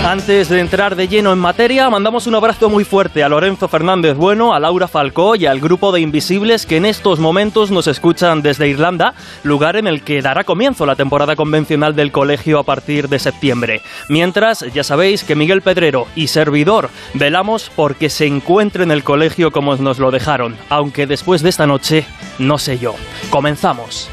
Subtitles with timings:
[0.06, 4.16] Antes de entrar de lleno en materia, mandamos un abrazo muy fuerte a Lorenzo Fernández
[4.16, 8.44] Bueno, a Laura Falcó y al grupo de Invisibles que en estos momentos nos escuchan
[8.44, 13.10] desde Irlanda, lugar en el que dará comienzo la temporada convencional del colegio a partir
[13.10, 13.82] de septiembre.
[14.08, 19.50] Mientras, ya sabéis que Miguel Pedrero y servidor velamos porque se encuentre en el colegio
[19.50, 22.06] como nos lo dejaron, aunque después de esta noche,
[22.38, 22.94] no sé yo.
[23.32, 24.08] Comenzamos.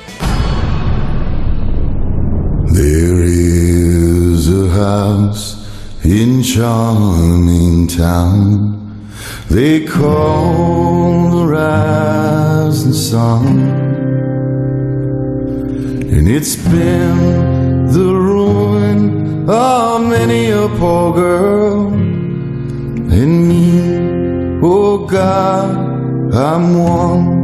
[6.04, 9.06] In charming town.
[9.48, 13.92] They call the rising sun
[16.14, 21.92] and it's been the ruin of many a poor girl.
[21.92, 27.41] And me oh god i'm one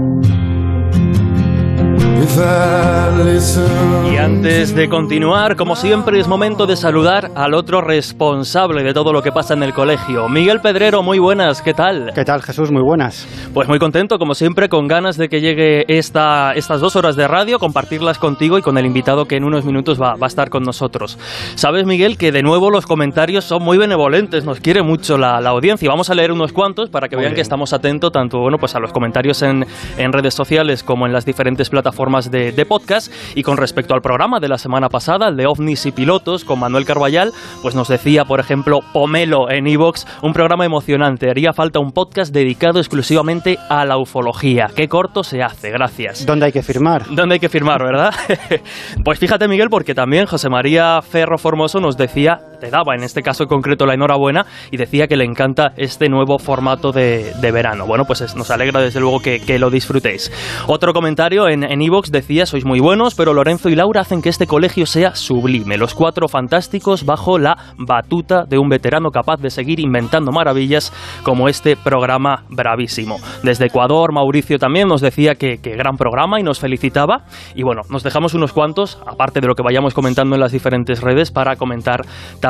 [4.12, 9.12] Y antes de continuar, como siempre, es momento de saludar al otro responsable de todo
[9.12, 10.28] lo que pasa en el colegio.
[10.28, 12.12] Miguel Pedrero, muy buenas, ¿qué tal?
[12.14, 12.70] ¿Qué tal, Jesús?
[12.70, 13.26] Muy buenas.
[13.54, 17.26] Pues muy contento, como siempre, con ganas de que llegue esta, estas dos horas de
[17.28, 20.50] radio, compartirlas contigo y con el invitado que en unos minutos va, va a estar
[20.50, 21.18] con nosotros.
[21.54, 25.50] Sabes, Miguel, que de nuevo los comentarios son muy benevolentes, nos quiere mucho la, la
[25.50, 28.38] audiencia y vamos a leer unos cuantos para que Muy vean que estamos atentos tanto
[28.38, 29.66] bueno, pues a los comentarios en,
[29.96, 33.12] en redes sociales como en las diferentes plataformas de, de podcast.
[33.34, 36.60] Y con respecto al programa de la semana pasada, el de ovnis y pilotos con
[36.60, 41.30] Manuel Carballal, pues nos decía, por ejemplo, Pomelo en Evox, un programa emocionante.
[41.30, 44.70] Haría falta un podcast dedicado exclusivamente a la ufología.
[44.74, 46.26] Qué corto se hace, gracias.
[46.26, 47.04] ¿Dónde hay que firmar?
[47.10, 48.12] ¿Dónde hay que firmar, verdad?
[49.04, 53.22] pues fíjate, Miguel, porque también José María Ferro Formoso nos decía, te daba en este
[53.22, 57.86] caso concreto la enhorabuena y decía que le encanta este nuevo formato de, verano.
[57.86, 60.30] Bueno, pues es- nos alegra desde luego que, lo disfrutéis.
[60.66, 64.28] Otro comentario en en Evox decía, sois muy buenos, pero Lorenzo y Laura hacen que
[64.28, 65.76] este colegio sea sublime.
[65.76, 70.92] Los cuatro fantásticos bajo la batuta de un veterano capaz de seguir inventando maravillas
[71.22, 73.16] como este programa bravísimo.
[73.42, 77.25] Desde Ecuador, Mauricio también nos decía que, que gran programa y nos felicitaba.
[77.54, 81.00] Y bueno, nos dejamos unos cuantos, aparte de lo que vayamos comentando en las diferentes
[81.00, 82.02] redes, para comentar
[82.40, 82.47] también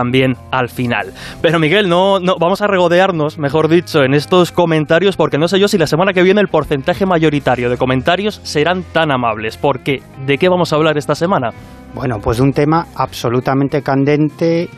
[0.50, 1.12] al final.
[1.40, 5.58] Pero Miguel, no, no vamos a regodearnos, mejor dicho, en estos comentarios, porque no sé
[5.58, 9.56] yo si la semana que viene el porcentaje mayoritario de comentarios serán tan amables.
[9.56, 11.50] Porque, ¿de qué vamos a hablar esta semana?
[11.94, 14.68] Bueno, pues de un tema absolutamente candente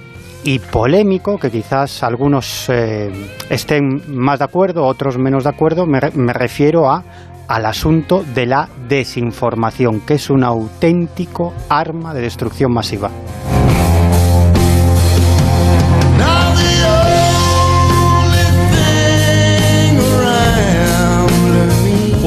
[0.45, 3.11] y polémico, que quizás algunos eh,
[3.51, 5.87] estén más de acuerdo, otros menos de acuerdo.
[5.87, 7.03] Me, me refiero a,
[7.49, 13.11] al asunto de la desinformación, que es un auténtico arma de destrucción masiva.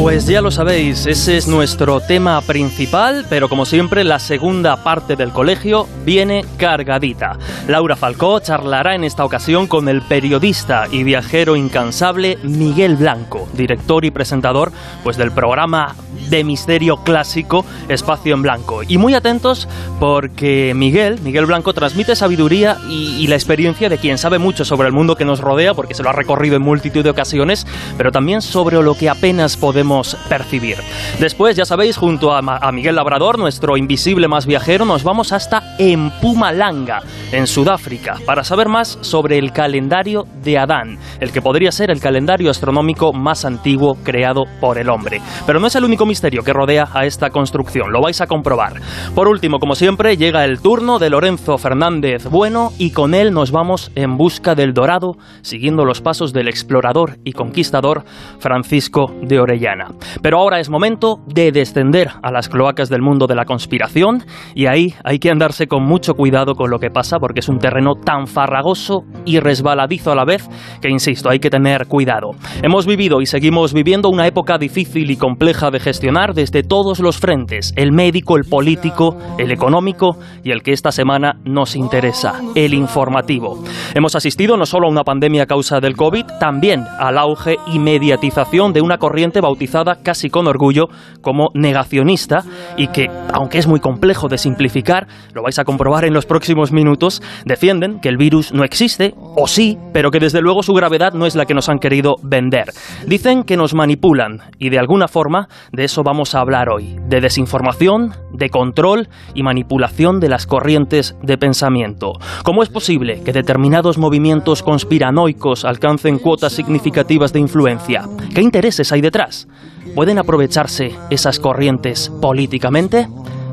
[0.04, 5.16] Pues ya lo sabéis, ese es nuestro tema principal, pero como siempre la segunda parte
[5.16, 7.38] del colegio viene cargadita.
[7.70, 14.04] Laura Falcó charlará en esta ocasión con el periodista y viajero incansable Miguel Blanco, director
[14.04, 14.74] y presentador
[15.06, 15.96] pues del programa
[16.30, 18.84] de misterio clásico Espacio en Blanco.
[18.86, 19.70] Y muy atentos
[20.02, 24.88] porque Miguel, Miguel Blanco transmite sabiduría y, y la experiencia de quien sabe mucho sobre
[24.88, 27.66] el mundo que nos rodea, porque se lo ha recorrido en multitud de ocasiones,
[27.98, 29.93] pero también sobre lo que apenas podemos
[30.28, 30.78] percibir.
[31.20, 35.76] Después, ya sabéis, junto a, a Miguel Labrador, nuestro invisible más viajero, nos vamos hasta
[35.78, 37.02] Empumalanga,
[37.32, 42.00] en Sudáfrica, para saber más sobre el calendario de Adán, el que podría ser el
[42.00, 45.22] calendario astronómico más antiguo creado por el hombre.
[45.46, 48.82] Pero no es el único misterio que rodea a esta construcción, lo vais a comprobar.
[49.16, 53.52] Por último, como siempre, llega el turno de Lorenzo Fernández Bueno y con él nos
[53.52, 58.04] vamos en busca del dorado, siguiendo los pasos del explorador y conquistador
[58.40, 59.83] Francisco de Orellana.
[60.22, 64.24] Pero ahora es momento de descender a las cloacas del mundo de la conspiración
[64.56, 67.60] y ahí hay que andarse con mucho cuidado con lo que pasa porque es un
[67.60, 70.48] terreno tan farragoso y resbaladizo a la vez
[70.82, 72.32] que, insisto, hay que tener cuidado.
[72.62, 77.18] Hemos vivido y seguimos viviendo una época difícil y compleja de gestionar desde todos los
[77.18, 82.74] frentes, el médico, el político, el económico y el que esta semana nos interesa, el
[82.74, 83.64] informativo.
[83.94, 87.80] Hemos asistido no solo a una pandemia a causa del COVID, también al auge y
[87.80, 89.73] mediatización de una corriente bautizada
[90.04, 90.88] casi con orgullo
[91.22, 92.44] como negacionista
[92.78, 96.72] y que, aunque es muy complejo de simplificar, lo vais a comprobar en los próximos
[96.72, 101.14] minutos, defienden que el virus no existe, o sí, pero que desde luego su gravedad
[101.14, 102.72] no es la que nos han querido vender.
[103.08, 107.22] Dicen que nos manipulan y de alguna forma de eso vamos a hablar hoy, de
[107.22, 112.14] desinformación, de control y manipulación de las corrientes de pensamiento.
[112.44, 118.04] ¿Cómo es posible que determinados movimientos conspiranoicos alcancen cuotas significativas de influencia?
[118.34, 119.48] ¿Qué intereses hay detrás?
[119.96, 123.08] ¿Pueden aprovecharse esas corrientes políticamente?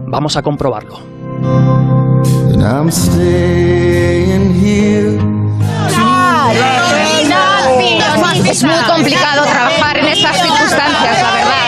[0.07, 0.99] Vamos a comprobarlo.
[8.47, 11.61] Es muy complicado trabajar en estas circunstancias, la verdad.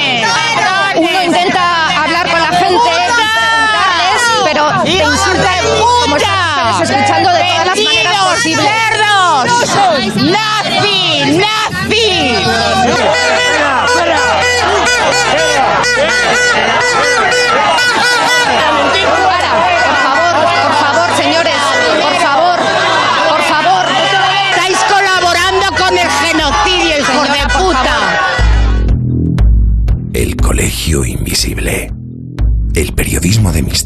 [0.97, 7.67] Uno intenta hablar con la gente, preguntarles, pero te insultan como ustedes escuchando de todas
[7.67, 8.67] las maneras posibles.
[10.17, 11.39] ¡Nazi!
[11.39, 12.13] ¡Nazi!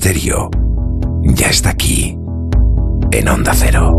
[0.06, 0.48] Misterio
[1.24, 2.16] ya está aquí,
[3.10, 3.98] en Onda Cero.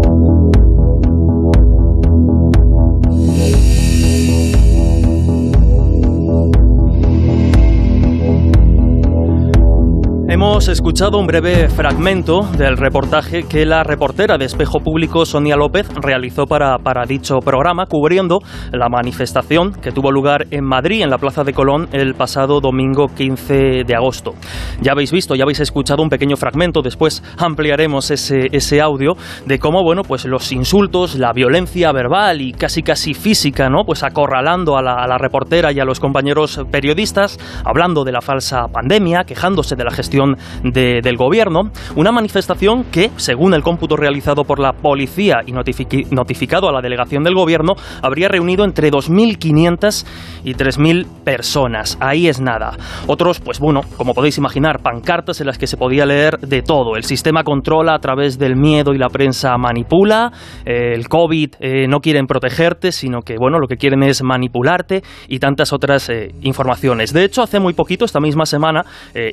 [10.30, 15.88] Hemos escuchado un breve fragmento del reportaje que la reportera de Espejo Público Sonia López
[16.02, 18.40] realizó para, para dicho programa, cubriendo
[18.74, 23.08] la manifestación que tuvo lugar en Madrid, en la Plaza de Colón, el pasado domingo
[23.08, 24.34] 15 de agosto.
[24.82, 29.14] Ya habéis visto, ya habéis escuchado un pequeño fragmento, después ampliaremos ese, ese audio
[29.46, 33.86] de cómo, bueno, pues los insultos, la violencia verbal y casi casi física, ¿no?
[33.86, 38.20] Pues acorralando a la, a la reportera y a los compañeros periodistas, hablando de la
[38.20, 40.17] falsa pandemia, quejándose de la gestión
[40.64, 41.72] de- del gobierno.
[41.96, 47.24] Una manifestación que, según el cómputo realizado por la policía y notificado a la delegación
[47.24, 50.06] del gobierno, habría reunido entre 2.500
[50.44, 51.98] y 3.000 personas.
[52.02, 52.78] Ahí es nada.
[53.08, 56.96] Otros, pues bueno, como podéis imaginar, pancartas en las que se podía leer de todo.
[56.96, 60.32] El sistema controla a través del miedo y la prensa manipula.
[60.66, 65.02] eh, el COVID eh, no quieren protegerte, sino que, bueno, lo que quieren es manipularte
[65.28, 67.14] y tantas otras eh, informaciones.
[67.14, 69.32] De hecho, hace muy poquito, esta misma semana, eh,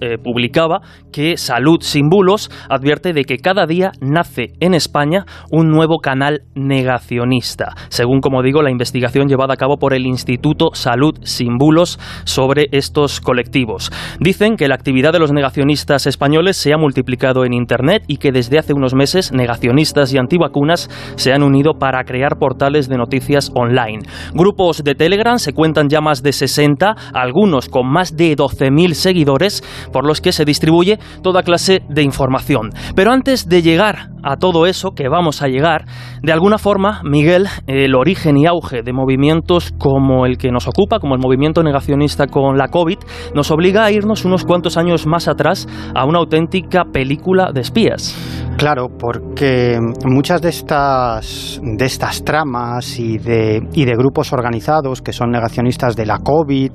[0.00, 0.80] Eh, publicaba
[1.12, 6.42] que Salud Sin Bulos advierte de que cada día nace en España un nuevo canal
[6.54, 11.98] negacionista, según, como digo, la investigación llevada a cabo por el Instituto Salud Sin Bulos
[12.24, 13.90] sobre estos colectivos.
[14.20, 18.32] Dicen que la actividad de los negacionistas españoles se ha multiplicado en Internet y que
[18.32, 23.50] desde hace unos meses negacionistas y antivacunas se han unido para crear portales de noticias
[23.54, 24.00] online.
[24.34, 29.62] Grupos de Telegram se cuentan ya más de 60, algunos con más de 12.000 seguidores,
[29.92, 32.70] por los que se distribuye toda clase de información.
[32.94, 35.84] Pero antes de llegar a todo eso, que vamos a llegar,
[36.22, 40.98] de alguna forma, Miguel, el origen y auge de movimientos como el que nos ocupa,
[40.98, 42.98] como el movimiento negacionista con la COVID,
[43.34, 48.16] nos obliga a irnos unos cuantos años más atrás a una auténtica película de espías.
[48.58, 55.12] Claro, porque muchas de estas, de estas tramas y de, y de grupos organizados que
[55.12, 56.72] son negacionistas de la COVID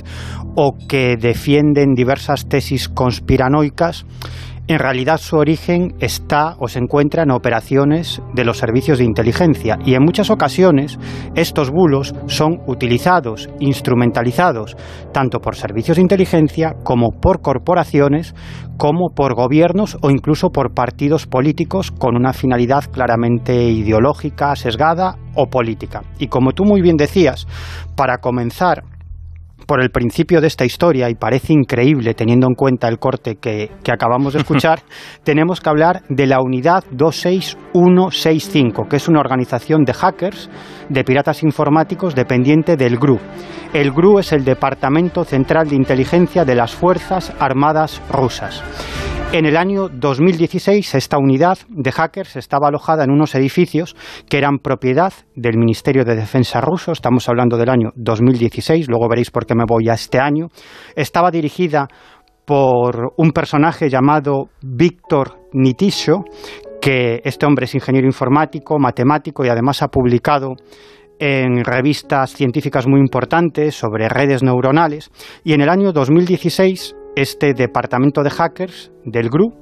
[0.55, 4.05] o que defienden diversas tesis conspiranoicas,
[4.65, 9.77] en realidad su origen está o se encuentra en operaciones de los servicios de inteligencia
[9.83, 10.97] y en muchas ocasiones
[11.35, 14.77] estos bulos son utilizados, instrumentalizados,
[15.12, 18.35] tanto por servicios de inteligencia como por corporaciones,
[18.77, 25.47] como por gobiernos o incluso por partidos políticos con una finalidad claramente ideológica, sesgada o
[25.47, 26.03] política.
[26.19, 27.47] Y como tú muy bien decías,
[27.97, 28.83] para comenzar
[29.65, 33.72] por el principio de esta historia, y parece increíble teniendo en cuenta el corte que,
[33.91, 34.82] acabamos de escuchar,
[35.24, 40.50] tenemos que hablar de la unidad 26165, que es una organización de hackers,
[40.89, 43.20] de piratas informáticos dependiente del GRU.
[43.74, 48.63] El GRU es el Departamento Central de Inteligencia de las Fuerzas Armadas Rusas.
[49.33, 53.95] En el año 2016, esta unidad de hackers estaba alojada en unos edificios
[54.29, 56.91] que eran propiedad del Ministerio de Defensa ruso.
[56.91, 60.49] Estamos hablando del año 2016, luego veréis por qué me voy a este año.
[60.95, 61.87] Estaba dirigida
[62.45, 66.25] por un personaje llamado Víctor Nitisho,
[66.79, 70.57] que este hombre es ingeniero informático, matemático y además ha publicado
[71.17, 75.09] en revistas científicas muy importantes sobre redes neuronales.
[75.43, 79.53] Y en el año 2016 este departamento de hackers del GRU,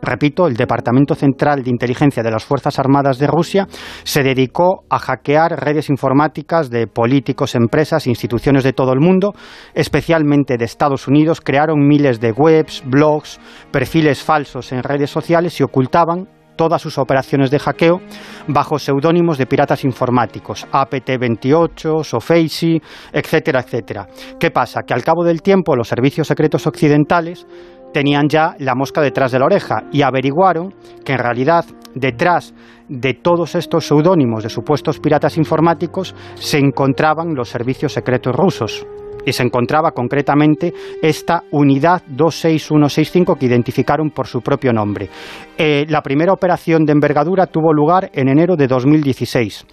[0.00, 3.66] repito, el Departamento Central de Inteligencia de las Fuerzas Armadas de Rusia,
[4.04, 9.32] se dedicó a hackear redes informáticas de políticos, empresas, instituciones de todo el mundo,
[9.74, 11.40] especialmente de Estados Unidos.
[11.40, 13.40] Crearon miles de webs, blogs,
[13.70, 18.00] perfiles falsos en redes sociales y ocultaban todas sus operaciones de hackeo
[18.48, 22.80] bajo seudónimos de piratas informáticos, APT-28, Sofeisi,
[23.12, 24.06] etcétera, etcétera.
[24.38, 24.82] ¿Qué pasa?
[24.82, 27.46] Que al cabo del tiempo los servicios secretos occidentales
[27.92, 32.52] tenían ya la mosca detrás de la oreja y averiguaron que en realidad detrás
[32.88, 38.84] de todos estos seudónimos de supuestos piratas informáticos se encontraban los servicios secretos rusos
[39.24, 45.08] y se encontraba concretamente esta unidad 26165 que identificaron por su propio nombre.
[45.56, 49.66] Eh, la primera operación de envergadura tuvo lugar en enero de 2016,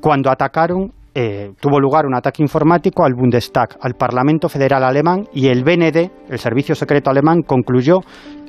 [0.00, 5.46] cuando atacaron eh, tuvo lugar un ataque informático al Bundestag, al Parlamento Federal Alemán, y
[5.46, 8.00] el BND, el Servicio Secreto Alemán, concluyó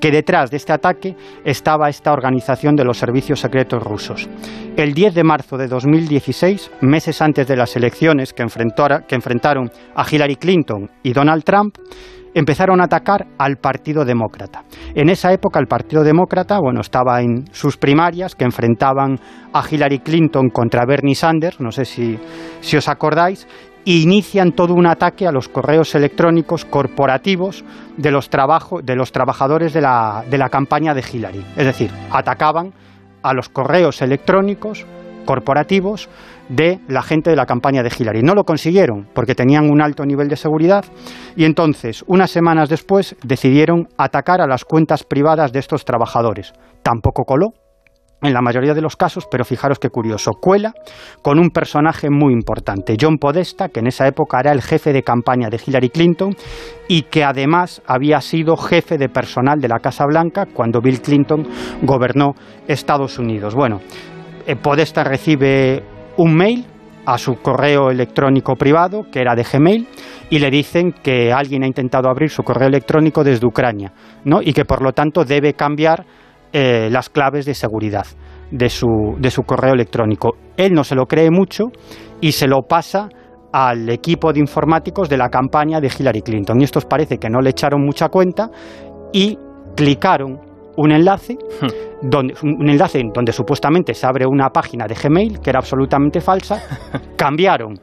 [0.01, 4.27] que detrás de este ataque estaba esta organización de los servicios secretos rusos.
[4.75, 8.43] El 10 de marzo de 2016, meses antes de las elecciones que,
[9.07, 11.77] que enfrentaron a Hillary Clinton y Donald Trump,
[12.35, 14.63] empezaron a atacar al Partido Demócrata.
[14.93, 19.17] En esa época el Partido Demócrata, bueno, estaba en sus primarias que enfrentaban
[19.53, 22.19] a Hillary Clinton contra Bernie Sanders, no sé si,
[22.59, 23.47] si os acordáis,
[23.85, 27.63] e inician todo un ataque a los correos electrónicos corporativos
[27.97, 28.29] de los,
[28.83, 31.45] de los trabajadores de la, de la campaña de Hillary.
[31.55, 32.73] Es decir, atacaban
[33.23, 34.85] a los correos electrónicos
[35.25, 36.09] corporativos
[36.49, 38.21] de la gente de la campaña de Hillary.
[38.21, 40.85] No lo consiguieron porque tenían un alto nivel de seguridad
[41.35, 46.53] y entonces, unas semanas después, decidieron atacar a las cuentas privadas de estos trabajadores.
[46.83, 47.53] Tampoco coló,
[48.21, 50.73] en la mayoría de los casos, pero fijaros qué curioso, cuela
[51.21, 55.03] con un personaje muy importante, John Podesta, que en esa época era el jefe de
[55.03, 56.35] campaña de Hillary Clinton
[56.87, 61.47] y que además había sido jefe de personal de la Casa Blanca cuando Bill Clinton
[61.83, 62.33] gobernó
[62.67, 63.53] Estados Unidos.
[63.53, 63.81] Bueno,
[64.61, 65.83] Podesta recibe
[66.17, 66.65] un mail
[67.05, 69.87] a su correo electrónico privado, que era de Gmail,
[70.29, 74.41] y le dicen que alguien ha intentado abrir su correo electrónico desde Ucrania, ¿no?
[74.41, 76.05] y que por lo tanto debe cambiar
[76.51, 78.05] eh, las claves de seguridad
[78.51, 80.35] de su, de su correo electrónico.
[80.57, 81.65] Él no se lo cree mucho
[82.21, 83.09] y se lo pasa
[83.51, 86.59] al equipo de informáticos de la campaña de Hillary Clinton.
[86.59, 88.49] Y estos parece que no le echaron mucha cuenta
[89.13, 89.37] y
[89.75, 90.39] clicaron
[90.77, 92.09] un enlace, hmm.
[92.09, 96.61] donde, un enlace donde supuestamente se abre una página de Gmail que era absolutamente falsa,
[97.15, 97.79] cambiaron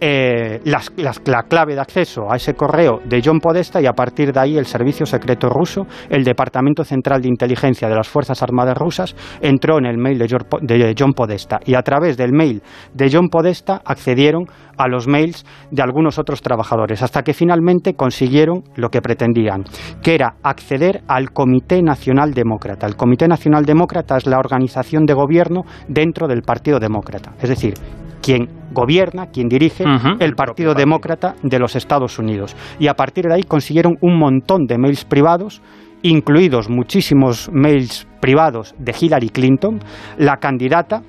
[0.00, 4.40] eh, la clave de acceso a ese correo de John Podesta y a partir de
[4.40, 9.14] ahí el Servicio Secreto Ruso, el Departamento Central de Inteligencia de las Fuerzas Armadas Rusas,
[9.40, 12.62] entró en el mail de John Podesta y a través del mail
[12.94, 18.62] de John Podesta accedieron a los mails de algunos otros trabajadores, hasta que finalmente consiguieron
[18.76, 19.64] lo que pretendían,
[20.02, 22.86] que era acceder al Comité Nacional Demócrata.
[22.86, 27.74] El Comité Nacional Demócrata es la organización de gobierno dentro del Partido Demócrata, es decir,
[28.22, 29.84] quien gobierna, quien dirige
[30.20, 32.56] el Partido Demócrata de los Estados Unidos.
[32.78, 35.62] Y a partir de ahí consiguieron un montón de mails privados
[36.02, 39.80] incluidos muchísimos mails privados de Hillary Clinton,
[40.16, 41.02] la candidata,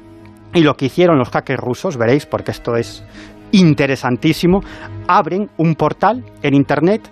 [0.53, 3.03] y lo que hicieron los hackers rusos, veréis, porque esto es
[3.51, 4.61] interesantísimo,
[5.07, 7.09] abren un portal en Internet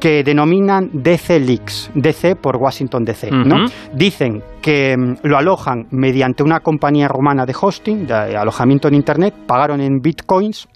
[0.00, 3.30] que denominan DC Leaks, DC por Washington DC.
[3.30, 3.66] ¿no?
[3.92, 9.34] Dicen que mm, lo alojan mediante una compañía rumana de hosting, de alojamiento en Internet,
[9.46, 10.68] pagaron en bitcoins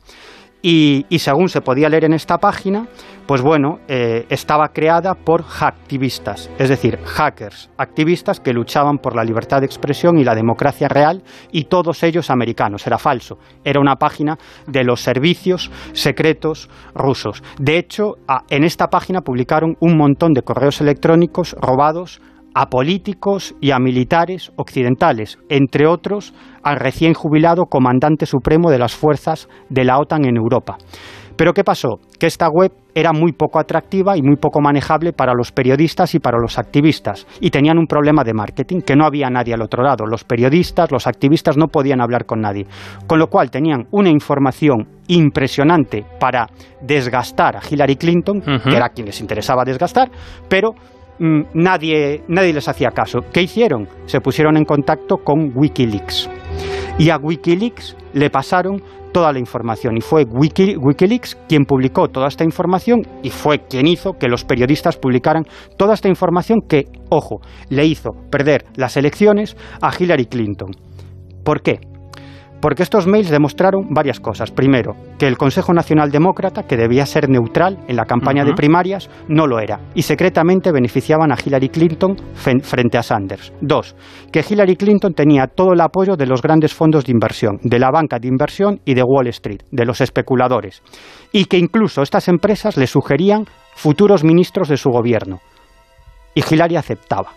[0.62, 2.86] y, según se podía leer en esta página,
[3.26, 9.24] pues bueno, eh, estaba creada por hacktivistas, es decir, hackers, activistas que luchaban por la
[9.24, 12.86] libertad de expresión y la democracia real y todos ellos americanos.
[12.86, 17.42] Era falso, era una página de los servicios secretos rusos.
[17.58, 18.14] De hecho,
[18.48, 22.20] en esta página publicaron un montón de correos electrónicos robados
[22.54, 28.94] a políticos y a militares occidentales, entre otros al recién jubilado comandante supremo de las
[28.94, 30.76] fuerzas de la OTAN en Europa.
[31.36, 31.98] Pero ¿qué pasó?
[32.18, 36.18] Que esta web era muy poco atractiva y muy poco manejable para los periodistas y
[36.18, 37.26] para los activistas.
[37.40, 40.04] Y tenían un problema de marketing, que no había nadie al otro lado.
[40.06, 42.66] Los periodistas, los activistas no podían hablar con nadie.
[43.06, 46.46] Con lo cual tenían una información impresionante para
[46.82, 50.10] desgastar a Hillary Clinton, que era quien les interesaba desgastar,
[50.48, 50.74] pero
[51.18, 53.20] nadie, nadie les hacía caso.
[53.32, 53.88] ¿Qué hicieron?
[54.06, 56.28] Se pusieron en contacto con Wikileaks.
[56.98, 62.28] Y a Wikileaks le pasaron toda la información y fue Wiki- Wikileaks quien publicó toda
[62.28, 65.44] esta información y fue quien hizo que los periodistas publicaran
[65.76, 70.70] toda esta información que, ojo, le hizo perder las elecciones a Hillary Clinton.
[71.44, 71.80] ¿Por qué?
[72.62, 74.52] Porque estos mails demostraron varias cosas.
[74.52, 79.10] Primero, que el Consejo Nacional Demócrata, que debía ser neutral en la campaña de primarias,
[79.26, 79.80] no lo era.
[79.96, 82.16] Y secretamente beneficiaban a Hillary Clinton
[82.62, 83.52] frente a Sanders.
[83.60, 83.96] Dos,
[84.30, 87.90] que Hillary Clinton tenía todo el apoyo de los grandes fondos de inversión, de la
[87.90, 90.84] banca de inversión y de Wall Street, de los especuladores.
[91.32, 95.40] Y que incluso estas empresas le sugerían futuros ministros de su gobierno.
[96.32, 97.32] Y Hillary aceptaba.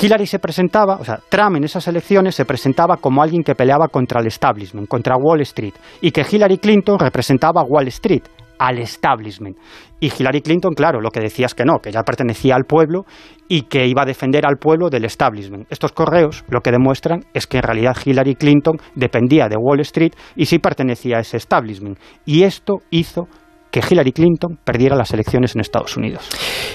[0.00, 3.88] Hillary se presentaba, o sea, Trump en esas elecciones se presentaba como alguien que peleaba
[3.88, 8.22] contra el establishment, contra Wall Street, y que Hillary Clinton representaba a Wall Street,
[8.58, 9.56] al establishment.
[10.00, 13.04] Y Hillary Clinton, claro, lo que decía es que no, que ella pertenecía al pueblo
[13.48, 15.66] y que iba a defender al pueblo del establishment.
[15.70, 20.12] Estos correos lo que demuestran es que en realidad Hillary Clinton dependía de Wall Street
[20.34, 21.98] y sí pertenecía a ese establishment.
[22.24, 23.28] Y esto hizo
[23.76, 26.26] que Hillary Clinton perdiera las elecciones en Estados Unidos.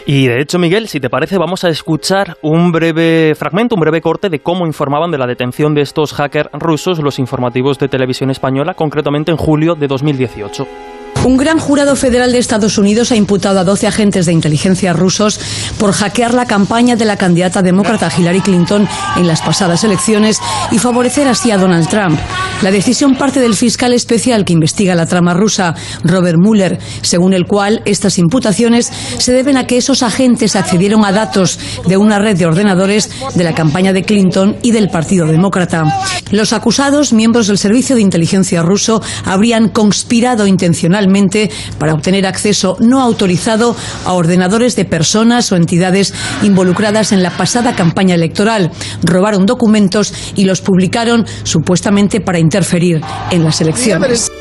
[0.05, 4.01] Y de hecho, Miguel, si te parece, vamos a escuchar un breve fragmento, un breve
[4.01, 8.29] corte de cómo informaban de la detención de estos hackers rusos los informativos de televisión
[8.29, 11.00] española, concretamente en julio de 2018.
[11.23, 15.39] Un gran jurado federal de Estados Unidos ha imputado a 12 agentes de inteligencia rusos
[15.77, 20.39] por hackear la campaña de la candidata demócrata Hillary Clinton en las pasadas elecciones
[20.71, 22.19] y favorecer así a Donald Trump.
[22.63, 27.45] La decisión parte del fiscal especial que investiga la trama rusa, Robert Mueller, según el
[27.45, 32.35] cual estas imputaciones se deben a que esos agentes accedieron a datos de una red
[32.35, 35.83] de ordenadores de la campaña de Clinton y del Partido Demócrata.
[36.31, 41.10] Los acusados, miembros del servicio de inteligencia ruso, habrían conspirado intencionalmente
[41.77, 47.75] para obtener acceso no autorizado a ordenadores de personas o entidades involucradas en la pasada
[47.75, 48.71] campaña electoral.
[49.03, 54.31] Robaron documentos y los publicaron supuestamente para interferir en las elecciones.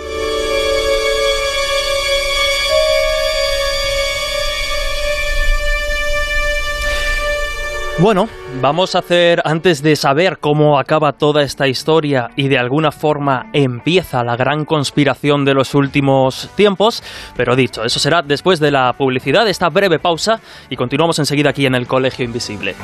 [7.99, 8.29] Bueno,
[8.61, 13.47] vamos a hacer, antes de saber cómo acaba toda esta historia y de alguna forma
[13.53, 17.03] empieza la gran conspiración de los últimos tiempos,
[17.37, 21.67] pero dicho, eso será después de la publicidad, esta breve pausa, y continuamos enseguida aquí
[21.67, 22.75] en el Colegio Invisible.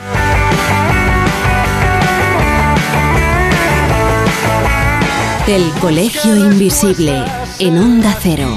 [5.48, 7.22] El Colegio Invisible
[7.60, 8.48] en Onda Cero.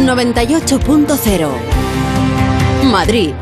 [0.00, 1.69] ...98.0...
[2.84, 3.32] Madrid.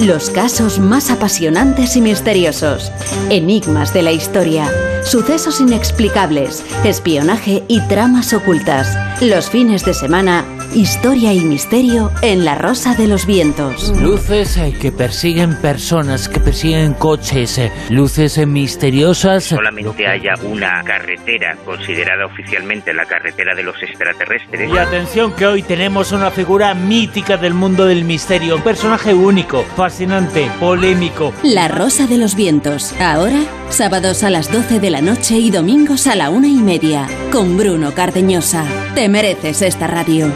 [0.00, 2.92] Los casos más apasionantes y misteriosos.
[3.30, 4.70] Enigmas de la historia.
[5.04, 6.62] Sucesos inexplicables.
[6.84, 8.96] Espionaje y tramas ocultas.
[9.22, 10.44] Los fines de semana.
[10.74, 13.92] Historia y misterio en La Rosa de los Vientos.
[14.00, 19.44] Luces eh, que persiguen personas, que persiguen coches, eh, luces eh, misteriosas.
[19.44, 24.70] Solamente haya una carretera considerada oficialmente la carretera de los extraterrestres.
[24.70, 29.64] Y atención que hoy tenemos una figura mítica del mundo del misterio, un personaje único,
[29.76, 31.32] fascinante, polémico.
[31.42, 32.94] La Rosa de los Vientos.
[33.00, 37.06] Ahora, sábados a las 12 de la noche y domingos a la una y media.
[37.32, 38.64] Con Bruno Cardeñosa.
[38.94, 40.26] Te mereces esta radio.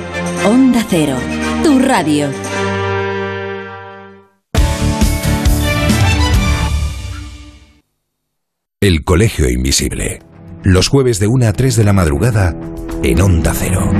[0.45, 1.17] Onda Cero.
[1.63, 2.31] Tu radio.
[8.81, 10.21] El Colegio Invisible.
[10.63, 12.57] Los jueves de 1 a 3 de la madrugada
[13.03, 13.91] en Onda Cero.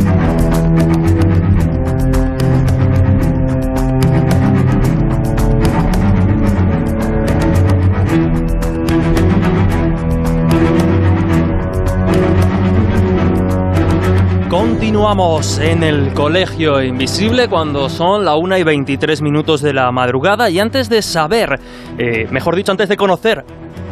[14.51, 20.51] Continuamos en el Colegio Invisible cuando son la 1 y 23 minutos de la madrugada
[20.51, 21.61] y antes de saber,
[21.99, 23.45] eh, mejor dicho, antes de conocer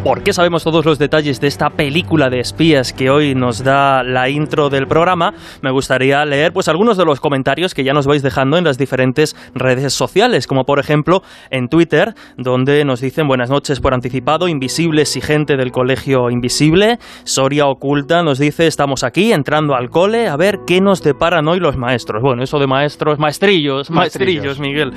[0.05, 4.03] por qué sabemos todos los detalles de esta película de espías que hoy nos da
[4.03, 8.07] la intro del programa, me gustaría leer pues algunos de los comentarios que ya nos
[8.07, 13.27] vais dejando en las diferentes redes sociales, como por ejemplo en Twitter, donde nos dicen
[13.27, 19.03] buenas noches por anticipado, invisibles y gente del colegio invisible, Soria Oculta nos dice estamos
[19.03, 22.23] aquí entrando al cole a ver qué nos deparan hoy los maestros.
[22.23, 24.93] Bueno, eso de maestros, maestrillos, maestrillos, Miguel.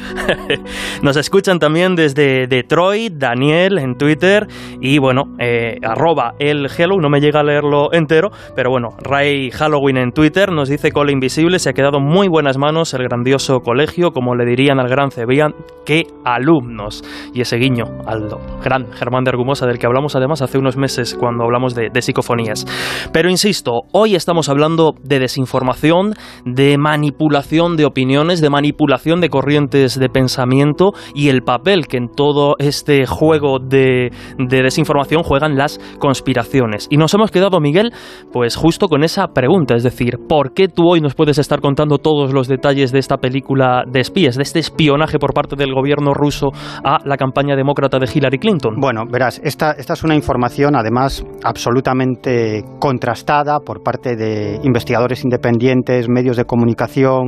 [1.01, 4.47] nos escuchan también desde Detroit, Daniel en Twitter
[4.79, 9.51] y bueno, eh, arroba el hello, no me llega a leerlo entero, pero bueno, Ray
[9.51, 13.59] Halloween en Twitter nos dice Cole Invisible, se ha quedado muy buenas manos el grandioso
[13.61, 15.53] colegio, como le dirían al gran Cebrián,
[15.85, 17.03] qué alumnos.
[17.33, 18.27] Y ese guiño al
[18.63, 22.01] gran Germán de Argumosa, del que hablamos además hace unos meses cuando hablamos de, de
[22.01, 22.65] psicofonías.
[23.13, 26.13] Pero insisto, hoy estamos hablando de desinformación,
[26.45, 32.09] de manipulación de opiniones, de manipulación de corrientes de pensamiento y el papel que en
[32.09, 36.87] todo este juego de, de desinformación información juegan las conspiraciones.
[36.89, 37.93] Y nos hemos quedado, Miguel,
[38.31, 41.97] pues justo con esa pregunta, es decir, ¿por qué tú hoy nos puedes estar contando
[41.97, 46.13] todos los detalles de esta película de espías, de este espionaje por parte del gobierno
[46.13, 46.49] ruso
[46.83, 48.75] a la campaña demócrata de Hillary Clinton?
[48.79, 56.09] Bueno, verás, esta, esta es una información además absolutamente contrastada por parte de investigadores independientes,
[56.09, 57.27] medios de comunicación,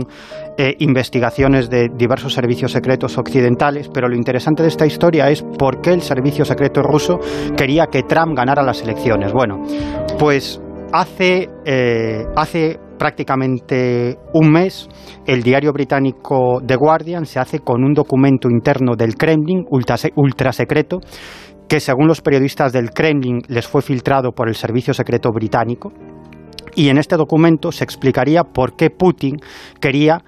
[0.58, 5.82] eh, investigaciones de diversos servicios secretos occidentales, pero lo interesante de esta historia es por
[5.82, 7.20] qué el servicio secreto ruso
[7.58, 9.34] quería que Trump ganara las elecciones.
[9.34, 9.62] Bueno,
[10.20, 10.62] pues
[10.92, 14.88] hace, eh, hace prácticamente un mes,
[15.26, 21.00] el diario británico The Guardian se hace con un documento interno del Kremlin, ultra, secreto,
[21.68, 25.92] que según los periodistas del Kremlin les fue filtrado por el servicio secreto británico.
[26.76, 29.38] Y en este documento se explicaría por qué Putin
[29.80, 30.24] quería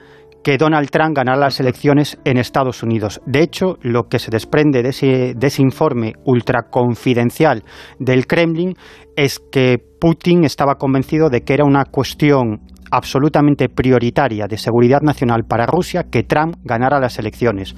[0.46, 3.20] que Donald Trump ganara las elecciones en Estados Unidos.
[3.26, 7.64] De hecho, lo que se desprende de ese, de ese informe ultraconfidencial
[7.98, 8.76] del Kremlin
[9.16, 15.46] es que Putin estaba convencido de que era una cuestión absolutamente prioritaria de seguridad nacional
[15.50, 17.74] para Rusia que Trump ganara las elecciones.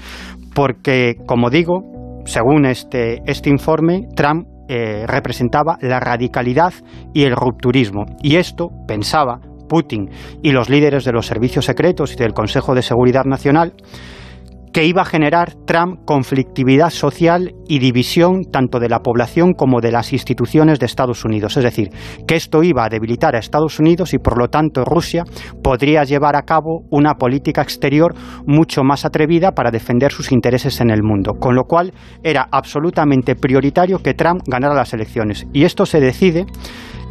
[0.54, 6.74] Porque, como digo, según este, este informe, Trump eh, representaba la radicalidad
[7.14, 8.04] y el rupturismo.
[8.22, 10.10] Y esto, pensaba, Putin
[10.42, 13.74] y los líderes de los servicios secretos y del Consejo de Seguridad Nacional,
[14.78, 19.92] que iba a generar Trump conflictividad social y división tanto de la población como de
[19.92, 21.58] las instituciones de Estados Unidos.
[21.58, 21.90] Es decir,
[22.28, 25.24] que esto iba a debilitar a Estados Unidos y por lo tanto Rusia
[25.64, 28.14] podría llevar a cabo una política exterior
[28.46, 31.34] mucho más atrevida para defender sus intereses en el mundo.
[31.40, 35.48] Con lo cual era absolutamente prioritario que Trump ganara las elecciones.
[35.54, 36.46] Y esto se decide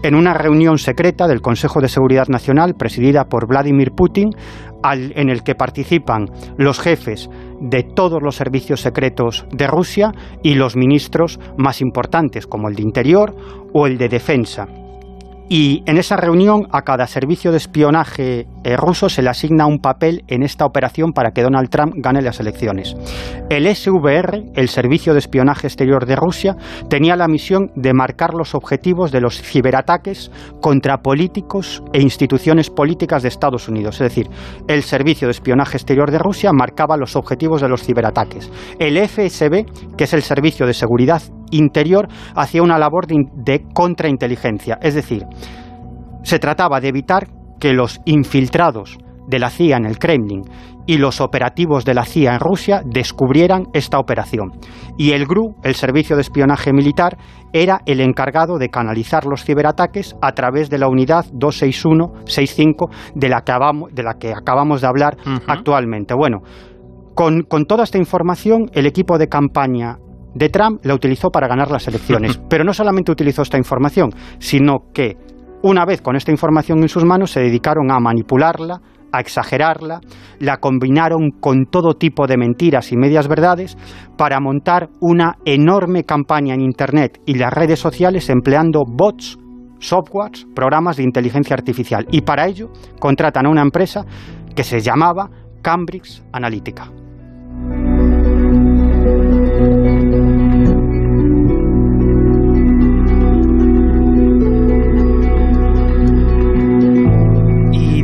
[0.06, 4.30] en una reunión secreta del Consejo de Seguridad Nacional presidida por Vladimir Putin,
[4.84, 7.28] en el que participan los jefes
[7.60, 10.12] de todos los servicios secretos de Rusia
[10.44, 13.34] y los ministros más importantes, como el de Interior
[13.72, 14.68] o el de Defensa.
[15.48, 19.78] Y en esa reunión a cada servicio de espionaje eh, ruso se le asigna un
[19.78, 22.96] papel en esta operación para que Donald Trump gane las elecciones.
[23.48, 26.56] El SVR, el Servicio de Espionaje Exterior de Rusia,
[26.90, 33.22] tenía la misión de marcar los objetivos de los ciberataques contra políticos e instituciones políticas
[33.22, 34.00] de Estados Unidos.
[34.00, 34.28] Es decir,
[34.66, 38.50] el Servicio de Espionaje Exterior de Rusia marcaba los objetivos de los ciberataques.
[38.80, 44.78] El FSB, que es el Servicio de Seguridad Interior, hacía una labor de contrainteligencia.
[44.80, 45.24] Es decir,
[46.22, 47.28] se trataba de evitar
[47.60, 50.42] que los infiltrados de la CIA en el Kremlin
[50.86, 54.52] y los operativos de la CIA en Rusia descubrieran esta operación.
[54.96, 57.18] Y el GRU, el Servicio de Espionaje Militar,
[57.52, 63.42] era el encargado de canalizar los ciberataques a través de la unidad 261-65 de, la
[63.42, 65.16] que acabamos, de la que acabamos de hablar
[65.48, 66.14] actualmente.
[66.14, 66.42] Bueno,
[67.14, 69.98] con, con toda esta información, el equipo de campaña
[70.36, 72.38] de Trump la utilizó para ganar las elecciones.
[72.48, 75.16] Pero no solamente utilizó esta información, sino que
[75.62, 78.80] una vez con esta información en sus manos se dedicaron a manipularla,
[79.12, 80.00] a exagerarla,
[80.38, 83.78] la combinaron con todo tipo de mentiras y medias verdades
[84.18, 89.38] para montar una enorme campaña en Internet y las redes sociales empleando bots,
[89.78, 92.06] softwares, programas de inteligencia artificial.
[92.10, 92.68] Y para ello
[93.00, 94.04] contratan a una empresa
[94.54, 95.30] que se llamaba
[95.62, 96.90] Cambridge Analytica.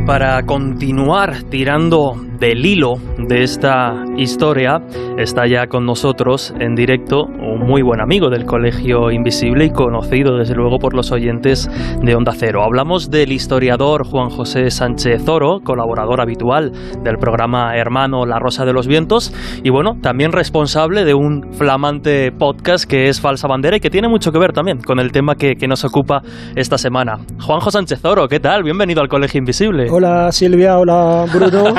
[0.05, 4.81] Para continuar tirando del hilo de esta historia
[5.17, 10.37] está ya con nosotros en directo un muy buen amigo del Colegio Invisible y conocido
[10.37, 11.69] desde luego por los oyentes
[12.01, 12.61] de Onda Cero.
[12.65, 18.73] Hablamos del historiador Juan José Sánchez Oro, colaborador habitual del programa Hermano La Rosa de
[18.73, 23.79] los Vientos y bueno, también responsable de un flamante podcast que es Falsa Bandera y
[23.79, 26.21] que tiene mucho que ver también con el tema que, que nos ocupa
[26.57, 27.19] esta semana.
[27.39, 28.63] Juanjo Sánchez Oro, ¿qué tal?
[28.63, 29.87] Bienvenido al Colegio Invisible.
[29.89, 31.73] Hola Silvia, hola Bruno.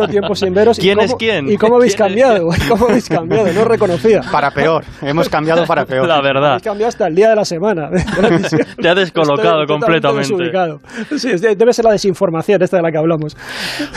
[0.01, 0.77] ¿Cuánto tiempo sin veros?
[0.79, 1.49] ¿Quién ¿Y es cómo- quién?
[1.51, 2.47] ¿Y cómo habéis ¿Quién es cambiado?
[2.69, 3.53] ¿Cómo habéis cambiado?
[3.53, 4.21] No reconocía.
[4.31, 6.07] Para peor, hemos cambiado para peor.
[6.07, 6.51] La verdad.
[6.51, 7.89] Habéis cambiado hasta el día de la semana.
[8.81, 10.27] Te ha descolocado Estoy completamente.
[10.27, 10.79] desubicado.
[11.17, 13.35] Sí, debe ser la desinformación esta de la que hablamos.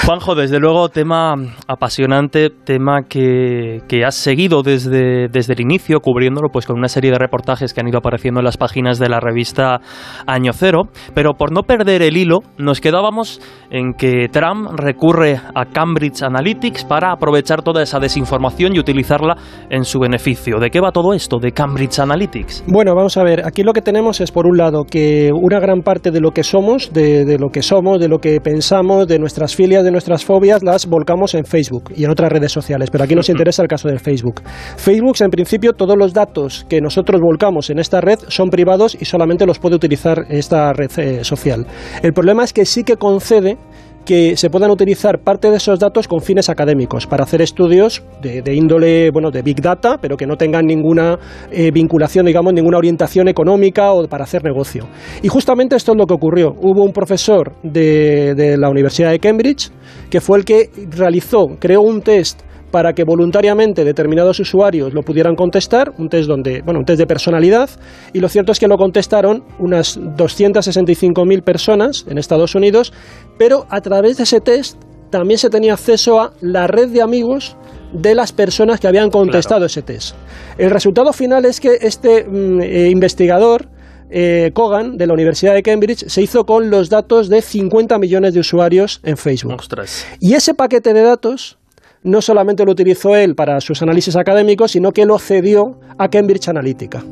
[0.05, 1.35] Juanjo, desde luego, tema
[1.69, 7.11] apasionante, tema que, que has seguido desde, desde el inicio, cubriéndolo pues con una serie
[7.11, 9.81] de reportajes que han ido apareciendo en las páginas de la revista
[10.27, 10.83] Año Cero.
[11.15, 13.41] Pero por no perder el hilo, nos quedábamos
[13.71, 19.37] en que Trump recurre a Cambridge Analytics para aprovechar toda esa desinformación y utilizarla
[19.69, 20.59] en su beneficio.
[20.59, 22.65] ¿De qué va todo esto de Cambridge Analytics?
[22.67, 25.83] Bueno, vamos a ver, aquí lo que tenemos es, por un lado, que una gran
[25.83, 29.19] parte de lo que somos, de, de lo que somos, de lo que pensamos, de
[29.19, 33.05] nuestras filias, de nuestras fobias, las volcamos en Facebook y en otras redes sociales, pero
[33.05, 34.41] aquí nos interesa el caso del Facebook.
[34.79, 39.05] Facebook, en principio, todos los datos que nosotros volcamos en esta red son privados y
[39.05, 41.67] solamente los puede utilizar esta red eh, social.
[42.03, 43.59] El problema es que sí que concede
[44.05, 48.43] que se puedan utilizar parte de esos datos con fines académicos para hacer estudios de,
[48.43, 51.19] de índole bueno de big data pero que no tengan ninguna
[51.51, 54.87] eh, vinculación digamos ninguna orientación económica o para hacer negocio.
[55.23, 56.55] Y justamente esto es lo que ocurrió.
[56.61, 59.71] Hubo un profesor de, de la universidad de Cambridge
[60.11, 62.43] que fue el que realizó creó un test
[62.75, 67.07] para que voluntariamente determinados usuarios lo pudieran contestar, un test donde, bueno, un test de
[67.07, 67.71] personalidad,
[68.13, 72.93] y lo cierto es que lo contestaron unas 265.000 personas en Estados Unidos,
[73.39, 74.77] pero a través de ese test
[75.11, 77.57] también se tenía acceso a la red de amigos
[77.93, 80.17] de las personas que habían contestado ese test.
[80.59, 83.69] El resultado final es que este mm, eh, investigador
[84.11, 88.35] eh, Kogan de la Universidad de Cambridge se hizo con los datos de 50 millones
[88.35, 89.61] de usuarios en Facebook.
[89.61, 90.05] Ostras.
[90.19, 91.59] Y ese paquete de datos
[92.05, 96.49] no solamente lo utilizó él para sus análisis académicos, sino que lo cedió a Cambridge
[96.49, 97.03] Analytica.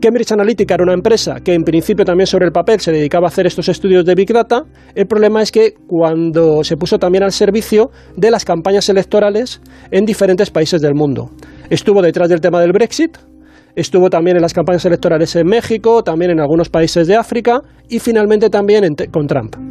[0.00, 3.28] Cambridge Analytica era una empresa que en principio también sobre el papel se dedicaba a
[3.28, 4.62] hacer estos estudios de Big Data.
[4.94, 10.06] El problema es que cuando se puso también al servicio de las campañas electorales en
[10.06, 11.28] diferentes países del mundo.
[11.68, 13.18] Estuvo detrás del tema del Brexit,
[13.74, 17.98] estuvo también en las campañas electorales en México, también en algunos países de África y
[17.98, 19.69] finalmente también con Trump.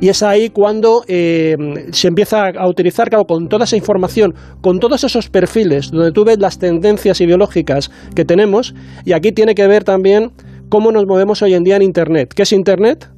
[0.00, 1.56] Y es ahí cuando eh,
[1.90, 6.24] se empieza a utilizar, claro, con toda esa información, con todos esos perfiles, donde tú
[6.24, 10.30] ves las tendencias ideológicas que tenemos, y aquí tiene que ver también
[10.68, 12.32] cómo nos movemos hoy en día en Internet.
[12.34, 13.10] ¿Qué es Internet?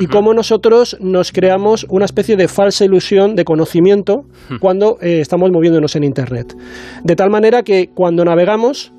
[0.00, 4.24] Y cómo nosotros nos creamos una especie de falsa ilusión de conocimiento
[4.60, 6.54] cuando eh, estamos moviéndonos en Internet.
[7.04, 8.92] De tal manera que cuando navegamos,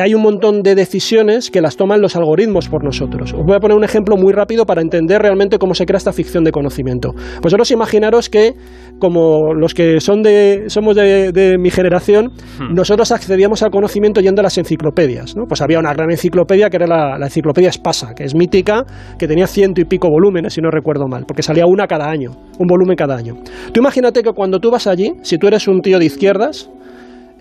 [0.00, 3.32] hay un montón de decisiones que las toman los algoritmos por nosotros.
[3.32, 6.12] Os voy a poner un ejemplo muy rápido para entender realmente cómo se crea esta
[6.12, 7.14] ficción de conocimiento.
[7.42, 8.54] Vosotros imaginaros que,
[8.98, 12.32] como los que son de, somos de, de mi generación,
[12.72, 15.36] nosotros accedíamos al conocimiento yendo a las enciclopedias.
[15.36, 15.44] ¿no?
[15.46, 18.84] Pues había una gran enciclopedia que era la, la enciclopedia Espasa, que es mítica,
[19.18, 22.30] que tenía ciento y pico volúmenes, si no recuerdo mal, porque salía una cada año,
[22.58, 23.36] un volumen cada año.
[23.72, 26.70] Tú imagínate que cuando tú vas allí, si tú eres un tío de izquierdas,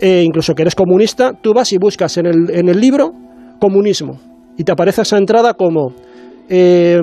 [0.01, 3.13] eh, incluso que eres comunista, tú vas y buscas en el, en el libro
[3.59, 4.19] comunismo
[4.57, 5.93] y te aparece esa entrada como
[6.49, 6.99] eh,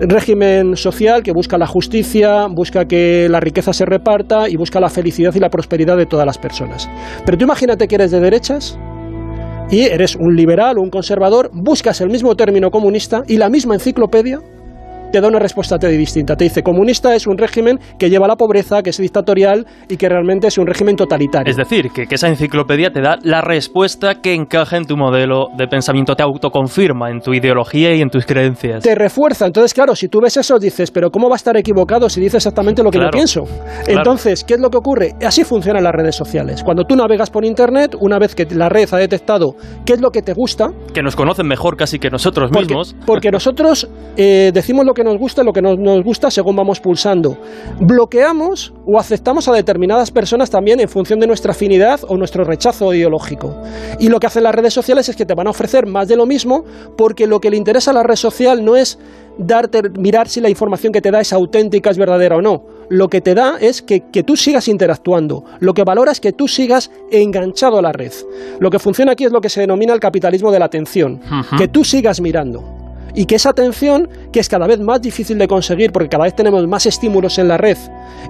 [0.00, 4.90] régimen social que busca la justicia, busca que la riqueza se reparta y busca la
[4.90, 6.88] felicidad y la prosperidad de todas las personas.
[7.24, 8.78] Pero tú imagínate que eres de derechas
[9.70, 13.74] y eres un liberal o un conservador, buscas el mismo término comunista y la misma
[13.74, 14.40] enciclopedia
[15.12, 16.34] te da una respuesta te- distinta.
[16.36, 19.96] Te dice, comunista es un régimen que lleva a la pobreza, que es dictatorial y
[19.96, 21.48] que realmente es un régimen totalitario.
[21.50, 25.46] Es decir, que, que esa enciclopedia te da la respuesta que encaja en tu modelo
[25.56, 28.82] de pensamiento, te autoconfirma en tu ideología y en tus creencias.
[28.82, 29.46] te refuerza.
[29.46, 32.38] Entonces, claro, si tú ves eso, dices, pero ¿cómo va a estar equivocado si dice
[32.38, 33.42] exactamente lo que Claro, yo pienso?
[33.44, 34.00] claro.
[34.00, 35.12] Entonces, ¿qué es lo que ocurre?
[35.24, 36.62] Así funcionan las redes sociales.
[36.62, 40.10] Cuando tú navegas por Internet, una vez que la red ha detectado qué es lo
[40.10, 42.96] que te gusta, Que nos conocen mejor casi que nosotros porque, mismos.
[43.06, 46.56] porque nosotros eh, decimos lo que nos gusta y lo que no nos gusta según
[46.56, 47.36] vamos pulsando.
[47.80, 52.92] Bloqueamos o aceptamos a determinadas personas también en función de nuestra afinidad o nuestro rechazo
[52.94, 53.56] ideológico.
[53.98, 56.16] Y lo que hacen las redes sociales es que te van a ofrecer más de
[56.16, 56.64] lo mismo
[56.96, 58.98] porque lo que le interesa a la red social no es
[59.38, 62.64] darte, mirar si la información que te da es auténtica, es verdadera o no.
[62.88, 65.44] Lo que te da es que, que tú sigas interactuando.
[65.60, 68.12] Lo que valora es que tú sigas enganchado a la red.
[68.58, 71.20] Lo que funciona aquí es lo que se denomina el capitalismo de la atención.
[71.56, 72.81] Que tú sigas mirando.
[73.14, 76.34] Y que esa atención, que es cada vez más difícil de conseguir porque cada vez
[76.34, 77.76] tenemos más estímulos en la red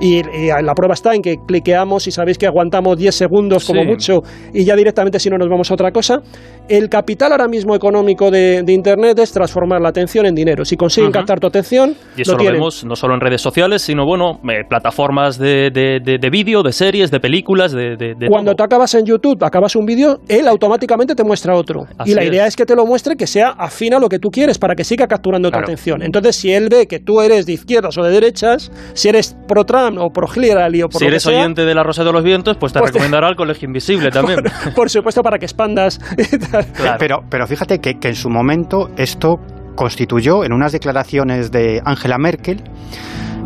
[0.01, 3.83] y, y la prueba está en que cliqueamos y sabéis que aguantamos 10 segundos como
[3.83, 3.87] Sí.
[3.89, 4.21] mucho
[4.53, 6.21] y ya directamente si no nos vamos a otra cosa.
[6.69, 10.65] El capital ahora mismo económico de, de Internet es transformar la atención en dinero.
[10.65, 14.05] Si consiguen captar tu atención, Y eso lo, vemos no solo en redes sociales, sino
[14.07, 17.97] bueno, eh, plataformas de, de, de- de vídeo, de series, de películas, de,
[18.29, 21.85] Cuando tú acabas en YouTube, acabas un vídeo, él automáticamente te muestra otro.
[21.99, 22.29] Así y la es.
[22.29, 24.72] idea es que te lo muestre que sea afín a lo que tú quieres para
[24.75, 25.65] que siga capturando Claro.
[25.67, 26.03] tu atención.
[26.03, 29.65] Entonces, si él ve que tú eres de izquierdas o de derechas, si eres pro
[29.65, 32.05] Trump o pro Hillary o por Si lo que eres sea, oyente de La Rosa
[32.05, 34.41] de los Vientos, pues te Pues te- recomendará el Colegio Invisible también.
[34.75, 35.99] por supuesto para que expandas.
[36.75, 36.97] Claro.
[36.99, 39.37] Pero, pero fíjate que, que en su momento esto
[39.75, 42.63] constituyó en unas declaraciones de Angela Merkel,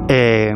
[0.09, 0.53] eh,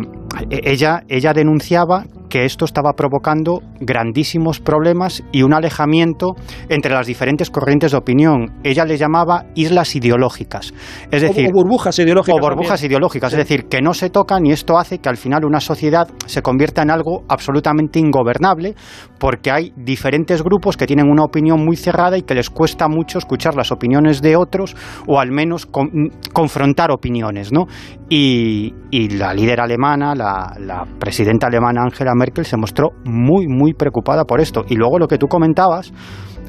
[0.51, 6.37] ella, ella denunciaba que esto estaba provocando grandísimos problemas y un alejamiento
[6.69, 8.53] entre las diferentes corrientes de opinión.
[8.63, 10.73] Ella le llamaba islas ideológicas.
[11.11, 12.93] Es O- decir, o burbujas ideológicas O burbujas también.
[12.93, 13.37] ideológicas, Sí.
[13.37, 16.41] es decir, que no se tocan y esto hace que al final una sociedad se
[16.43, 18.77] convierta en algo absolutamente ingobernable
[19.19, 23.19] porque hay diferentes grupos que tienen una opinión muy cerrada y que les cuesta mucho
[23.19, 24.77] escuchar las opiniones de otros
[25.09, 27.67] o al menos con- confrontar opiniones, ¿no?
[28.09, 34.25] Y, y la líder alemana, la, presidenta alemana Angela Merkel se mostró muy, muy preocupada
[34.25, 34.65] por esto.
[34.69, 35.93] Y luego lo que tú comentabas,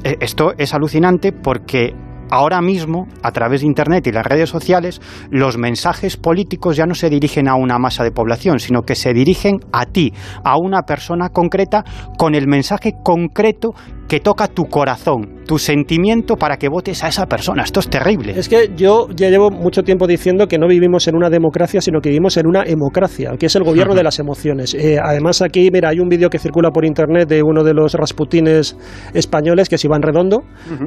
[0.04, 1.94] eh, esto es alucinante porque
[2.30, 6.94] ahora mismo, a través de Internet y las redes sociales, los mensajes políticos ya no
[6.94, 10.82] se dirigen a una masa de población, sino que se dirigen a ti, a una
[10.82, 11.84] persona concreta,
[12.18, 13.74] con el mensaje concreto
[14.12, 17.62] que toca tu corazón, tu sentimiento para que votes a esa persona.
[17.62, 18.34] Esto es terrible.
[18.36, 21.98] Es que yo ya llevo mucho tiempo diciendo que no vivimos en una democracia, sino
[22.02, 24.74] que vivimos en una hemocracia, que es el gobierno de las emociones.
[24.74, 27.94] Eh, además, aquí, mira, hay un vídeo que circula por internet de uno de los
[27.94, 28.76] rasputines
[29.14, 30.42] españoles, que es Iván Redondo,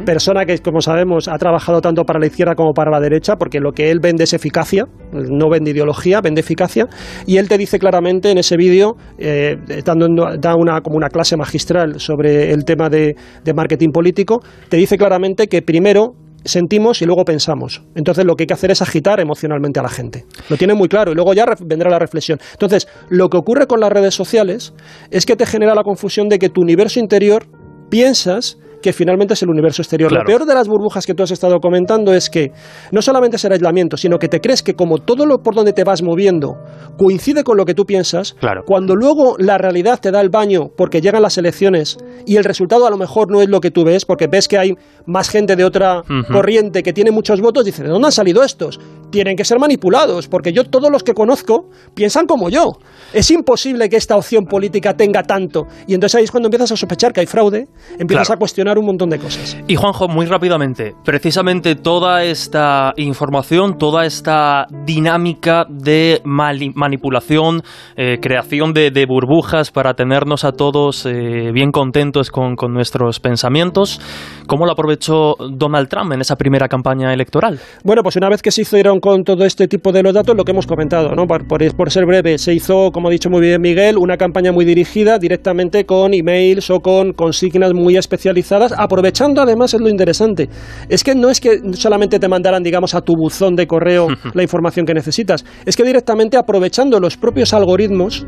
[0.05, 3.59] persona que, como sabemos, ha trabajado tanto para la izquierda como para la derecha, porque
[3.59, 6.85] lo que él vende es eficacia, no vende ideología, vende eficacia,
[7.25, 11.35] y él te dice claramente en ese vídeo, eh, dando, da una, como una clase
[11.35, 17.06] magistral sobre el tema de, de marketing político, te dice claramente que primero sentimos y
[17.06, 17.84] luego pensamos.
[17.95, 20.25] Entonces lo que hay que hacer es agitar emocionalmente a la gente.
[20.49, 22.39] Lo tiene muy claro y luego ya vendrá la reflexión.
[22.54, 24.73] Entonces, lo que ocurre con las redes sociales
[25.10, 27.47] es que te genera la confusión de que tu universo interior
[27.89, 30.10] piensas que finalmente es el universo exterior.
[30.12, 30.24] Claro.
[30.24, 32.52] Lo peor de las burbujas que tú has estado comentando es que
[32.91, 35.74] no solamente es el aislamiento, sino que te crees que como todo lo por donde
[35.74, 36.56] te vas moviendo
[36.95, 38.62] coincide con lo que tú piensas, Claro.
[38.63, 42.86] cuando luego la realidad te da el baño porque llegan las elecciones y el resultado
[42.86, 44.76] a lo mejor no es lo que tú ves, porque ves que hay
[45.08, 48.80] más gente de otra corriente que tiene muchos votos, dices, ¿de dónde han salido estos?
[49.12, 52.74] Tienen que ser manipulados, porque yo todos los que conozco piensan como yo.
[53.13, 55.68] Es imposible que esta opción política tenga tanto.
[55.88, 57.68] Y entonces ahí es cuando empiezas a sospechar que hay fraude,
[58.00, 58.38] empiezas Claro.
[58.38, 59.58] a cuestionar un montón de cosas.
[59.68, 67.62] Y Juanjo, muy rápidamente, precisamente toda esta información, toda esta dinámica de manipulación,
[67.96, 73.20] eh, creación de, de burbujas para tenernos a todos eh, bien contentos con, con nuestros
[73.20, 74.00] pensamientos,
[74.48, 77.60] ¿cómo lo aprovechó Donald Trump en esa primera campaña electoral?
[77.84, 80.43] Bueno, pues una vez que se hicieron con todo este tipo de los datos, lo
[80.43, 81.25] que hemos comentado, ¿no?
[81.25, 84.51] Por, por- por ser breve, se hizo, como ha dicho muy bien Miguel, una campaña
[84.51, 90.49] muy dirigida directamente con emails o con consignas muy especializadas, aprovechando además, es lo interesante,
[90.89, 94.43] es que no es que solamente te mandaran, digamos, a tu buzón de correo la
[94.43, 98.25] información que necesitas, es que directamente aprovechando los propios algoritmos,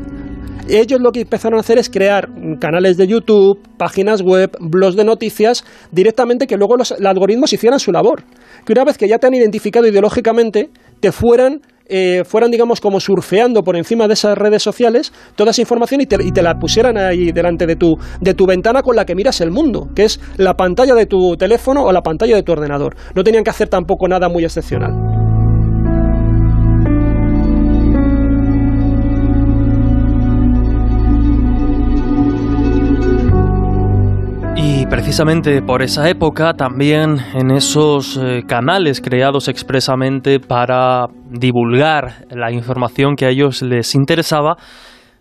[0.68, 2.28] ellos lo que empezaron a hacer es crear
[2.60, 7.90] canales de YouTube, páginas web, blogs de noticias, directamente que luego los, algoritmos hicieran su
[7.90, 8.22] labor.
[8.68, 10.68] Que una vez que ya te han identificado ideológicamente,
[11.00, 15.62] te fueran, eh, fueran digamos, como surfeando por encima de esas redes sociales toda esa
[15.62, 18.94] información y te, y te la pusieran ahí delante de tu, de tu ventana con
[18.94, 22.36] la que miras el mundo, que es la pantalla de tu teléfono o la pantalla
[22.36, 22.94] de tu ordenador.
[23.14, 25.07] No tenían que hacer tampoco nada muy excepcional.
[34.90, 43.14] Precisamente por esa época, también en esos eh, canales creados expresamente para divulgar la información
[43.14, 44.56] que a ellos les interesaba,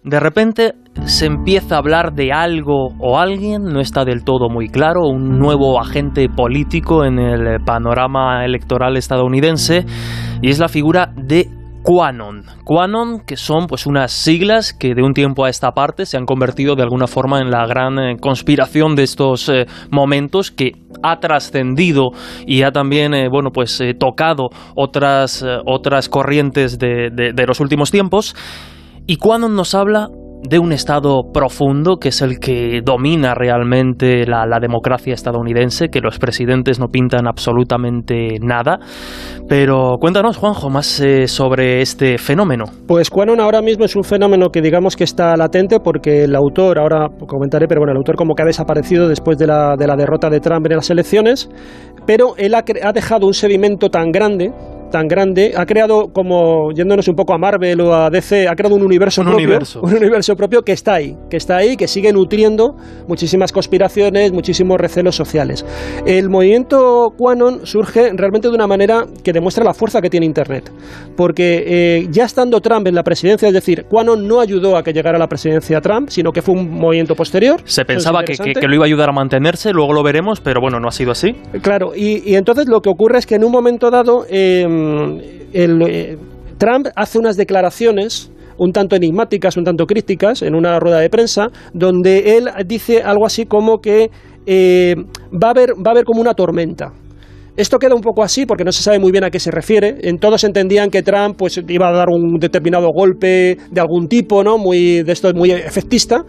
[0.03, 0.73] de repente
[1.05, 5.37] se empieza a hablar de algo o alguien, no está del todo muy claro, un
[5.37, 9.85] nuevo agente político en el panorama electoral estadounidense,
[10.41, 11.49] y es la figura de
[11.87, 12.43] Quanon.
[12.65, 16.25] Quanon, que son pues unas siglas que de un tiempo a esta parte se han
[16.25, 21.21] convertido de alguna forma en la gran eh, conspiración de estos eh, momentos que ha
[21.21, 22.09] trascendido
[22.45, 28.35] y ha también eh, bueno pues tocado otras otras corrientes de- de los últimos tiempos.
[29.05, 30.09] Y Quanon nos habla
[30.41, 35.99] de un Estado profundo, que es el que domina realmente la, la, democracia estadounidense, que
[35.99, 38.79] los presidentes no pintan absolutamente nada.
[39.47, 42.65] Pero cuéntanos, Juanjo, más eh, sobre este fenómeno.
[42.87, 46.79] Pues QAnon ahora mismo es un fenómeno que digamos que está latente porque el autor,
[46.79, 49.95] ahora comentaré, pero bueno, el autor como que ha desaparecido después de la, de la
[49.95, 51.49] derrota de Trump en las elecciones,
[52.05, 54.53] pero él ha, ha dejado un sedimento tan grande
[54.89, 58.75] tan grande, ha creado, como yéndonos un poco a Marvel o a DC, ha creado
[58.75, 59.81] un universo un propio, universo.
[59.81, 62.75] un universo propio que está ahí, que está ahí, que sigue nutriendo
[63.07, 65.65] muchísimas conspiraciones, muchísimos recelos sociales.
[66.05, 70.71] El movimiento QAnon surge realmente de una manera que demuestra la fuerza que tiene Internet,
[71.15, 74.93] porque eh, ya estando Trump en la presidencia, es decir, QAnon no ayudó a que
[74.93, 77.61] llegara a la presidencia Trump, sino que fue un movimiento posterior.
[77.65, 80.61] Se pensaba que, que, que, lo iba a ayudar a mantenerse, luego lo veremos, pero
[80.61, 81.33] bueno, no ha sido así.
[81.61, 84.65] Claro, y, y entonces lo que ocurre es que en un momento dado eh,
[85.53, 86.17] el, eh,
[86.57, 91.49] Trump hace unas declaraciones un tanto enigmáticas, un tanto críticas, en una rueda de prensa,
[91.73, 94.09] donde él dice algo así como que
[94.45, 94.95] eh,
[95.31, 96.91] va, a haber, va a haber como una tormenta.
[97.55, 99.97] Esto queda un poco así porque no se sabe muy bien a qué se refiere.
[100.01, 104.43] En todos entendían que Trump pues, iba a dar un determinado golpe de algún tipo,
[104.43, 104.59] ¿no?
[104.59, 106.23] Muy, de esto muy efectista.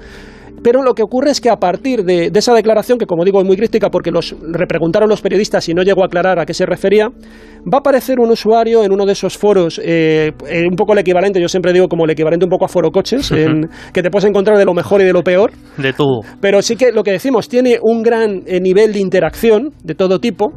[0.63, 3.41] Pero lo que ocurre es que a partir de, de, esa declaración, que como digo
[3.41, 6.55] es muy crítica porque los repreguntaron los periodistas y no llegó a aclarar a qué
[6.55, 10.33] se refería, va a aparecer un usuario en uno de esos foros, eh,
[10.69, 13.31] un poco el equivalente, yo siempre digo como el equivalente un poco a foro coches,
[13.33, 15.53] en, que te puedes encontrar de lo mejor y de lo peor.
[15.77, 16.21] De todo.
[16.41, 20.19] Pero sí que lo que decimos, tiene un gran eh, nivel de interacción de todo
[20.19, 20.53] tipo,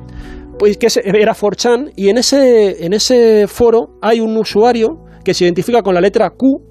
[0.57, 4.89] pues que era 4chan, y en ese, en ese foro hay un usuario
[5.23, 6.70] que se identifica con la letra Q,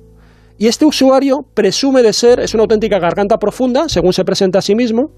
[0.60, 4.62] y este usuario presume de ser, es una auténtica garganta profunda, según se presenta a
[4.62, 5.10] sí mismo,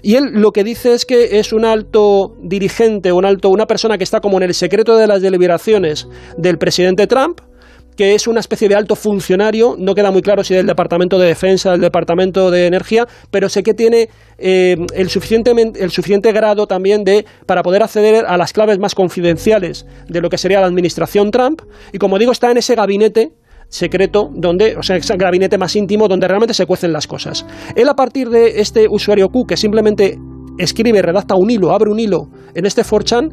[0.00, 3.98] y él lo que dice es que es un alto dirigente, un alto, una persona
[3.98, 7.42] que está como en el secreto de las deliberaciones del presidente Trump,
[7.94, 11.26] que es una especie de alto funcionario, no queda muy claro si del Departamento de
[11.26, 16.66] Defensa, del Departamento de Energía, pero sé que tiene eh, el, suficiente, el suficiente grado
[16.66, 20.66] también de para poder acceder a las claves más confidenciales de lo que sería la
[20.66, 21.60] administración Trump,
[21.92, 23.32] y como digo, está en ese gabinete
[23.68, 27.46] secreto donde, o sea, es el gabinete más íntimo donde realmente se cuecen las cosas.
[27.74, 30.18] Él a partir de este usuario Q que simplemente
[30.58, 33.30] escribe, redacta un hilo, abre un hilo en este 4chan,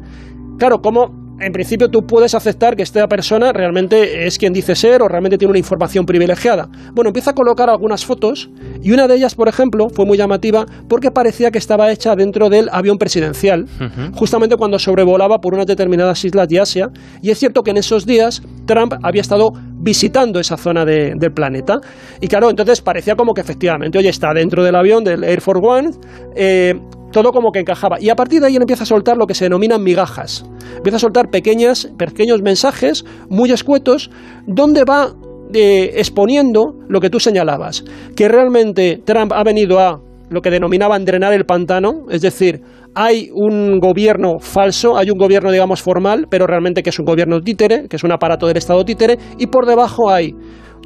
[0.58, 5.02] claro, como en principio tú puedes aceptar que esta persona realmente es quien dice ser
[5.02, 6.68] o realmente tiene una información privilegiada.
[6.92, 8.50] Bueno, empieza a colocar algunas fotos
[8.82, 12.48] y una de ellas, por ejemplo, fue muy llamativa porque parecía que estaba hecha dentro
[12.48, 14.14] del avión presidencial, uh -huh.
[14.14, 16.90] justamente cuando sobrevolaba por unas determinadas islas de Asia.
[17.22, 19.52] Y es cierto que en esos días Trump había estado
[19.84, 21.80] visitando esa zona de, del planeta.
[22.20, 25.62] Y claro, entonces parecía como que efectivamente, oye, está dentro del avión del Air Force
[25.62, 25.90] One.
[26.36, 26.74] Eh,
[27.14, 28.00] todo como que encajaba.
[28.00, 30.44] Y a partir de ahí él empieza a soltar lo que se denominan migajas.
[30.76, 34.10] Empieza a soltar pequeñas, pequeños mensajes muy escuetos
[34.48, 35.14] donde va
[35.54, 37.84] eh, exponiendo lo que tú señalabas,
[38.16, 42.62] que realmente Trump ha venido a lo que denominaban drenar el pantano, es decir,
[42.96, 47.40] hay un gobierno falso, hay un gobierno, digamos, formal, pero realmente que es un gobierno
[47.40, 50.34] títere, que es un aparato del Estado títere, y por debajo hay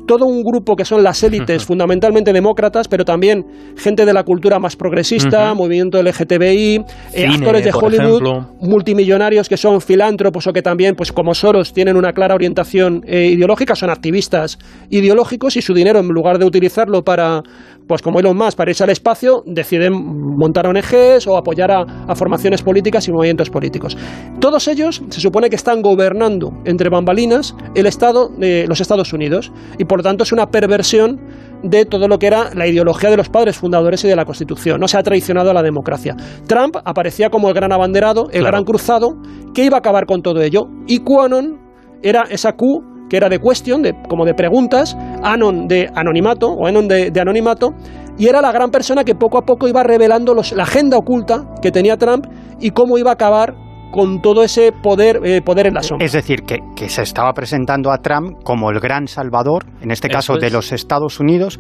[0.08, 3.44] todo un grupo que son las élites, fundamentalmente demócratas, pero también
[3.76, 5.56] gente de la cultura más progresista, uh -huh.
[5.56, 8.48] movimiento LGTBI, eh, actores de Hollywood, ejemplo.
[8.60, 13.26] multimillonarios que son filántropos o que también, pues como Soros, tienen una clara orientación eh,
[13.34, 14.58] ideológica, son activistas
[14.90, 17.42] ideológicos y su dinero, en lugar de utilizarlo para,
[17.88, 19.92] pues como Elon Musk, para irse al espacio, deciden
[20.36, 23.96] montar ONGs o apoyar a, a formaciones políticas y movimientos políticos.
[24.38, 29.50] Todos ellos se supone que están gobernando entre bambalinas el Estado de los Estados Unidos
[29.78, 31.20] y por lo tanto es una perversión
[31.62, 34.80] de todo lo que era la ideología de los padres fundadores y de la Constitución.
[34.80, 36.14] No se ha traicionado a la democracia.
[36.46, 38.46] Trump aparecía como el gran abanderado, el claro.
[38.48, 39.16] gran cruzado,
[39.54, 40.68] que iba a acabar con todo ello.
[40.86, 41.58] Y QAnon
[42.02, 46.66] era esa Q que era de question, de, como de preguntas, Anon de anonimato, o
[46.66, 47.74] Anon de, de anonimato,
[48.18, 51.54] y era la gran persona que poco a poco iba revelando los, la agenda oculta
[51.62, 52.26] que tenía Trump
[52.60, 53.54] y cómo iba a acabar
[53.92, 56.04] con todo ese poder, eh, poder en la sombra.
[56.04, 60.08] Es decir, que, que, se estaba presentando a Trump como el gran salvador, en este
[60.08, 60.40] caso es.
[60.40, 61.58] de los Estados Unidos,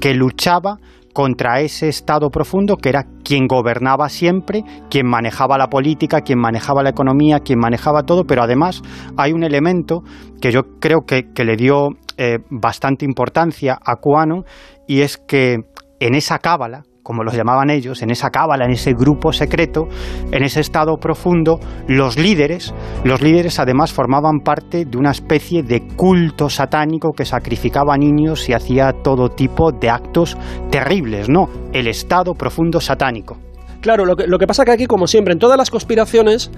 [0.00, 0.78] que luchaba
[1.16, 6.82] contra ese Estado profundo que era quien gobernaba siempre, quien manejaba la política, quien manejaba
[6.82, 8.82] la economía, quien manejaba todo, pero además
[9.16, 10.02] hay un elemento
[10.42, 11.88] que yo creo que, le dio
[12.18, 14.42] eh, bastante importancia a Cuano
[14.86, 15.60] y es que
[16.00, 19.86] en esa cábala, como los llamaban ellos, en esa cábala, en ese grupo secreto,
[20.32, 25.86] en ese estado profundo, los líderes, los líderes además formaban parte de una especie de
[25.94, 30.36] culto satánico que sacrificaba a niños y hacía todo tipo de actos
[30.72, 31.48] terribles, ¿no?
[31.72, 33.36] El estado profundo satánico.
[33.80, 36.50] Claro, lo que, lo que pasa que aquí, como siempre, en todas las conspiraciones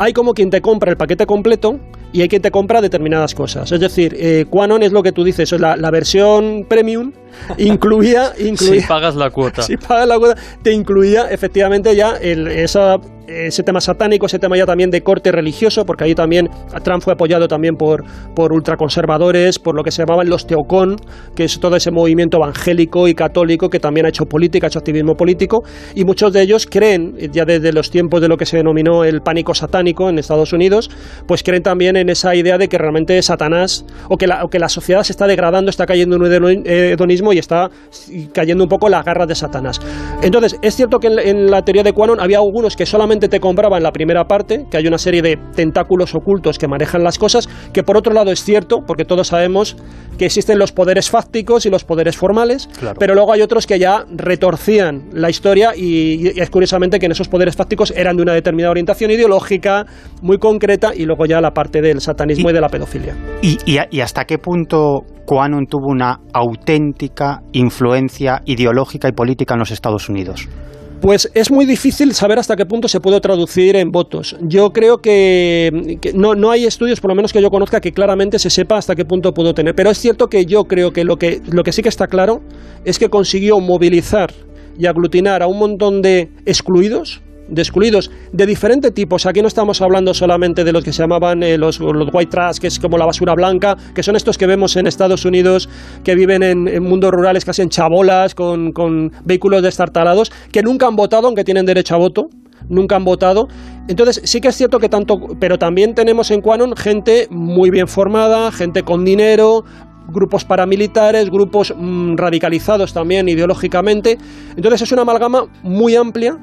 [0.00, 1.78] hay como quien te compra el paquete completo
[2.12, 3.72] y hay quien te compra determinadas cosas.
[3.72, 7.12] Es decir, eh, Quanon es lo que tú dices, es la, la versión premium
[7.58, 9.62] incluía, incluía si pagas la cuota.
[9.62, 13.00] si pagas la cuota, te incluía efectivamente ya el, esa
[13.32, 16.48] ese tema satánico, ese tema ya también de corte religioso, porque ahí también
[16.82, 18.04] Trump fue apoyado también por,
[18.34, 20.96] por ultraconservadores, por lo que se llamaban los teocón,
[21.34, 24.78] que es todo ese movimiento evangélico y católico que también ha hecho política, ha hecho
[24.78, 25.62] activismo político,
[25.94, 29.20] y muchos de ellos creen, ya desde los tiempos de lo que se denominó el
[29.20, 30.90] pánico satánico en Estados Unidos,
[31.26, 34.58] pues creen también en esa idea de que realmente Satanás, o que la, o que
[34.58, 37.70] la sociedad se está degradando, está cayendo en un hedonismo y está
[38.32, 39.80] cayendo un poco las garras de Satanás.
[40.22, 43.40] Entonces, es cierto que en, en la teoría de Quanon había algunos que solamente te
[43.40, 47.18] compraba en la primera parte, que hay una serie de tentáculos ocultos que manejan las
[47.18, 49.76] cosas, que por otro lado es cierto, porque todos sabemos
[50.18, 52.68] que existen los poderes fácticos y los poderes formales,
[52.98, 57.28] pero luego hay otros que ya retorcían la historia y, es curiosamente que en esos
[57.28, 59.86] poderes fácticos eran de una determinada orientación ideológica
[60.20, 63.16] muy concreta y luego ya la parte del satanismo y, de la pedofilia.
[63.42, 69.70] ¿Y, y hasta qué punto Quanon tuvo una auténtica influencia ideológica y política en los
[69.70, 70.48] Estados Unidos?
[71.02, 74.36] Pues es muy difícil saber hasta qué punto se puede traducir en votos.
[74.40, 78.38] Yo creo que, no, no, hay estudios, por lo menos que yo conozca, que claramente
[78.38, 79.74] se sepa hasta qué punto pudo tener.
[79.74, 82.40] Pero es cierto que yo creo que lo que, lo que sí que está claro
[82.84, 84.32] es que consiguió movilizar
[84.78, 87.20] y aglutinar a un montón de excluidos,
[87.52, 89.16] de excluidos de diferente tipo.
[89.24, 92.68] aquí no estamos hablando solamente de los que se llamaban eh, los, white trash, que
[92.68, 95.68] es como la basura blanca, que son estos que vemos en Estados Unidos,
[96.02, 100.96] que viven en, mundos rurales casi en chabolas, con, con vehículos destartalados, que nunca han
[100.96, 102.28] votado, aunque tienen derecho a voto
[102.68, 103.48] nunca han votado.
[103.88, 107.88] Entonces, sí que es cierto que tanto, pero también tenemos en Quanon gente muy bien
[107.88, 109.64] formada, gente con dinero,
[110.08, 114.16] grupos paramilitares, grupos mm, radicalizados también ideológicamente.
[114.56, 116.38] Entonces, es una amalgama muy amplia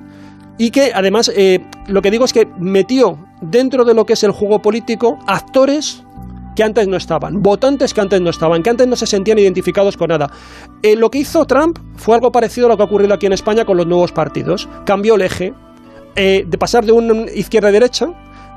[0.59, 4.23] y que además eh, lo que digo es que metió dentro de lo que es
[4.23, 6.03] el juego político actores
[6.55, 9.95] que antes no estaban, votantes que antes no estaban, que antes no se sentían identificados
[9.95, 10.29] con nada.
[10.83, 13.33] Eh, lo que hizo Trump fue algo parecido a lo que ha ocurrido aquí en
[13.33, 14.67] España con los nuevos partidos.
[14.85, 15.53] Cambió el eje
[16.17, 18.07] eh, de pasar de un izquierda-derecha,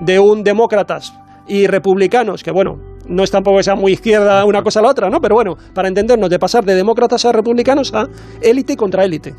[0.00, 1.14] de un demócratas
[1.46, 4.90] y republicanos, que bueno, no es tampoco que sea muy izquierda una cosa a la
[4.90, 5.20] otra, ¿no?
[5.20, 8.09] Pero bueno, para entendernos, de pasar de demócratas a republicanos a
[8.40, 9.34] élite contra élite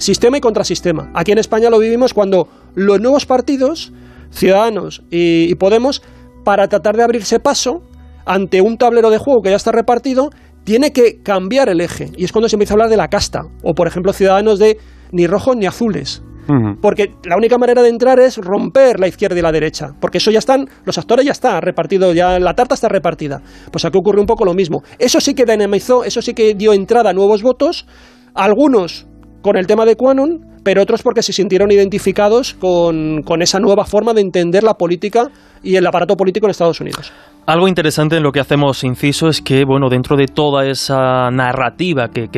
[0.00, 1.10] sistema y contrasistema.
[1.14, 3.92] Aquí en España lo vivimos cuando los nuevos partidos,
[4.30, 6.02] Ciudadanos y, Podemos,
[6.44, 7.82] para tratar de abrirse paso
[8.24, 10.30] ante un tablero de juego que ya está repartido,
[10.64, 12.10] tiene que cambiar el eje.
[12.16, 13.42] Y es cuando se empieza a hablar de la casta.
[13.62, 14.78] O, por ejemplo, Ciudadanos de
[15.12, 16.22] ni rojos ni azules.
[16.82, 19.90] Porque la única manera de entrar es romper la izquierda y la derecha.
[20.00, 23.40] Porque eso ya están, los actores ya está repartido, ya la tarta está repartida.
[23.70, 24.82] Pues aquí ocurre un poco lo mismo.
[24.98, 27.86] Eso sí que dinamizó, eso sí que dio entrada a nuevos votos.
[28.34, 29.06] Algunos
[29.42, 33.84] con el tema de Quanon, pero otros porque se sintieron identificados con, con esa nueva
[33.84, 35.30] forma de entender la política
[35.62, 37.12] y el aparato político en Estados Unidos.
[37.46, 42.08] Algo interesante en lo que hacemos inciso es que, bueno, dentro de toda esa narrativa
[42.08, 42.28] que,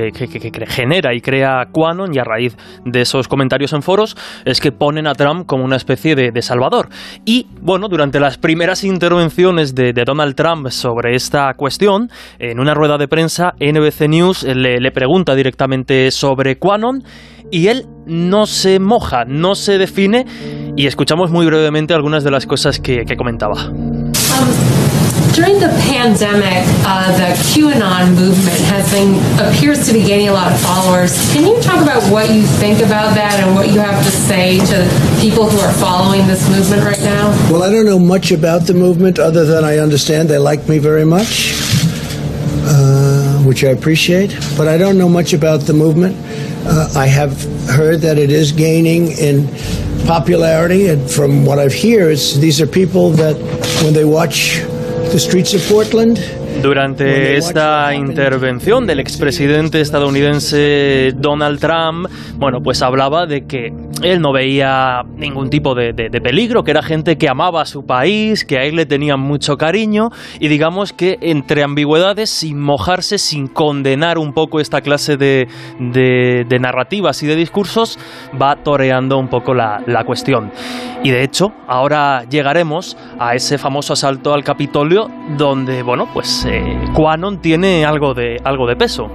[0.68, 5.06] genera y crea Quanon y a raíz de esos comentarios en foros, es que ponen
[5.06, 6.88] a Trump como una especie de, salvador.
[7.26, 12.08] Y, bueno, durante las primeras intervenciones de, Donald Trump sobre esta cuestión,
[12.38, 17.02] en una rueda de prensa, NBC News le, le pregunta directamente sobre Quanon
[17.52, 20.26] y él no se moja, no se define
[20.74, 23.70] y escuchamos muy brevemente algunas de las cosas que, que comentaba.
[25.34, 30.52] During the pandemic, uh, the QAnon movement has been appears to be gaining a lot
[30.52, 31.12] of followers.
[31.32, 34.58] Can you talk about what you think about that and what you have to say
[34.58, 34.76] to
[35.22, 37.30] people who are following this movement right now?
[37.50, 40.78] Well, I don't know much about the movement other than I understand they like me
[40.78, 41.54] very much,
[42.64, 44.36] uh, which I appreciate.
[44.56, 46.16] But I don't know much about the movement.
[46.66, 49.48] Uh, I have heard that it is gaining in
[50.06, 53.36] popularity, and from what I've heard, these are people that
[53.82, 54.60] when they watch
[55.12, 56.18] the streets of Portland,
[56.60, 63.72] Durante esta intervención del expresidente estadounidense Donald Trump, bueno, pues hablaba de que
[64.02, 65.92] él no veía ningún tipo de,
[66.22, 69.56] peligro, que era gente que amaba a su país, que a él le tenían mucho
[69.56, 75.48] cariño y digamos que entre ambigüedades, sin mojarse, sin condenar un poco esta clase de,
[76.60, 77.98] narrativas y de discursos,
[78.40, 80.50] va toreando un poco la, cuestión.
[81.04, 86.78] Y de hecho, ahora llegaremos a ese famoso asalto al Capitolio donde, bueno, pues eh,
[86.94, 89.10] Quanon tiene algo de, algo de peso.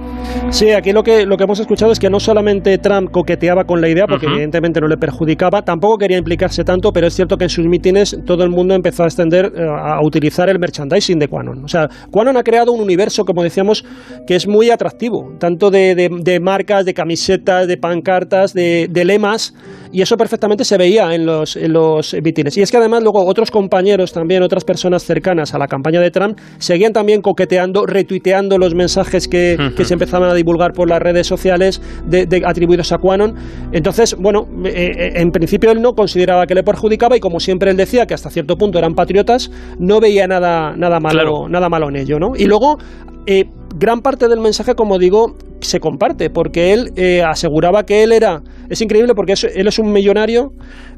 [0.50, 3.80] Sí, aquí lo que, lo que hemos escuchado es que no solamente Trump coqueteaba con
[3.80, 7.44] la idea, porque evidentemente no le perjudicaba, tampoco quería implicarse tanto, pero es cierto que
[7.44, 11.28] en sus mítines todo el mundo empezó a extender, eh, a utilizar el merchandising de
[11.28, 11.64] Quanon.
[11.64, 13.84] O sea, Quanon ha creado un universo, como decíamos,
[14.26, 19.54] que es muy atractivo, tanto de, de, marcas, de camisetas, de pancartas, de, de lemas
[19.92, 22.56] y eso perfectamente se veía en los, en los mítines.
[22.56, 26.10] Y es que además luego otros compañeros también, otras personas cercanas a la campaña de
[26.10, 31.00] Trump, seguían también coqueteando, retuiteando los mensajes que, que se empezaban a divulgar por las
[31.00, 33.34] redes sociales de, de atribuidos a Quanon.
[33.72, 37.70] Entonces, bueno, eh, eh, en principio él no consideraba que le perjudicaba y como siempre
[37.70, 41.88] él decía que hasta cierto punto eran patriotas, no veía nada, nada, malo, nada malo
[41.88, 42.32] en ello, ¿no?
[42.36, 42.78] Y luego...
[43.26, 43.44] Eh,
[43.78, 48.42] gran parte del mensaje, como digo, se comparte, porque él eh, aseguraba que él era,
[48.68, 50.52] es increíble porque es- él es un millonario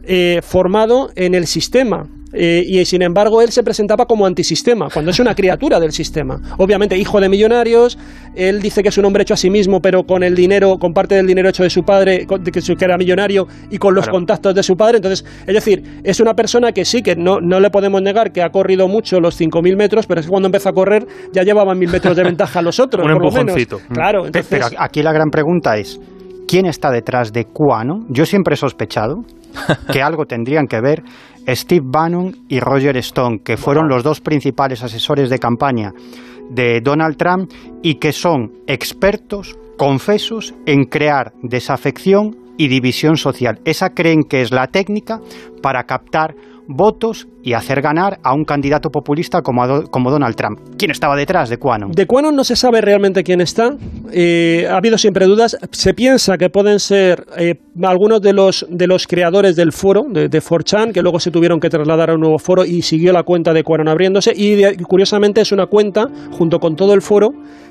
[0.04, 2.08] eh, formado en el sistema.
[2.32, 6.40] Eh, y sin embargo él se presentaba como antisistema, cuando es una criatura del sistema.
[6.58, 7.98] Obviamente hijo de millonarios,
[8.34, 10.92] él dice que es un hombre hecho a sí mismo, pero con el dinero, con
[10.92, 13.78] parte del dinero hecho de su padre, con- de que, su- que era millonario y
[13.78, 14.18] con los Claro.
[14.18, 14.96] contactos de su padre.
[14.98, 18.42] Entonces, es decir, es una persona que sí, que no, no le podemos negar que
[18.42, 21.78] ha corrido mucho los 5.000 metros, pero es que cuando empezó a correr ya llevaban
[21.78, 23.04] 1.000 metros de ventaja a los otros.
[23.06, 23.56] Un por lo menos.
[23.56, 23.80] empujoncito.
[23.92, 24.46] Claro, entonces...
[24.48, 25.98] Pero aquí la gran pregunta es,
[26.46, 28.06] ¿quién está detrás de Quano?
[28.08, 29.24] Yo siempre he sospechado
[29.92, 31.02] que algo tendrían que ver
[31.48, 35.92] Steve Bannon y Roger Stone, que fueron los dos principales asesores de campaña
[36.50, 37.50] de Donald Trump
[37.82, 43.60] y que son expertos, confesos, en crear desafección y división social.
[43.64, 45.20] Esa creen que es la técnica
[45.62, 46.34] para captar
[46.74, 50.58] votos y hacer ganar a un candidato populista como, como Donald Trump.
[50.78, 51.88] ¿Quién estaba detrás de Quano?
[51.94, 53.70] De Quanon no se sabe realmente quién está.
[54.12, 55.56] Eh, ha habido siempre dudas.
[55.72, 60.28] Se piensa que pueden ser eh, algunos de los, de los creadores del foro, de,
[60.28, 63.22] de 4chan, que luego se tuvieron que trasladar a un nuevo foro y siguió la
[63.22, 64.32] cuenta de Quanon abriéndose.
[64.34, 67.28] Y de- curiosamente es una cuenta, junto con todo el foro,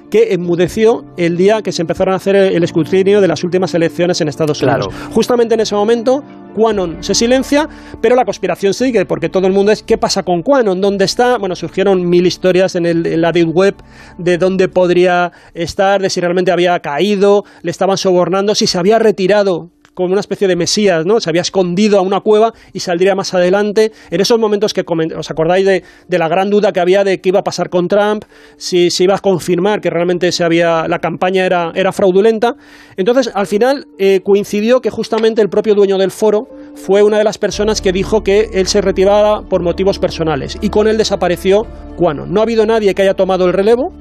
[0.09, 4.21] que enmudeció el día que se empezaron a hacer el, escrutinio de las últimas elecciones
[4.21, 4.87] en Estados Claro.
[4.87, 5.13] Unidos.
[5.13, 6.23] Justamente en ese momento,
[6.55, 7.67] Quanon se silencia,
[8.01, 10.81] pero la conspiración sigue, porque todo el mundo es ¿qué pasa con Quanon?
[10.81, 11.37] ¿Dónde está?
[11.37, 13.75] Bueno, surgieron mil historias en, el, en la deep web
[14.17, 18.99] de dónde podría estar, de si realmente había caído, le estaban sobornando, si se había
[18.99, 19.69] retirado
[19.99, 21.19] como una especie de mesías, ¿no?
[21.19, 23.91] Se había escondido a una cueva y saldría más adelante.
[24.09, 24.85] En esos momentos que
[25.17, 28.23] os acordáis de, la gran duda que había de qué iba a pasar con Trump,
[28.55, 32.55] si se iba a confirmar que realmente se había, la campaña era, era fraudulenta.
[32.95, 37.25] Entonces, al final eh, coincidió que justamente el propio dueño del foro fue una de
[37.25, 41.63] las personas que dijo que él se retiraba por motivos personales y con él desapareció
[41.97, 42.31] Quanon.
[42.31, 43.91] No ha habido nadie que haya tomado el relevo.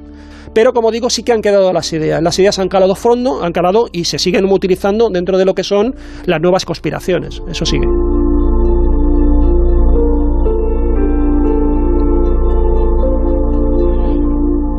[0.59, 2.21] Pero como digo, sí que han quedado las ideas.
[2.21, 5.63] Las ideas han calado fondo, han calado y se siguen utilizando dentro de lo que
[5.63, 5.95] son
[6.25, 7.41] las nuevas conspiraciones.
[7.49, 7.87] Eso sigue.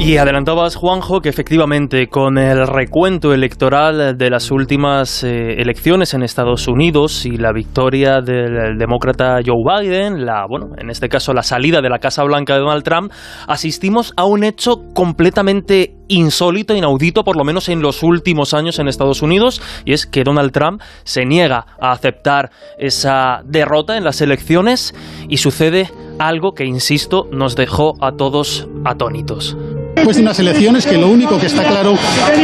[0.02, 6.22] Y adelantabas, Juanjo, que efectivamente con el recuento electoral de las últimas eh, elecciones en
[6.22, 11.42] Estados Unidos y la victoria del demócrata Joe Biden, la, bueno, en este caso la
[11.42, 13.12] salida de la Casa Blanca de Donald Trump,
[13.46, 18.88] asistimos a un hecho completamente insólito, inaudito, por lo menos en los últimos años en
[18.88, 24.22] Estados Unidos, y es que Donald Trump se niega a aceptar esa derrota en las
[24.22, 24.94] elecciones
[25.28, 29.56] y sucede algo que, insisto, nos dejó a todos atónitos.
[29.96, 31.94] De unas elecciones que lo único que está claro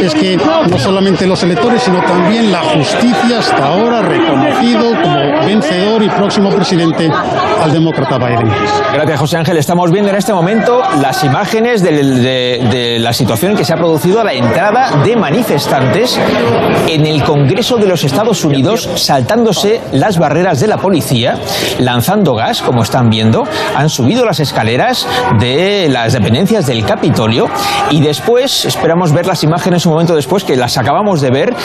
[0.01, 6.01] es que no solamente los electores, sino también la justicia hasta ahora reconocido como vencedor
[6.03, 7.09] y próximo presidente
[7.61, 8.49] al demócrata Biden.
[8.93, 9.57] Gracias, José Ángel.
[9.57, 13.77] Estamos viendo en este momento las imágenes del- de, de la situación que se ha
[13.77, 16.17] producido a la entrada de manifestantes
[16.87, 21.37] en el Congreso de los Estados Unidos, saltándose las barreras de la policía,
[21.79, 23.43] lanzando gas, como están viendo.
[23.75, 25.07] Han subido las escaleras
[25.39, 27.36] de las dependencias del Capitolio
[27.91, 31.55] y después, esperamos ver las imágenes un momento después, que las acabamos de ver,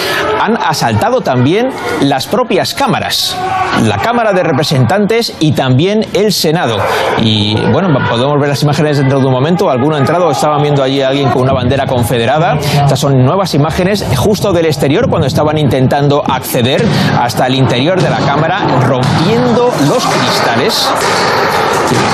[0.41, 1.71] han asaltado también
[2.01, 3.37] las propias cámaras,
[3.83, 6.77] la Cámara de Representantes y también el Senado.
[7.21, 9.71] Y bueno, podemos ver las imágenes dentro de un momento.
[9.71, 12.57] Alguno ha entrado, estaban viendo allí a alguien con una bandera confederada.
[12.57, 16.85] Estas son nuevas imágenes justo del exterior cuando estaban intentando acceder
[17.21, 20.89] hasta el interior de la Cámara, rompiendo los cristales.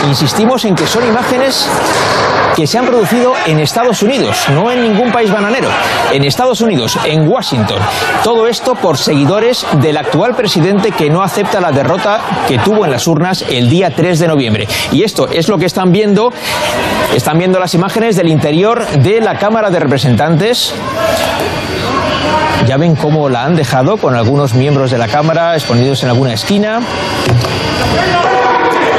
[0.09, 1.69] Insistimos en que son imágenes
[2.59, 5.69] que se han producido en Estados Unidos, no en ningún país bananero,
[6.13, 7.79] en Estados Unidos, en Washington.
[8.25, 12.91] Todo esto por seguidores del actual presidente que no acepta la derrota que tuvo en
[12.91, 14.67] las urnas el día 3 de noviembre.
[14.91, 16.33] Y esto es lo que están viendo,
[17.15, 20.75] están viendo las imágenes del interior de la Cámara de Representantes.
[22.67, 26.33] Ya ven cómo la han dejado con algunos miembros de la Cámara escondidos en alguna
[26.33, 26.81] esquina.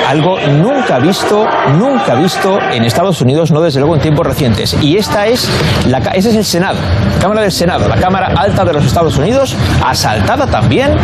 [0.09, 1.45] Algo nunca visto,
[1.77, 4.75] nunca visto en Estados Unidos, no desde luego en tiempos recientes.
[4.81, 5.47] Y esta es
[5.87, 6.79] la, ese es el Senado,
[7.21, 9.55] Cámara del Senado, la Cámara Alta de los Estados Unidos,
[9.85, 10.95] asaltada también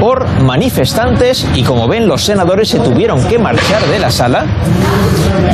[0.00, 4.44] por manifestantes y como ven los senadores se tuvieron que marchar de la sala.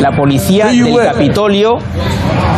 [0.01, 1.79] La policía del Capitolio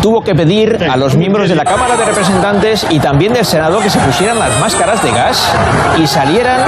[0.01, 3.81] tuvo que pedir a los miembros de la Cámara de Representantes y también del Senado
[3.81, 5.53] que se pusieran las máscaras de gas
[6.03, 6.63] y salieran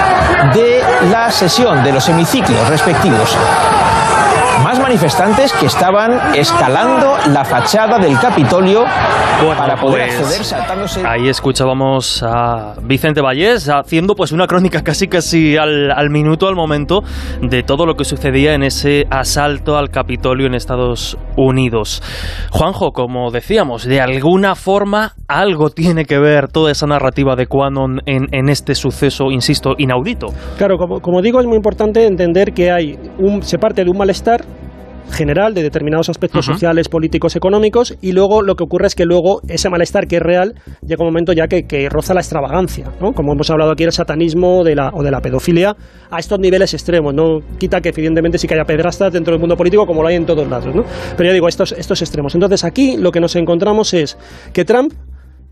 [0.53, 3.35] de la sesión, de los hemiciclos respectivos
[4.63, 8.85] más manifestantes que estaban escalando la fachada del Capitolio
[9.57, 11.07] para poder pues, acceder saltándose.
[11.07, 16.55] Ahí escuchábamos a Vicente Vallés haciendo pues una crónica casi casi al, al minuto, al
[16.55, 17.03] momento,
[17.41, 21.32] de todo lo que sucedía en ese asalto al Capitolio en Estados Unidos.
[22.51, 28.01] Juanjo, como decíamos, de alguna forma algo tiene que ver toda esa narrativa de Quanon
[28.07, 30.29] en, en este suceso, insisto, inaudito.
[30.59, 33.99] Claro, como, como digo, es muy importante entender que hay un, se parte de un
[33.99, 34.45] malestar
[35.11, 39.41] general de determinados aspectos sociales, políticos, económicos, y luego lo que ocurre es que luego
[39.49, 40.55] ese malestar que es real
[40.87, 43.13] llega un momento ya que, que roza la extravagancia, ¿no?
[43.13, 45.77] como hemos hablado aquí, el satanismo de la, o de la pedofilia
[46.11, 47.15] a estos niveles extremos.
[47.15, 50.17] No quita que evidentemente sí que haya pedrastas dentro del mundo político como lo hay
[50.17, 50.85] en todos lados, ¿no?
[51.17, 52.35] pero ya digo, estos, estos extremos.
[52.35, 54.17] Entonces aquí lo que nos encontramos es
[54.53, 54.93] que Trump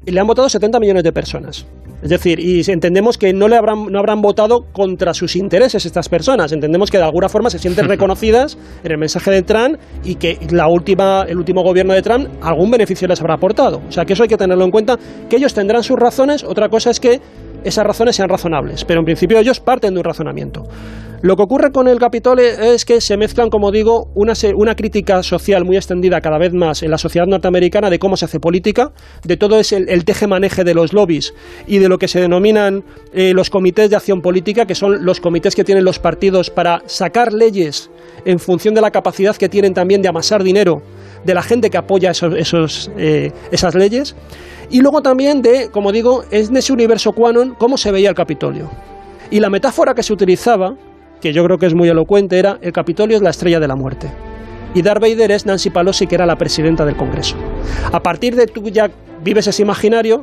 [0.07, 1.67] le han votado 70 millones de personas.
[2.03, 6.09] Es decir, y entendemos que no le habrán, no habrán votado contra sus intereses estas
[6.09, 6.51] personas.
[6.51, 10.39] Entendemos que de alguna forma se sienten reconocidas en el mensaje de Trump y que
[10.51, 13.83] la última, el último gobierno de Trump algún beneficio les habrá aportado.
[13.87, 14.99] O sea, que eso hay que tenerlo en cuenta,
[15.29, 16.43] que ellos tendrán sus razones.
[16.43, 17.21] Otra cosa es que
[17.65, 20.65] esas razones sean razonables, pero en principio ellos parten de un razonamiento.
[21.23, 25.23] Lo que ocurre con el Capitolio es que se mezclan, como digo, una, una crítica
[25.23, 28.93] social muy extendida cada vez más en la sociedad norteamericana de cómo se hace política,
[29.23, 31.35] de todo el, el teje-maneje de los lobbies
[31.67, 35.21] y de lo que se denominan eh, los comités de acción política, que son los
[35.21, 37.91] comités que tienen los partidos para sacar leyes
[38.25, 40.81] en función de la capacidad que tienen también de amasar dinero
[41.25, 44.17] de la gente que apoya esos, esos, eh, esas leyes.
[44.71, 48.71] Y luego también de, como digo, en ese universo Quanon cómo se veía el Capitolio.
[49.31, 50.75] Y la metáfora que se utilizaba,
[51.21, 53.75] que yo creo que es muy elocuente, era el Capitolio es la estrella de la
[53.75, 54.11] muerte.
[54.75, 57.37] Y Darth Vader es Nancy Pelosi, que era la presidenta del Congreso.
[57.93, 58.89] A partir de tú ya
[59.25, 60.23] vives ese imaginario,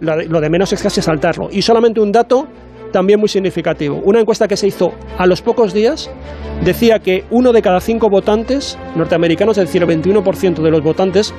[0.00, 1.48] lo de, menos es casi saltarlo.
[1.52, 2.48] Y solamente un dato
[2.92, 4.00] también muy significativo.
[4.04, 6.10] Una encuesta que se hizo a los pocos días
[6.64, 11.34] decía que uno de cada cinco votantes norteamericanos, es el 21% de los votantes,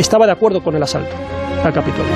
[0.00, 1.14] estaba de acuerdo con el asalto
[1.62, 2.12] al Capitolio.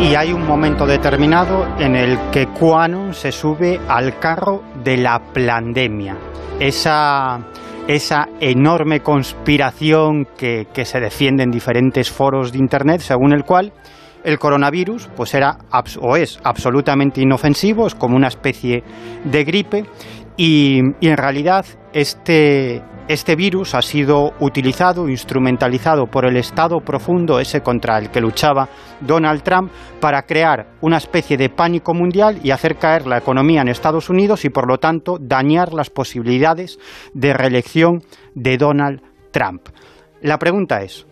[0.00, 5.20] Y hay un momento determinado en el que Quanon se sube al carro de la
[5.32, 6.16] pandemia.
[6.60, 7.38] Esa,
[7.88, 13.72] esa enorme conspiración que, que se defiende en diferentes foros de Internet, según el cual
[14.24, 15.58] el coronavirus pues era
[16.00, 18.82] o es absolutamente inofensivo, es como una especie
[19.24, 19.84] de gripe
[20.36, 27.40] y, y en realidad este, este virus ha sido utilizado, instrumentalizado por el Estado profundo,
[27.40, 28.68] ese contra el que luchaba
[29.00, 29.70] Donald Trump,
[30.00, 34.44] para crear una especie de pánico mundial y hacer caer la economía en Estados Unidos
[34.44, 36.78] y por lo tanto dañar las posibilidades
[37.12, 38.02] de reelección
[38.34, 39.68] de Donald Trump.
[40.20, 41.06] La pregunta es,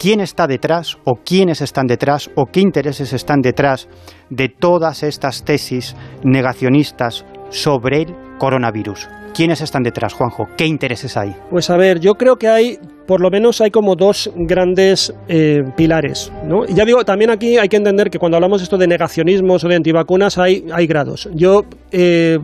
[0.00, 3.86] quién está detrás o quiénes están detrás o qué intereses están detrás
[4.30, 5.94] de todas estas tesis
[6.24, 9.08] negacionistas sobre el coronavirus.
[9.34, 10.46] ¿Quiénes están detrás, Juanjo?
[10.56, 11.34] ¿Qué intereses hay?
[11.50, 15.60] Pues a ver, yo creo que hay, por lo menos hay como dos grandes eh,
[15.76, 16.64] pilares, ¿no?
[16.64, 19.68] Y ya digo, también aquí hay que entender que cuando hablamos esto de negacionismos o
[19.68, 21.28] de antivacunas hay, hay grados.
[21.34, 22.38] Yo, eh,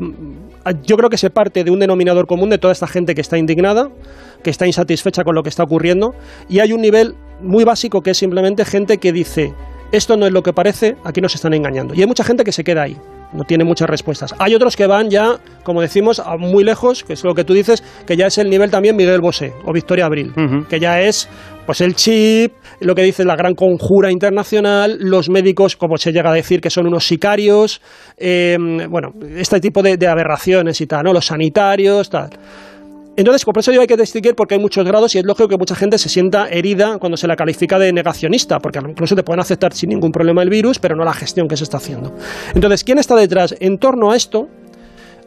[0.85, 3.39] yo creo que se parte de un denominador común de toda esta gente que está
[3.39, 3.89] indignada,
[4.47, 6.15] que está insatisfecha con lo que está ocurriendo,
[6.49, 9.53] y hay un nivel muy básico que es simplemente gente que dice,
[9.91, 11.95] esto no es lo que parece, aquí nos están engañando.
[11.95, 12.97] Y hay mucha gente que se queda ahí,
[13.33, 14.37] no tiene muchas respuestas.
[14.39, 17.55] Hay otros que van ya, como decimos, a muy lejos, que es lo que tú
[17.55, 20.33] dices, que ya es el nivel también Miguel Bosé o Victoria Abril,
[20.69, 21.29] que ya es
[21.67, 26.31] pues el chip, lo que dice la gran conjura internacional, los médicos, como se llega
[26.31, 27.81] a decir, que son unos sicarios,
[28.17, 28.57] eh,
[28.89, 31.13] bueno, este tipo de, de aberraciones y tal, ¿no?
[31.13, 32.31] Los sanitarios, tal.
[33.17, 35.57] Entonces, por eso yo hay que distinguir porque hay muchos grados y es lógico que
[35.57, 39.41] mucha gente se sienta herida cuando se la califica de negacionista, porque incluso te pueden
[39.41, 42.13] aceptar sin ningún problema el virus, pero no la gestión que se está haciendo.
[42.55, 43.55] Entonces, ¿quién está detrás?
[43.59, 44.49] En torno a esto,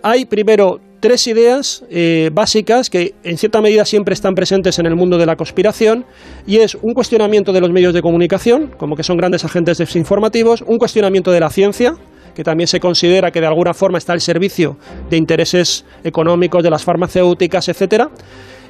[0.03, 4.95] hay primero tres ideas eh, básicas que en cierta medida siempre están presentes en el
[4.95, 6.05] mundo de la conspiración
[6.45, 10.61] y es un cuestionamiento de los medios de comunicación, como que son grandes agentes desinformativos,
[10.61, 11.95] un cuestionamiento de la ciencia,
[12.33, 14.77] que también se considera que de alguna forma está al servicio
[15.09, 18.09] de intereses económicos de las farmacéuticas, etcétera,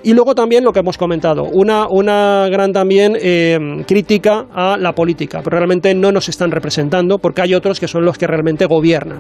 [0.02, 4.94] Y luego también lo que hemos comentado, una, una gran también eh, crítica a la
[4.94, 8.66] política, pero realmente no nos están representando porque hay otros que son los que realmente
[8.66, 9.20] gobiernan.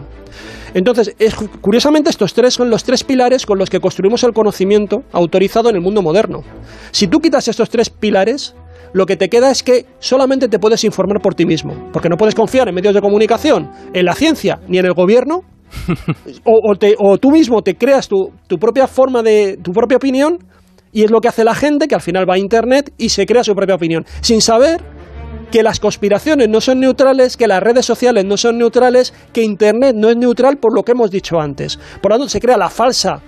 [0.74, 5.04] Entonces, es, curiosamente estos tres son los tres pilares con los que construimos el conocimiento
[5.12, 6.44] autorizado en el mundo moderno.
[6.92, 8.56] Si tú quitas estos tres pilares,
[8.94, 12.18] lo que te queda es que solamente te puedes informar por ti mismo, porque no
[12.18, 15.42] puedes confiar en medios de comunicación, en la ciencia, ni en el gobierno,
[16.46, 19.98] o, o te- o tú mismo te creas tu, tu propia forma de, tu propia
[19.98, 20.40] opinión,
[20.92, 23.26] y es lo que hace la gente, que al final va a Internet y se
[23.26, 24.82] crea su propia opinión, sin saber
[25.52, 29.96] que las conspiraciones no son neutrales, que las redes sociales no son neutrales, que Internet
[29.96, 31.78] no es neutral por lo que hemos dicho antes.
[32.02, 33.22] Por lo tanto, se crea la falsa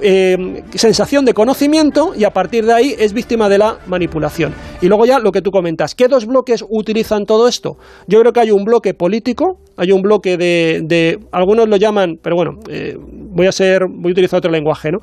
[0.00, 4.54] eh, sensación de conocimiento y a partir de ahí es víctima de la manipulación.
[4.80, 7.76] Y luego ya lo que tú comentas, ¿qué dos bloques utilizan todo esto?
[8.06, 12.16] Yo creo que hay un bloque político, hay un bloque de, de- algunos lo llaman,
[12.22, 14.98] pero bueno, eh, voy a ser, voy a utilizar otro lenguaje, ¿no?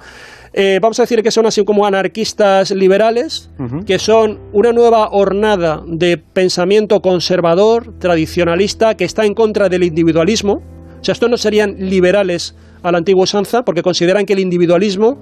[0.58, 3.52] Eh, vamos a decir que son así como anarquistas liberales,
[3.86, 10.54] que son una nueva hornada de pensamiento conservador, tradicionalista, que está en contra del individualismo.
[10.54, 12.56] O sea, estos no serían liberales
[12.92, 15.18] la antigua usanza, porque consideran que el individualismo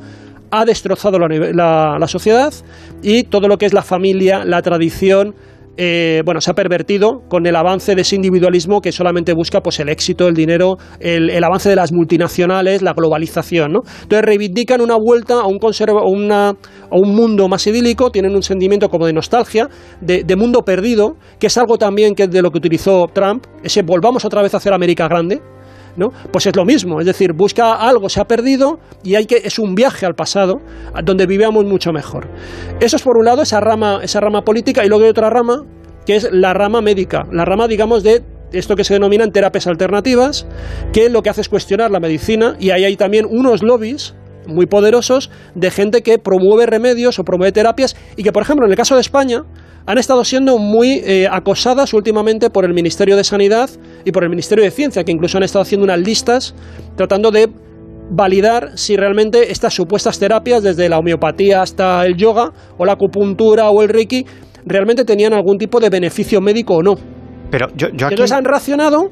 [0.51, 2.53] ha destrozado la, la- la sociedad
[3.01, 5.33] y todo lo que es la familia, la tradición,
[5.75, 9.79] eh, bueno, se ha pervertido con el avance de ese individualismo que solamente busca pues,
[9.79, 13.71] el éxito, el dinero, el, avance de las multinacionales, la globalización.
[13.73, 13.79] ¿no?
[14.03, 16.55] Entonces reivindican una vuelta a un, conserva- una- a
[16.95, 19.67] un mundo más idílico, tienen un sentimiento como de nostalgia,
[19.99, 23.81] de, de mundo perdido, que es algo también que de lo que utilizó Trump, ese
[23.81, 25.41] volvamos otra vez a hacer América grande.
[25.95, 26.09] ¿No?
[26.31, 29.59] Pues es lo mismo, es decir, busca algo, se ha perdido y hay que, es
[29.59, 30.61] un viaje al pasado,
[31.03, 32.27] donde vivíamos mucho mejor.
[32.79, 35.63] Eso es por un lado, esa rama, esa rama política, y luego hay otra rama,
[36.05, 40.45] que es la rama médica, la rama, digamos, de esto que se denominan terapias alternativas,
[40.91, 44.15] que lo que hace es cuestionar la medicina, y ahí hay también unos lobbies
[44.45, 48.71] muy poderosos de gente que promueve remedios o promueve terapias, y que, por ejemplo, en
[48.71, 49.43] el caso de España,
[49.85, 53.69] han estado siendo muy eh, acosadas últimamente por el Ministerio de Sanidad
[54.05, 56.55] y por el Ministerio de Ciencia, que incluso han estado haciendo unas listas
[56.95, 57.49] tratando de
[58.09, 63.69] validar si realmente estas supuestas terapias, desde la homeopatía hasta el yoga o la acupuntura
[63.69, 64.25] o el reiki,
[64.65, 66.95] realmente tenían algún tipo de beneficio médico o no.
[67.49, 68.13] Pero yo, yo aquí...
[68.15, 69.11] Entonces han racionado,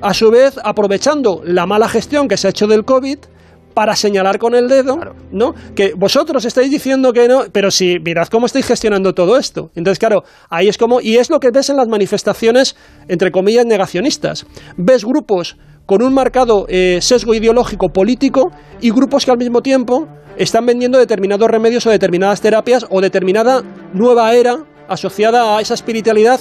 [0.00, 3.18] a su vez, aprovechando la mala gestión que se ha hecho del COVID
[3.74, 4.98] para señalar con el dedo,
[5.30, 5.54] ¿no?
[5.76, 9.70] Que vosotros estáis diciendo que no, pero si mirad cómo estáis gestionando todo esto.
[9.76, 12.74] Entonces, claro, ahí es como y es lo que ves en las manifestaciones
[13.06, 14.46] entre comillas negacionistas.
[14.76, 15.56] Ves grupos
[15.86, 18.50] con un marcado eh, sesgo ideológico político
[18.80, 23.62] y grupos que al mismo tiempo están vendiendo determinados remedios o determinadas terapias o determinada
[23.94, 24.58] nueva era
[24.88, 26.40] asociada a esa espiritualidad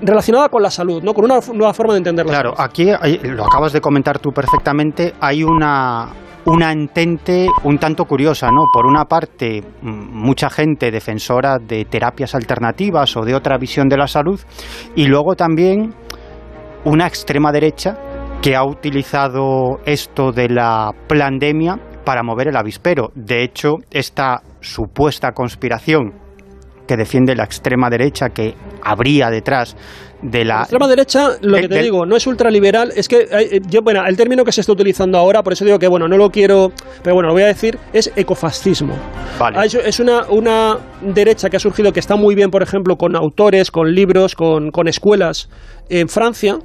[0.00, 1.14] relacionada con la salud, ¿no?
[1.14, 2.32] Con una nueva forma de entenderla.
[2.32, 6.08] Claro, aquí hay- lo acabas de comentar tú perfectamente, hay una,
[6.46, 8.64] una entente un tanto curiosa, ¿no?
[8.72, 14.06] Por una parte, mucha gente defensora de terapias alternativas o de otra visión de la
[14.06, 14.40] salud,
[14.94, 15.94] y luego también
[16.84, 17.96] una extrema derecha
[18.42, 23.10] que ha utilizado esto de la pandemia para mover el avispero.
[23.14, 26.23] De hecho, esta supuesta conspiración
[26.86, 29.76] que defiende la extrema derecha que habría detrás
[30.22, 33.60] de la La extrema derecha, lo que te digo, no es ultraliberal, es que, eh,
[33.68, 36.16] yo, bueno, el término que se está utilizando ahora, por eso digo que, bueno, no
[36.16, 36.72] lo quiero,
[37.02, 38.94] pero bueno, lo voy a decir, es ecofascismo.
[39.38, 39.66] Vale.
[39.66, 43.16] Es, es una, una derecha que ha surgido, que está muy bien, por ejemplo, con
[43.16, 45.50] autores, con libros, con, con escuelas
[45.88, 46.58] en Francia,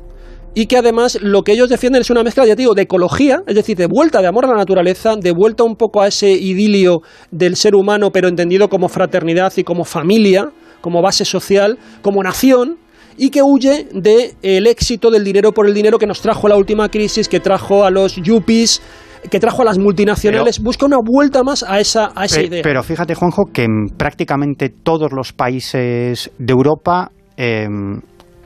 [0.56, 3.42] y que además lo que ellos defienden es una mezcla, ya te digo, de ecología,
[3.48, 6.32] es decir, de vuelta de amor a la naturaleza, de vuelta un poco a ese
[6.32, 10.50] idilio del ser humano, pero entendido como fraternidad y como familia,
[10.82, 12.78] como base social, como nación,
[13.18, 16.90] y que huye del éxito del dinero por el dinero que nos trajo la última
[16.90, 18.82] crisis, que trajo a los yuppies,
[19.30, 22.62] que trajo a las multinacionales, busca una vuelta más a esa, a esa Pe- idea.
[22.64, 28.00] Pero fíjate, Juanjo, que en prácticamente todos los países de Europa em,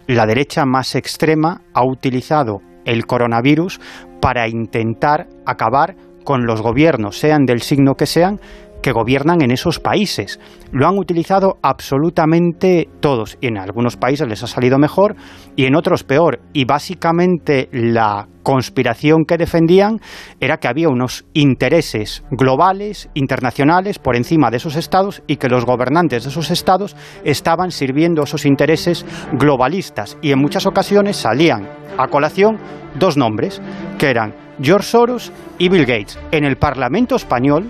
[0.08, 3.80] la derecha más extrema ha utilizado el coronavirus
[4.22, 8.40] para intentar acabar con los gobiernos, sean del signo que sean,
[8.84, 10.40] que gobiernan en esos países.
[10.72, 15.16] Lo han utilizado absolutamente todos y en algunos países les ha salido mejor
[15.56, 16.42] y en otros peor.
[16.52, 20.00] Y básicamente la conspiración que defendían
[20.42, 25.66] era que había unos intereses globales, internacionales, por encima de esos estados y que los
[25.66, 30.18] gobernantes de esos estados estaban sirviendo esos intereses globalistas.
[30.22, 32.58] Y en muchas ocasiones salían a colación
[33.00, 33.62] dos nombres,
[33.98, 36.20] que eran George Soros y Bill Gates.
[36.32, 37.70] En el Parlamento español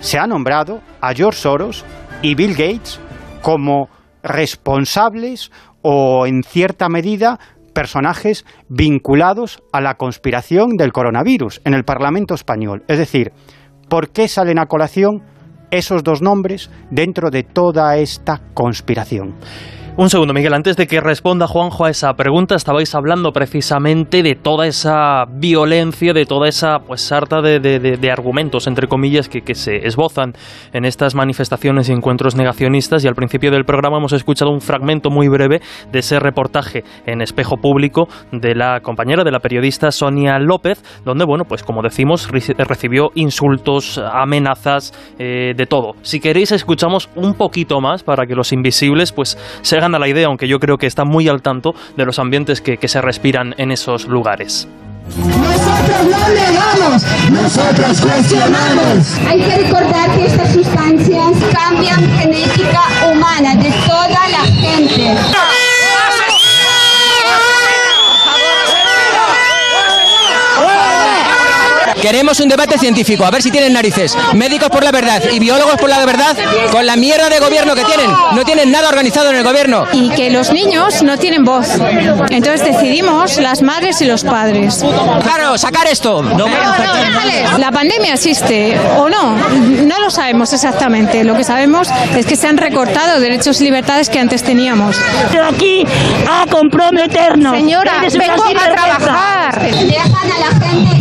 [0.00, 1.84] se ha nombrado a George Soros
[2.22, 3.00] y Bill Gates
[3.42, 3.88] como
[4.22, 5.50] responsables
[5.82, 7.38] o en cierta medida
[7.72, 12.82] personajes vinculados a la conspiración del coronavirus en el Parlamento español.
[12.88, 13.32] Es decir,
[13.88, 15.22] ¿por qué salen a colación
[15.70, 19.34] esos dos nombres dentro de toda esta conspiración.
[20.00, 24.34] Un segundo, Miguel, antes de que responda Juanjo a esa pregunta, estabais hablando precisamente de
[24.34, 29.42] toda esa violencia, de toda esa pues sarta de, de, de argumentos, entre comillas, que,
[29.42, 30.32] que, se esbozan
[30.72, 33.04] en estas manifestaciones y encuentros negacionistas.
[33.04, 35.60] Y al principio del programa hemos escuchado un fragmento muy breve
[35.92, 41.26] de ese reportaje en espejo público de la compañera, de la periodista Sonia López, donde,
[41.26, 45.92] bueno, pues como decimos, recibió insultos, amenazas, eh, de todo.
[46.00, 50.08] Si queréis, escuchamos un poquito más para que los invisibles pues se hagan a la
[50.08, 53.00] idea, aunque yo creo que está muy al tanto de los ambientes que, que se
[53.00, 54.68] respiran en esos lugares.
[55.16, 59.18] Nosotros no negamos, nosotros cuestionamos.
[59.28, 65.16] Hay que recordar que estas sustancias cambian genética humana de toda la gente.
[72.00, 74.16] Queremos un debate científico, a ver si tienen narices.
[74.34, 76.36] Médicos por la verdad y biólogos por la verdad,
[76.70, 78.10] con la mierda de gobierno que tienen.
[78.32, 79.86] No tienen nada organizado en el gobierno.
[79.92, 81.68] Y que los niños no tienen voz.
[82.30, 84.84] Entonces decidimos las madres y los padres.
[85.22, 86.22] Claro, sacar esto.
[86.22, 86.46] No,
[87.58, 91.22] la pandemia existe o no, no lo sabemos exactamente.
[91.24, 94.96] Lo que sabemos es que se han recortado derechos y libertades que antes teníamos.
[95.48, 95.84] Aquí
[96.28, 97.56] a comprometernos.
[97.56, 99.60] Señora, vengo a trabajar.
[99.60, 101.00] Dejan a la gente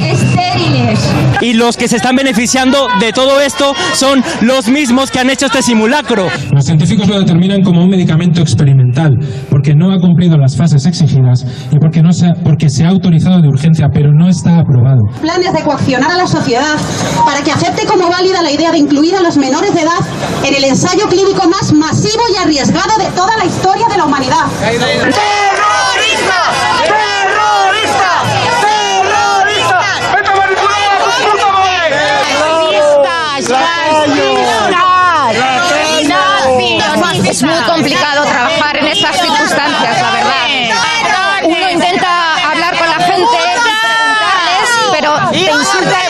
[1.42, 5.46] Y los que se están beneficiando de todo esto son los mismos que han hecho
[5.46, 6.28] este simulacro.
[6.52, 9.18] Los científicos lo determinan como un medicamento experimental,
[9.50, 12.90] porque no ha cumplido las fases exigidas y porque, no se ha, porque se ha
[12.90, 15.02] autorizado de urgencia, pero no está aprobado.
[15.22, 16.76] Planes de coaccionar a la sociedad
[17.26, 20.00] para que acepte como válida la idea de incluir a los menores de edad
[20.44, 24.46] en el ensayo clínico más masivo y arriesgado de toda la historia de la humanidad.
[24.60, 25.49] ¡Terrorista!
[37.40, 40.46] Es muy complicado trabajar en estas circunstancias, la verdad.
[41.44, 46.02] Uno intenta hablar con la gente, preguntarles, pero te insultan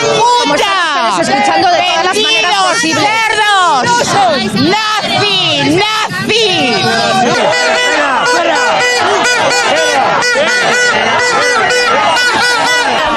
[0.42, 3.04] como estamos escuchando de todas las maneras posibles.
[3.04, 4.54] ¡Cerdos!
[4.54, 5.78] ¡Nazi!
[5.78, 6.84] ¡Nazi!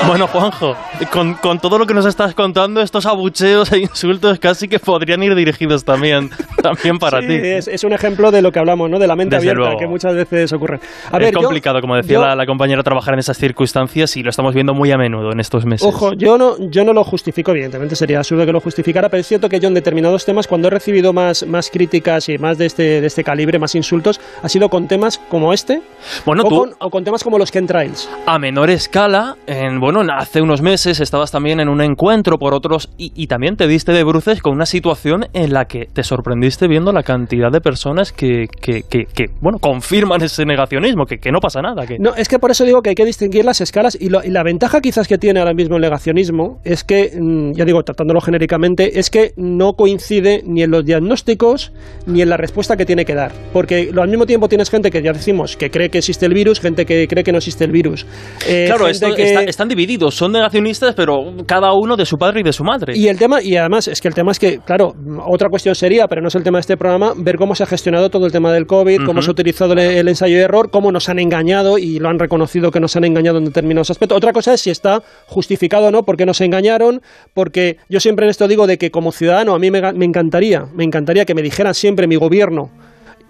[0.07, 0.75] Bueno, Juanjo,
[1.11, 5.23] con, con, todo lo que nos estás contando, estos abucheos e insultos casi que podrían
[5.23, 6.29] ir dirigidos también,
[6.61, 7.33] también para sí, ti.
[7.33, 8.99] Es, es, un ejemplo de lo que hablamos, ¿no?
[8.99, 9.79] De la mente Desde abierta, luego.
[9.79, 10.79] que muchas veces ocurre.
[11.11, 14.15] A es ver, complicado, yo, como decía yo, la, la, compañera, trabajar en esas circunstancias
[14.17, 15.87] y lo estamos viendo muy a menudo en estos meses.
[15.87, 19.27] Ojo, yo no, yo no lo justifico, evidentemente sería absurdo que lo justificara, pero es
[19.27, 22.65] cierto que yo en determinados temas, cuando he recibido más, más críticas y más de
[22.65, 25.81] este, de este calibre, más insultos, ha sido con temas como este
[26.25, 28.09] bueno, o, tú, con, o con temas como los chemtrails.
[28.25, 32.89] A menor escala, en, bueno, hace unos meses estabas también en un encuentro por otros
[32.97, 36.67] y, y, también te diste de bruces con una situación en la que te sorprendiste
[36.67, 41.39] viendo la cantidad de personas que, que, que, que bueno, confirman ese negacionismo, que, no
[41.39, 41.85] pasa nada.
[41.85, 41.97] Que...
[41.99, 44.29] No, es que por eso digo que hay que distinguir las escalas y, lo, y,
[44.29, 48.21] la ventaja quizás que tiene ahora mismo el negacionismo es que, mm, ya digo, tratándolo
[48.21, 51.71] genéricamente, es que no coincide ni en los diagnósticos
[52.05, 53.31] ni en la respuesta que tiene que dar.
[53.51, 56.33] Porque lo, al mismo tiempo tienes gente que ya decimos que cree que existe el
[56.33, 58.05] virus, gente que cree que no existe el virus.
[58.47, 59.23] Eh, claro, esto, que...
[59.23, 62.93] está, están divididos, son negacionistas, pero cada uno de su padre y de su madre.
[62.95, 64.93] Y el tema, y además, es que el tema es que, claro,
[65.25, 67.65] otra cuestión sería, pero no es el tema de este programa, ver cómo se ha
[67.65, 69.05] gestionado todo el tema del COVID, uh -huh.
[69.05, 72.09] cómo se ha utilizado el, el ensayo de error, cómo nos han engañado y lo
[72.09, 74.17] han reconocido que nos han engañado en determinados aspectos.
[74.17, 77.01] Otra cosa es si está justificado o no, porque nos engañaron,
[77.33, 80.65] porque yo siempre en esto digo de que como ciudadano a mí me, me encantaría,
[80.73, 82.71] me encantaría que me dijeran siempre mi gobierno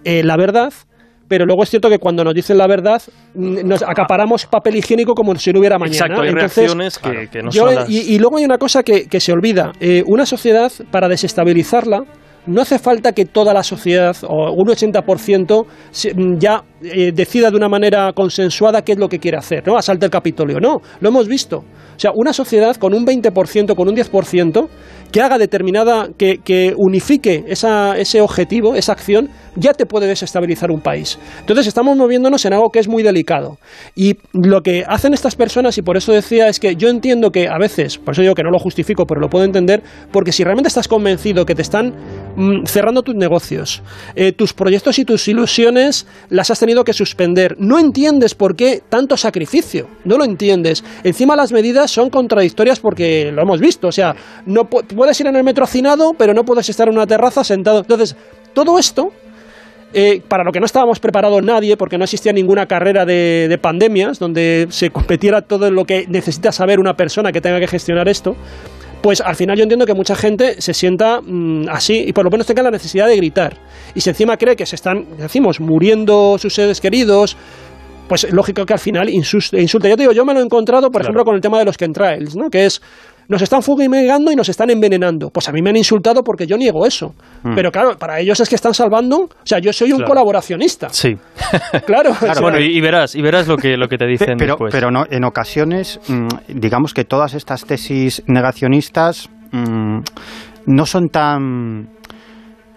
[0.05, 0.73] eh, la verdad,
[1.33, 3.01] pero luego es cierto que cuando nos dicen la verdad
[3.33, 5.95] nos acaparamos papel higiénico como si no hubiera mañana.
[5.95, 7.89] Exacto, hay Entonces, reacciones que, que no yo, son las...
[7.89, 9.71] y, y, luego hay una cosa que, que se olvida.
[9.79, 12.03] Eh, una sociedad, para desestabilizarla,
[12.45, 15.65] no hace falta que toda la sociedad, o un 80%,
[16.37, 19.77] ya eh, decida de una manera consensuada qué es lo que quiere hacer, ¿no?
[19.77, 20.59] Asalte el Capitolio.
[20.59, 21.57] No, lo hemos visto.
[21.95, 24.67] O sea, una sociedad con un 20%, con un 10%,
[25.11, 30.71] que haga determinada, que, que unifique esa, ese objetivo, esa acción, ya te puede desestabilizar
[30.71, 31.19] un país.
[31.39, 33.59] Entonces estamos moviéndonos en algo que es muy delicado.
[33.95, 37.47] Y lo que hacen estas personas, y por eso decía, es que yo entiendo que
[37.47, 40.43] a veces, por eso digo que no lo justifico, pero lo puedo entender, porque si
[40.43, 41.93] realmente estás convencido que te están
[42.35, 43.83] mm, cerrando tus negocios,
[44.15, 48.81] eh, tus proyectos y tus ilusiones las has tenido que suspender, no entiendes por qué
[48.87, 50.83] tanto sacrificio, no lo entiendes.
[51.03, 54.15] Encima las medidas son contradictorias porque lo hemos visto, o sea,
[54.45, 57.79] no puedes ir en el metro hacinado, pero no puedes estar en una terraza sentado.
[57.79, 58.15] Entonces,
[58.53, 59.11] todo esto
[59.93, 63.57] eh, para lo que no estábamos preparados nadie, porque no existía ninguna carrera de, de,
[63.59, 68.09] pandemias donde se competiera todo lo que necesita saber una persona que tenga que gestionar
[68.09, 68.35] esto.
[69.03, 72.31] Pues al final yo entiendo que mucha gente se sienta mm, así y por lo
[72.31, 73.57] menos tenga la necesidad de gritar.
[73.93, 77.35] Y si encima cree que se están, decimos, muriendo sus seres queridos,
[78.07, 79.57] pues lógico que al final insulta.
[79.59, 81.75] Yo te digo, yo me lo he encontrado, por ejemplo, con el tema de los
[81.75, 82.49] chemtrails, ¿no?
[82.49, 82.81] Que es,
[83.27, 85.29] nos están fumigando y nos están envenenando.
[85.29, 87.13] Pues a mí me han insultado porque yo niego eso.
[87.43, 87.55] Mm.
[87.55, 90.09] Pero claro, para ellos es que están salvando, o sea, yo soy un Claro.
[90.09, 90.89] colaboracionista.
[90.89, 91.15] Sí.
[91.85, 92.11] Claro.
[92.11, 94.53] o sea, bueno, y, y verás, y verás lo que, lo que te dicen pero,
[94.53, 94.71] después.
[94.73, 96.27] pero no, en ocasiones, mm,
[96.59, 99.99] digamos que todas estas tesis negacionistas mm,
[100.67, 101.89] no son tan,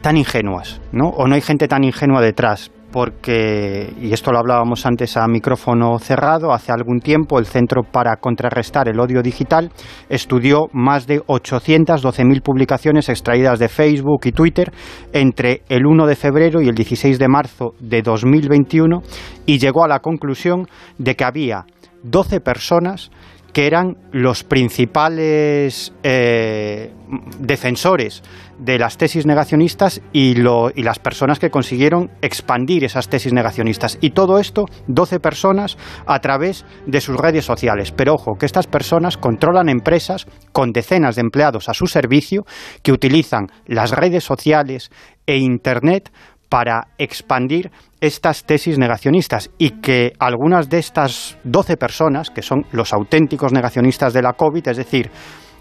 [0.02, 1.08] tan ingenuas, ¿no?
[1.08, 2.70] O no hay gente tan ingenua detrás.
[2.96, 8.16] Porque, y esto lo hablábamos antes a micrófono cerrado, hace algún tiempo el Centro para
[8.16, 9.70] Contrarrestar el Odio Digital
[10.08, 14.72] estudió más de 812.000 publicaciones extraídas de Facebook y Twitter
[15.12, 19.02] entre el 1 de febrero y el 16 de marzo de 2021
[19.44, 20.66] y llegó a la conclusión
[20.96, 21.66] de que había
[22.02, 23.10] 12 personas
[23.56, 26.92] que eran los principales eh,
[27.38, 28.22] defensores
[28.58, 33.96] de las tesis negacionistas y, las personas que consiguieron expandir esas tesis negacionistas.
[34.02, 37.92] Y todo esto, 12 personas a través de sus redes sociales.
[37.92, 42.44] Pero ojo, que estas personas controlan empresas con decenas de empleados a su servicio
[42.82, 44.90] que utilizan las redes sociales
[45.26, 46.12] e Internet
[46.48, 47.70] para expandir
[48.00, 54.12] estas tesis negacionistas y que algunas de estas 12 personas, que son los auténticos negacionistas
[54.12, 55.10] de la COVID, es decir,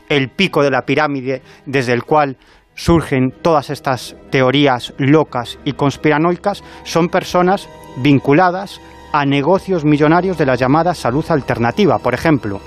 [0.09, 2.38] el pico de la pirámide desde el cual
[2.75, 8.81] surgen todas estas teorías locas y conspiranoicas, son personas vinculadas
[9.13, 11.99] a negocios millonarios de la llamada salud alternativa.
[11.99, 12.59] Por ejemplo,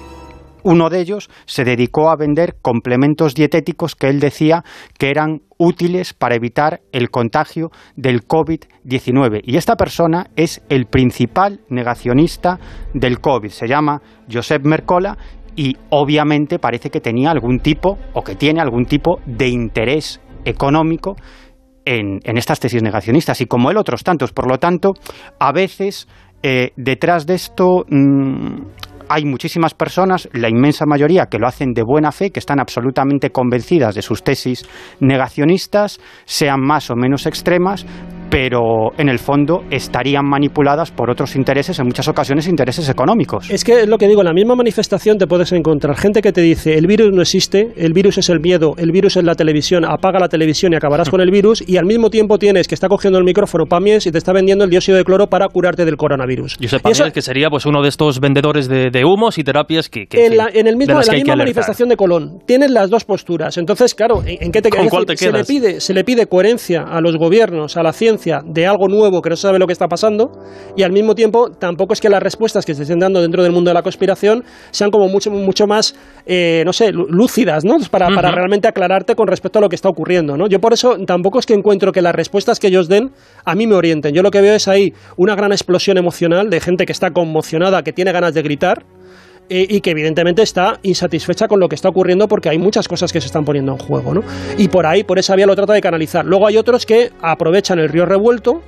[0.68, 4.64] uno de ellos se dedicó a vender complementos dietéticos que él decía
[4.98, 9.40] que eran útiles para evitar el contagio del COVID-19.
[9.44, 12.58] Y esta persona es el principal negacionista
[12.92, 13.48] del COVID.
[13.48, 15.16] Se llama Josep Mercola
[15.56, 21.16] y obviamente parece que tenía algún tipo o que tiene algún tipo de interés económico
[21.86, 24.32] en, estas tesis negacionistas y como él otros tantos.
[24.32, 24.92] Por lo tanto,
[25.40, 26.08] a veces
[26.42, 28.60] eh, detrás de esto mm,
[29.08, 33.30] hay muchísimas personas, la inmensa mayoría que lo hacen de buena fe, que están absolutamente
[33.30, 34.68] convencidas de sus tesis
[35.00, 37.86] negacionistas, sean más o menos extremas,
[38.30, 43.50] pero en el fondo estarían manipuladas por otros intereses, en muchas ocasiones intereses económicos.
[43.50, 46.32] Es que es lo que digo, en la misma manifestación te puedes encontrar gente que
[46.32, 49.34] te dice el virus no existe, el virus es el miedo, el virus es la
[49.34, 52.74] televisión, apaga la televisión y acabarás con el virus, y al mismo tiempo tienes que
[52.74, 55.84] está cogiendo el micrófono Pamies y te está vendiendo el dióxido de cloro para curarte
[55.84, 56.56] del coronavirus.
[56.60, 59.88] Josep Y eso- que sería pues uno de estos vendedores de, de humos y terapias
[59.88, 62.40] que, que, en, la, en el de mismo, las en la misma manifestación de Colón
[62.46, 63.56] tienes las dos posturas.
[63.56, 65.46] Entonces, claro, ¿en, en qué te ¿Con cuál te se le quedas?
[65.48, 69.30] pide se le pide coherencia a los gobiernos, a la ciencia de algo nuevo que
[69.30, 70.30] no se sabe lo que está pasando
[70.76, 73.52] y al mismo tiempo tampoco es que las respuestas que se estén dando dentro del
[73.52, 75.94] mundo de la conspiración sean como mucho mucho más
[76.26, 77.76] eh, no sé, lú- lúcidas, ¿no?
[77.90, 80.46] Para, para realmente aclararte con respecto a lo que está ocurriendo, ¿no?
[80.48, 83.10] Yo por eso tampoco es que encuentro que las respuestas que ellos den
[83.44, 84.14] a mí me orienten.
[84.14, 87.82] Yo lo que veo es ahí una gran explosión emocional de gente que está conmocionada,
[87.82, 88.84] que tiene ganas de gritar
[89.48, 93.20] y que evidentemente está insatisfecha con lo que está ocurriendo porque hay muchas cosas que
[93.20, 94.22] se están poniendo en juego, ¿no?
[94.56, 96.24] Y por ahí, por esa vía lo trata de canalizar.
[96.24, 98.62] Luego hay otros que aprovechan el río revuelto,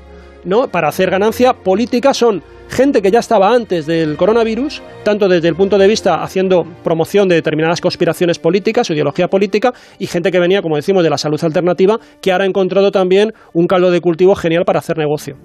[0.45, 0.69] ¿no?
[0.69, 5.57] Para hacer ganancia política son gente que ya estaba antes del coronavirus, tanto desde el
[5.57, 10.39] punto de vista haciendo promoción de determinadas conspiraciones políticas o ideología política, y gente que
[10.39, 14.01] venía, como decimos, de la salud alternativa, que ahora ha encontrado también un caldo de
[14.01, 15.37] cultivo genial para hacer negocio.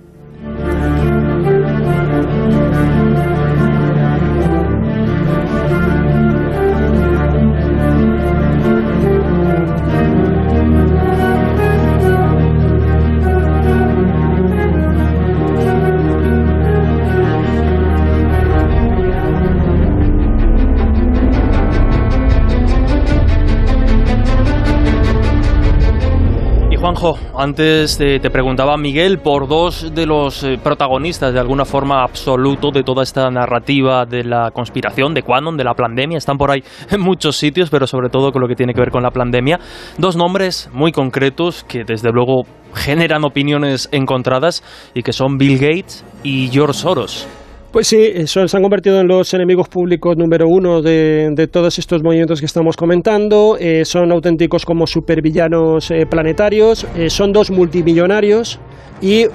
[27.38, 32.72] Antes te, te preguntaba Miguel por dos de los eh, protagonistas de alguna forma absoluto
[32.72, 36.18] de toda esta narrativa de la conspiración, de Quanon, de la pandemia.
[36.18, 38.89] Están por ahí en muchos sitios, pero sobre todo con lo que tiene que ver
[38.89, 39.60] con la pandemia.
[39.99, 42.43] Dos nombres muy concretos que desde luego
[42.74, 44.64] generan opiniones encontradas
[44.95, 47.28] y que son Bill Gates y George Soros.
[47.76, 52.39] Pues sí, se han convertido en los enemigos públicos número uno de, todos estos movimientos
[52.39, 53.57] que estamos comentando.
[53.59, 56.88] Eh, son auténticos como supervillanos eh, planetarios.
[56.95, 58.61] Eh, son dos multimillonarios
[59.01, 59.26] y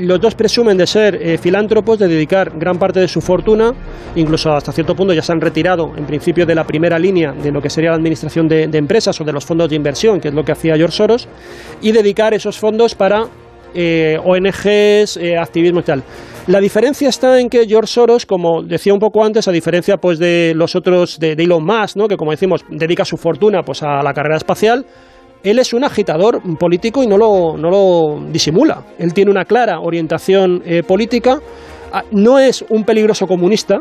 [0.00, 3.74] los dos presumen de ser filántropos, de dedicar gran parte de su fortuna,
[4.14, 7.50] incluso hasta cierto punto ya se han retirado en principio de la primera línea de
[7.50, 10.28] lo que sería la administración de, de empresas o de los fondos de inversión, que
[10.28, 11.28] es lo que hacía George Soros,
[11.82, 13.26] y dedicar esos fondos para
[13.74, 16.04] ONGs, activismo y tal.
[16.48, 20.18] La diferencia está en que George Soros, como decía un poco antes, a diferencia pues
[20.18, 22.08] de los otros de, de Elon Musk, ¿no?
[22.08, 24.86] que como decimos dedica su fortuna pues a la carrera espacial,
[25.44, 28.82] él es un agitador político y no lo, no lo disimula.
[28.98, 31.38] Él tiene una clara orientación eh, política,
[31.90, 33.78] Ah, no es un peligroso comunista,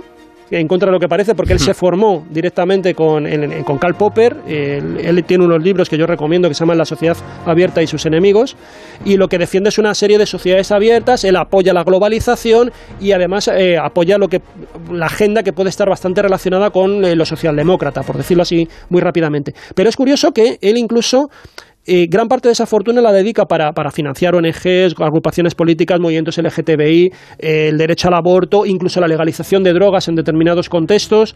[0.49, 3.95] en contra de lo que parece, porque él se formó directamente con, en- con Karl
[3.95, 4.37] Popper.
[4.47, 7.87] Él, él tiene unos libros que yo recomiendo que se llaman La sociedad abierta y
[7.87, 8.55] sus enemigos.
[9.05, 11.23] Y lo que defiende es una serie de sociedades abiertas.
[11.23, 14.41] Él apoya la globalización y además eh, apoya lo que,
[14.91, 19.01] la agenda que puede estar bastante relacionada con eh, lo socialdemócrata, por decirlo así muy
[19.01, 19.53] rápidamente.
[19.75, 21.29] Pero es curioso que él incluso
[21.87, 26.37] eh, gran parte de esa fortuna la dedica para, para financiar ONGs, agrupaciones políticas, movimientos
[26.37, 31.35] LGTBI, eh, el derecho al aborto, incluso la legalización de drogas en determinados contextos.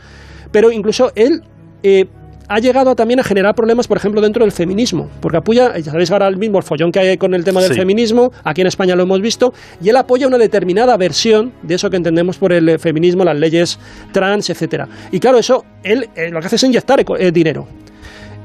[0.52, 1.42] Pero incluso él
[1.84, 2.06] eh,
[2.50, 5.10] ha llegado también a generar problemas, por ejemplo, dentro del feminismo.
[5.22, 7.80] Porque apoya, ya sabéis ahora mismo el follón que hay con el tema del Sí.
[7.80, 11.90] feminismo, aquí en España lo hemos visto, y él apoya una determinada versión de eso
[11.90, 13.80] que entendemos por el eh, feminismo, las leyes
[14.12, 14.90] trans, etcétera.
[15.14, 17.68] Y claro, eso, él eh, lo que hace es inyectar eh, dinero.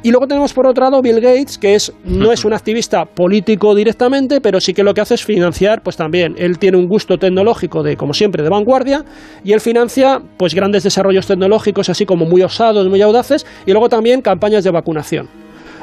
[0.06, 3.74] Y luego tenemos por otro lado Bill Gates, que es, no es un activista político
[3.74, 7.18] directamente, pero sí que lo que hace es financiar, pues también, él tiene un gusto
[7.18, 9.04] tecnológico de, como siempre, de vanguardia,
[9.42, 13.88] y él financia pues grandes desarrollos tecnológicos, así como muy osados, muy audaces, y luego
[13.88, 15.28] también campañas de vacunación.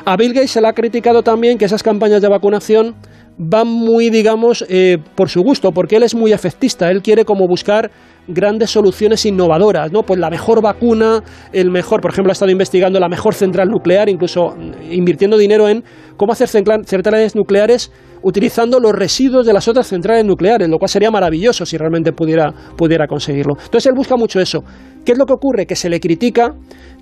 [0.06, 2.96] A Bill Gates se le ha criticado también que esas campañas de vacunación
[3.38, 7.46] van muy, digamos, eh, por su gusto, porque él es muy efectista, él quiere como
[7.46, 7.92] buscar
[8.28, 10.04] grandes soluciones innovadoras, ¿no?
[10.04, 14.10] Pues la mejor vacuna, el mejor, por ejemplo, ha estado investigando la mejor central nuclear,
[14.10, 15.84] incluso mm, invirtiendo dinero en
[16.18, 17.92] cómo hacer centrales nucleares
[18.24, 22.54] utilizando los residuos de las otras centrales nucleares, lo cual sería maravilloso si realmente pudiera,
[22.78, 23.56] pudiera conseguirlo.
[23.58, 24.64] Entonces él busca mucho eso.
[25.06, 25.66] ¿Qué es lo que ocurre?
[25.66, 26.54] Que se le critica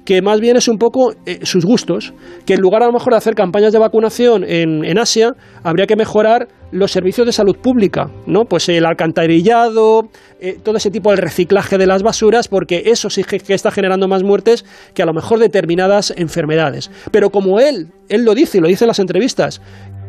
[0.05, 2.13] que más bien es un poco eh, sus gustos,
[2.45, 5.33] que en lugar a lo mejor de hacer campañas de vacunación en, en Asia,
[5.63, 8.45] habría que mejorar los servicios de salud pública, ¿no?
[8.45, 10.09] Pues el alcantarillado,
[10.39, 13.71] eh, todo ese tipo de reciclaje de las basuras, porque eso sí que que está
[13.71, 16.89] generando más muertes que a lo mejor determinadas enfermedades.
[17.11, 19.61] Pero como él, él lo dice y lo dice en las entrevistas,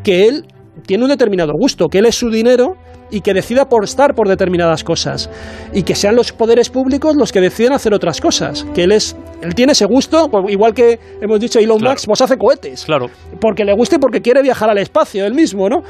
[0.04, 0.46] que él
[0.86, 2.76] tiene un determinado gusto, que él es su dinero
[3.12, 5.30] y que decida por estar por determinadas cosas
[5.72, 9.14] y que sean los poderes públicos los que deciden hacer otras cosas, que él es
[9.42, 12.84] él tiene ese gusto, pues igual que hemos dicho Elon Musk, pues hace cohetes.
[12.84, 13.08] Claro.
[13.40, 15.82] Porque le gusta y porque quiere viajar al espacio él mismo, ¿no?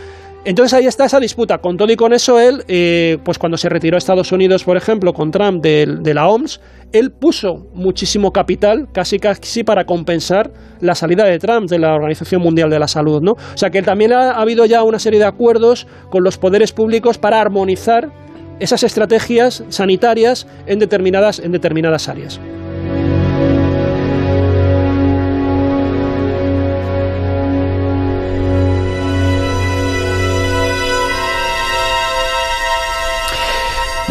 [0.45, 1.59] Entonces ahí está esa disputa.
[1.59, 4.77] Con todo y con eso, él, eh, pues cuando se retiró a Estados Unidos, por
[4.77, 6.61] ejemplo, con Trump del- de, la OMS,
[6.93, 10.51] él puso muchísimo capital, casi casi para compensar
[10.81, 13.33] la salida de Trump de la Organización Mundial de la Salud, ¿no?
[13.33, 16.73] O sea que también ha, ha habido ya una serie de acuerdos con los poderes
[16.73, 18.09] públicos para armonizar
[18.59, 22.41] esas estrategias sanitarias en determinadas, en determinadas áreas.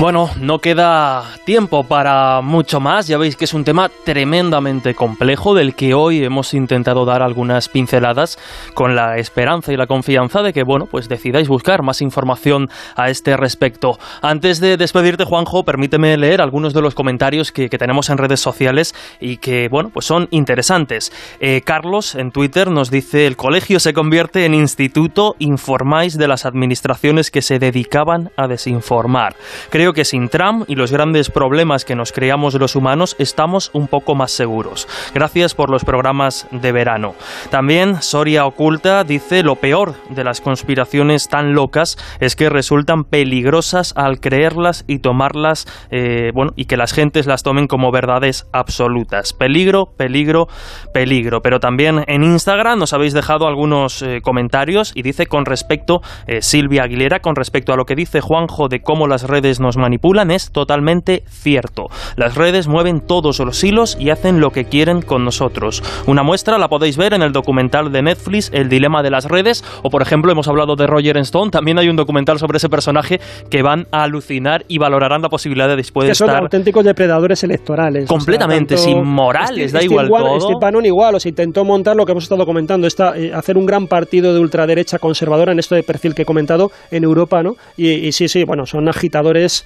[0.01, 3.05] Bueno, no queda tiempo para mucho más.
[3.05, 7.69] Ya veis que es un tema tremendamente complejo del que hoy hemos intentado dar algunas
[7.69, 8.39] pinceladas
[8.73, 13.11] con la esperanza y la confianza de que, bueno, pues decidáis buscar más información a
[13.11, 13.99] este respecto.
[14.23, 18.95] Antes de despedirte, Juanjo, permíteme leer algunos de los comentarios que, tenemos en redes sociales
[19.19, 21.11] y que, bueno, pues son interesantes.
[21.39, 26.47] Eh, Carlos en Twitter nos dice: el colegio se convierte en instituto, informáis de las
[26.47, 29.35] administraciones que se dedicaban a desinformar.
[29.69, 33.87] Creo que sin Trump y los grandes problemas que nos creamos los humanos estamos un
[33.87, 34.87] poco más seguros.
[35.13, 37.15] Gracias por los programas de verano.
[37.49, 43.93] También Soria Oculta dice lo peor de las conspiraciones tan locas es que resultan peligrosas
[43.95, 49.33] al creerlas y tomarlas, eh, bueno, y que las gentes las tomen como verdades absolutas.
[49.33, 50.47] Peligro, peligro,
[50.93, 51.41] peligro.
[51.41, 56.41] Pero también en Instagram nos habéis dejado algunos eh, comentarios y dice con respecto, eh,
[56.41, 60.31] Silvia Aguilera, con respecto a lo que dice Juanjo de cómo las redes nos manipulan,
[60.31, 61.87] es totalmente cierto.
[62.15, 65.83] Las redes mueven todos los hilos y hacen lo que quieren con nosotros.
[66.07, 69.63] Una muestra la podéis ver en el documental de Netflix, El dilema de las redes,
[69.83, 73.19] o por ejemplo hemos hablado de Roger Stone, también hay un documental sobre ese personaje
[73.49, 76.85] que van a alucinar y valorarán la posibilidad de después de que son estar auténticos
[76.85, 78.07] depredadores electorales.
[78.07, 80.39] Completamente, sin morales, da igual todo.
[80.39, 83.57] Steve Bannon igual, o sea, intentó montar lo que hemos estado comentando, esta, eh, hacer
[83.57, 87.43] un gran partido de ultraderecha conservadora en esto de perfil que he comentado en Europa,
[87.43, 87.55] ¿no?
[87.77, 89.65] Y, y sí, sí, bueno, son agitadores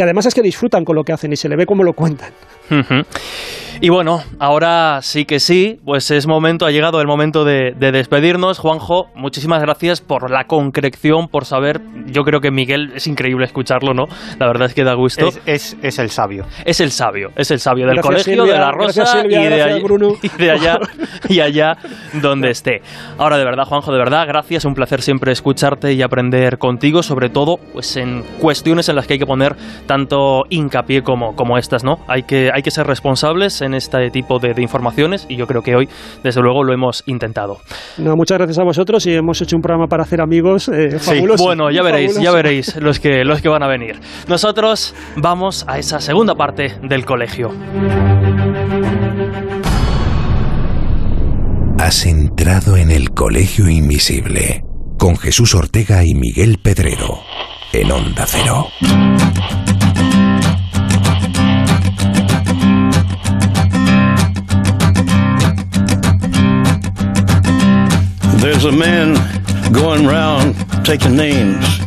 [0.00, 1.92] que además es que disfrutan con lo que hacen y se le ve cómo lo
[1.92, 2.32] cuentan.
[3.82, 7.92] Y bueno, ahora sí que sí, pues es momento, ha llegado el momento de, de
[7.92, 8.58] despedirnos.
[8.58, 11.80] Juanjo, muchísimas gracias por la concreción, por saber.
[12.06, 14.04] Yo creo que Miguel es increíble escucharlo, ¿no?
[14.38, 15.28] La verdad es que da gusto.
[15.28, 16.44] Es, es, es el sabio.
[16.66, 19.40] Es el sabio, es el sabio del Gracias, colegio, Silvia, de la Rosa gracias, Silvia,
[19.40, 20.12] y, de gracias, allá, Bruno.
[20.22, 20.78] y de allá
[21.30, 21.78] y allá
[22.20, 22.82] donde esté.
[23.16, 24.66] Ahora, de verdad, Juanjo, de verdad, gracias.
[24.66, 29.14] Un placer siempre escucharte y aprender contigo, sobre todo pues en cuestiones en las que
[29.14, 29.56] hay que poner
[29.90, 31.98] tanto hincapié como, como estas, ¿no?
[32.06, 35.62] Hay que, hay que ser responsables en este tipo de, de informaciones y yo creo
[35.62, 35.88] que hoy,
[36.22, 37.56] desde luego, lo hemos intentado.
[37.98, 41.16] No, muchas gracias a vosotros y hemos hecho un programa para hacer amigos eh, Sí,
[41.16, 41.42] fabuloso.
[41.42, 43.98] bueno, ya veréis, ya veréis los que, los que van a venir.
[44.28, 47.50] Nosotros vamos a esa segunda parte del colegio.
[51.80, 54.62] Has entrado en el Colegio Invisible
[54.98, 57.18] con Jesús Ortega y Miguel Pedrero
[57.72, 58.68] en Onda Cero.
[68.40, 69.14] There's a man
[69.70, 71.79] going round taking names.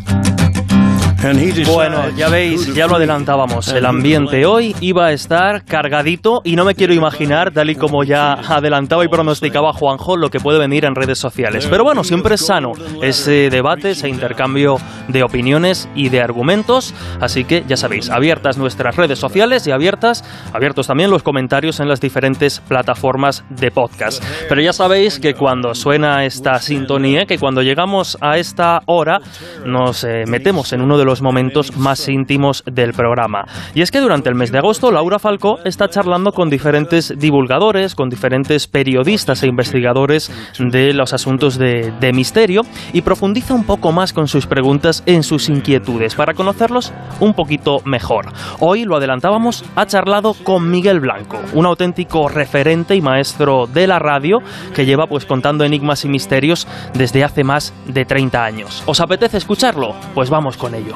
[1.24, 3.70] Bueno, ya veis, ya lo adelantábamos.
[3.70, 8.04] El ambiente hoy iba a estar cargadito y no me quiero imaginar, tal y como
[8.04, 11.66] ya adelantaba y pronosticaba Juanjo, lo que puede venir en redes sociales.
[11.70, 14.76] Pero bueno, siempre es sano ese debate, ese intercambio
[15.08, 16.94] de opiniones y de argumentos.
[17.22, 21.88] Así que ya sabéis, abiertas nuestras redes sociales y abiertas, abiertos también los comentarios en
[21.88, 24.22] las diferentes plataformas de podcast.
[24.50, 29.22] Pero ya sabéis que cuando suena esta sintonía, que cuando llegamos a esta hora,
[29.66, 33.46] nos eh, metemos en uno de los momentos más íntimos del programa.
[33.74, 37.96] Y es que durante el mes de agosto, Laura Falcó está charlando con diferentes divulgadores,
[37.96, 42.62] con diferentes periodistas e investigadores de los asuntos de, de misterio
[42.94, 47.80] y profundiza un poco más con sus preguntas en sus inquietudes para conocerlos un poquito
[47.86, 48.28] mejor.
[48.60, 54.00] Hoy lo adelantábamos, ha charlado con Miguel Blanco, un auténtico referente y maestro de la
[54.00, 54.40] radio
[54.74, 58.84] que lleva pues contando enigmas y misterios desde hace más de 30 años.
[58.86, 59.96] ¿Os apetece escucharlo?
[60.14, 60.96] Pues vamos con ello.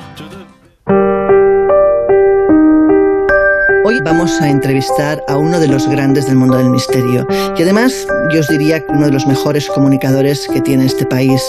[3.86, 7.26] Hoy vamos a entrevistar a uno de los grandes del mundo del misterio
[7.58, 11.42] y además yo os diría que uno de los mejores comunicadores que tiene este país.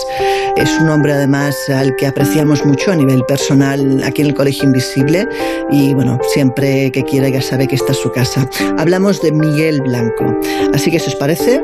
[0.57, 4.65] Es un hombre además al que apreciamos mucho a nivel personal aquí en el Colegio
[4.65, 5.27] Invisible
[5.69, 8.49] y bueno, siempre que quiera ya sabe que esta es su casa.
[8.79, 10.39] Hablamos de Miguel Blanco.
[10.73, 11.61] Así que si os parece,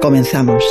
[0.00, 0.64] comenzamos.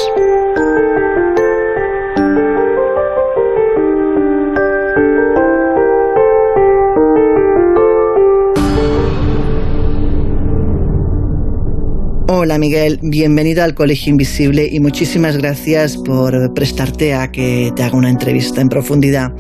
[12.38, 17.96] Hola Miguel, bienvenido al Colegio Invisible y muchísimas gracias por prestarte a que te haga
[17.96, 19.32] una entrevista en profundidad.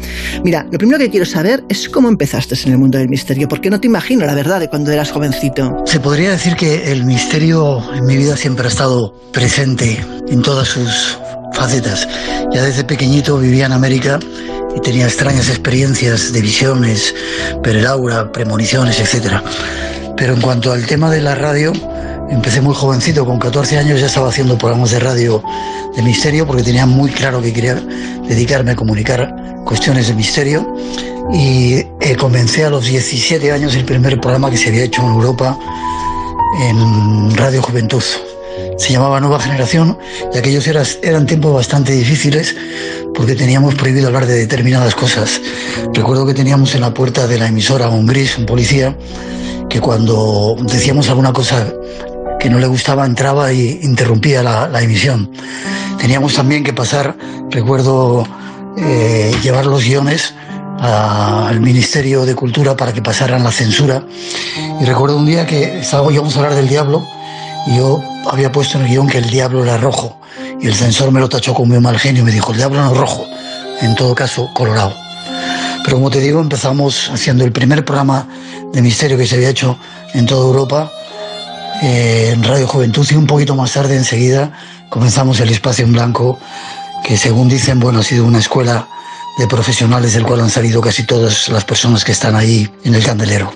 [0.45, 3.69] Mira, lo primero que quiero saber es cómo empezaste en el mundo del misterio, porque
[3.69, 5.84] no te imagino la verdad de cuando eras jovencito.
[5.85, 9.99] Se podría decir que el misterio en mi vida siempre ha estado presente
[10.30, 11.19] en todas sus
[11.51, 12.07] facetas.
[12.53, 14.19] Ya desde pequeñito vivía en América
[14.73, 17.13] y tenía extrañas experiencias de visiones,
[17.61, 19.41] perelaura, premoniciones, etc.
[20.15, 21.73] Pero en cuanto al tema de la radio,
[22.30, 25.43] empecé muy jovencito, con 14 años ya estaba haciendo programas de radio
[25.95, 27.76] de misterio porque tenía muy claro que quería
[28.27, 29.34] dedicarme a comunicar
[29.65, 30.76] cuestiones de misterio
[31.34, 35.07] y eh, comencé a los 17 años el primer programa que se había hecho en
[35.10, 35.57] Europa
[36.61, 38.03] en Radio Juventud.
[38.77, 39.97] Se llamaba Nueva Generación
[40.34, 42.56] y aquellos eras- eran tiempos bastante difíciles
[43.14, 45.41] porque teníamos prohibido hablar de determinadas cosas.
[45.93, 48.95] Recuerdo que teníamos en la puerta de la emisora un gris, un policía,
[49.69, 51.73] que cuando decíamos alguna cosa
[52.45, 55.31] que no le gustaba entraba y interrumpía la, emisión.
[55.97, 57.17] Teníamos también que pasar,
[57.49, 58.23] recuerdo,
[58.77, 60.35] eh, llevar los guiones
[60.80, 64.03] al Ministerio de Cultura para que pasaran la censura.
[64.80, 67.03] Y recuerdo un día que estábamos, íbamos a hablar del diablo
[67.65, 70.19] y yo había puesto en el guion que el diablo era rojo.
[70.61, 72.80] Y el censor me lo tachó con muy mal genio y me dijo, el diablo
[72.80, 73.26] no es rojo,
[73.81, 74.93] en todo caso, colorado.
[75.84, 78.27] Pero como te digo, empezamos haciendo el primer programa
[78.72, 79.80] de misterio que se había hecho
[80.13, 80.91] en toda Europa,
[81.81, 84.52] eh, en Radio Juventud, y un poquito más tarde, enseguida,
[84.89, 86.39] comenzamos el Espacio en Blanco,
[87.03, 88.88] que según dicen, bueno, ha sido una escuela
[89.38, 93.03] de profesionales del cual han salido casi todas las personas que están ahí en el
[93.03, 93.52] candelero.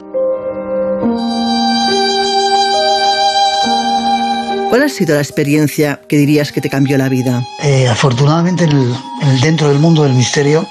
[4.69, 7.41] ¿Cuál ha sido la experiencia que dirías que te cambió la vida?
[7.63, 10.67] Eh, afortunadamente, en el- en el- dentro del mundo del misterio,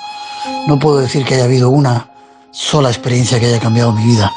[0.68, 2.08] no puedo decir que haya habido una
[2.52, 4.30] sola experiencia que haya cambiado mi vida.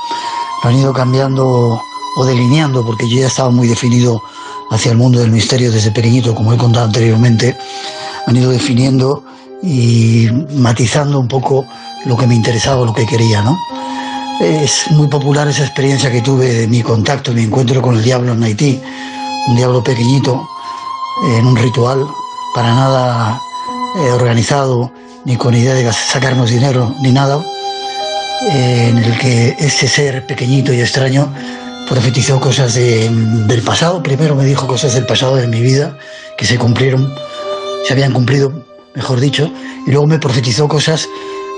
[0.63, 1.79] Lo han ido cambiando
[2.15, 4.21] o delineando, porque yo ya estaba muy definido
[4.69, 7.57] hacia el mundo del misterio desde pequeñito, como he contado anteriormente.
[8.27, 9.23] Han ido definiendo
[9.63, 11.65] y matizando un poco
[12.05, 13.57] lo que me interesaba, lo que quería, ¿no?
[14.39, 18.33] Es muy popular esa experiencia que tuve de mi contacto, mi encuentro con el diablo
[18.33, 18.81] en Haití,
[19.47, 20.47] un diablo pequeñito,
[21.37, 22.07] en un ritual,
[22.55, 23.39] para nada
[23.97, 24.91] eh, organizado,
[25.25, 27.39] ni con idea de sacarnos dinero, ni nada,
[28.49, 31.31] eh, en el que ese ser pequeñito y extraño
[31.91, 33.09] profetizó cosas de-
[33.47, 34.01] del pasado.
[34.01, 35.97] Primero me dijo cosas del pasado de mi vida
[36.37, 37.13] que se cumplieron,
[37.85, 38.65] se habían cumplido,
[38.95, 39.51] mejor dicho,
[39.85, 41.09] y luego me profetizó cosas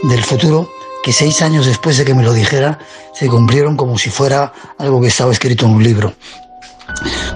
[0.01, 0.67] del futuro
[1.03, 2.79] que seis años después de que me lo dijera
[3.13, 6.13] se cumplieron como si fuera algo que estaba escrito en un libro.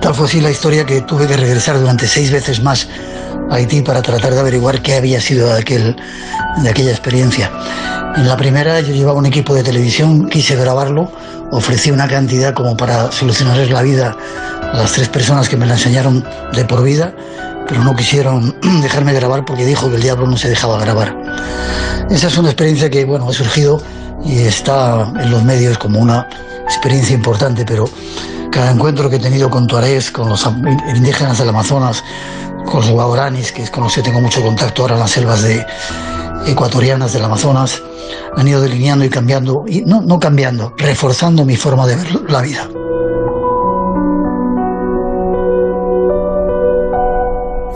[0.02, 2.88] Tal fue así la historia que tuve que regresar durante seis veces más
[3.52, 5.96] a Haití para tratar de averiguar qué había sido de, aquel,
[6.64, 7.52] de aquella experiencia.
[8.16, 11.12] En la primera yo llevaba un equipo de televisión, quise grabarlo,
[11.52, 14.16] ofrecí una cantidad como para solucionarles la vida
[14.74, 17.14] a las tres personas que me la enseñaron de por vida,
[17.68, 21.16] pero no quisieron dejarme grabar porque dijo que el diablo no se dejaba grabar.
[22.10, 23.82] Esa es una experiencia que, bueno, ha surgido
[24.24, 26.28] y está en los medios como una
[26.66, 27.90] experiencia importante, pero
[28.52, 30.46] cada encuentro que he tenido con tuarés, con los
[30.96, 32.04] indígenas del Amazonas,
[32.66, 35.42] con los guauranis, que es con los que tengo mucho contacto ahora en las selvas
[35.44, 35.66] de,
[36.46, 37.82] ecuatorianas del Amazonas,
[38.36, 42.42] han ido delineando y cambiando, y no, no cambiando, reforzando mi forma de ver la
[42.42, 42.70] vida.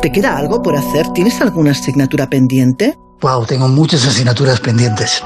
[0.02, 1.08] ¿Te queda algo por hacer?
[1.14, 2.98] ¿Tienes alguna asignatura pendiente?
[3.22, 5.22] Wow, tengo muchas asignaturas pendientes.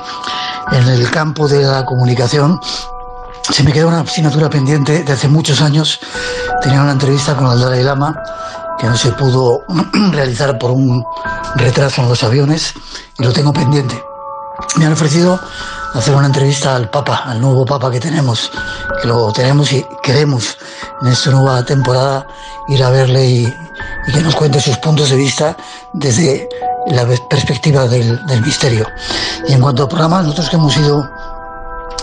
[0.72, 2.60] En el campo de la comunicación
[3.50, 6.00] se me queda una asignatura pendiente de hace muchos años.
[6.62, 8.22] Tenía una entrevista con el Dalai Lama
[8.78, 9.62] que no se pudo
[10.12, 11.04] realizar por un
[11.56, 12.74] retraso en los aviones
[13.18, 14.02] y lo tengo pendiente.
[14.78, 15.40] Me han ofrecido
[15.94, 18.52] hacer una entrevista al Papa, al nuevo Papa que tenemos,
[19.02, 20.58] que lo tenemos y queremos
[21.02, 22.28] en esta nueva temporada
[22.68, 23.54] ir a verle y,
[24.08, 25.56] y que nos cuente sus puntos de vista
[25.94, 26.50] desde
[26.88, 28.86] la perspectiva del, del misterio.
[29.48, 31.10] Y en cuanto a programas, nosotros que hemos sido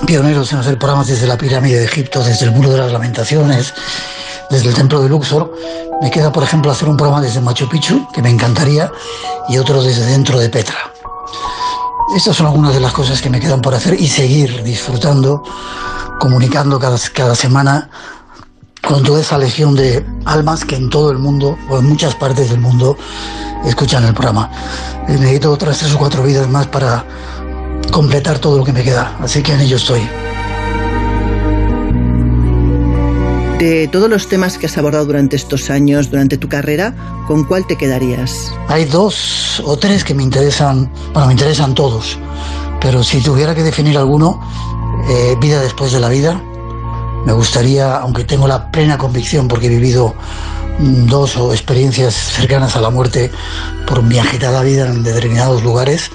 [0.06, 3.72] pioneros en hacer programas desde la pirámide de Egipto, desde el muro de las lamentaciones,
[4.50, 5.52] desde el templo de Luxor,
[6.00, 8.90] me queda por ejemplo hacer un programa desde Machu Picchu, que me encantaría,
[9.48, 10.92] y otro desde dentro de Petra.
[12.16, 15.42] Estas son algunas de las cosas que me quedan por hacer y seguir disfrutando,
[16.18, 17.88] comunicando cada, cada semana
[18.86, 22.50] con toda esa legión de almas que en todo el mundo o en muchas partes
[22.50, 22.96] del mundo
[23.64, 24.50] escuchan el programa.
[25.08, 27.04] Eh, Necesito otras tres o cuatro vidas más para
[27.90, 30.00] completar todo lo que me queda, así que en ello estoy.
[33.58, 36.94] De todos los temas que has abordado durante estos años, durante tu carrera,
[37.28, 38.52] ¿con cuál te quedarías?
[38.68, 42.18] Hay dos o tres que me interesan, bueno, me interesan todos,
[42.80, 44.40] pero si tuviera que definir alguno,
[45.08, 46.42] eh, vida después de la vida,
[47.24, 50.14] me gustaría, aunque tengo la plena convicción porque he vivido
[50.80, 53.30] mm, dos o experiencias cercanas a la muerte
[53.86, 56.10] por mi agitada vida en determinados lugares,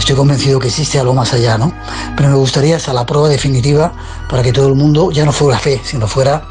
[0.00, 1.72] estoy convencido que existe algo más allá, ¿no?
[2.16, 3.92] Pero me gustaría hasta la prueba definitiva
[4.28, 6.44] para que todo el mundo ya no fuera fe, sino fuera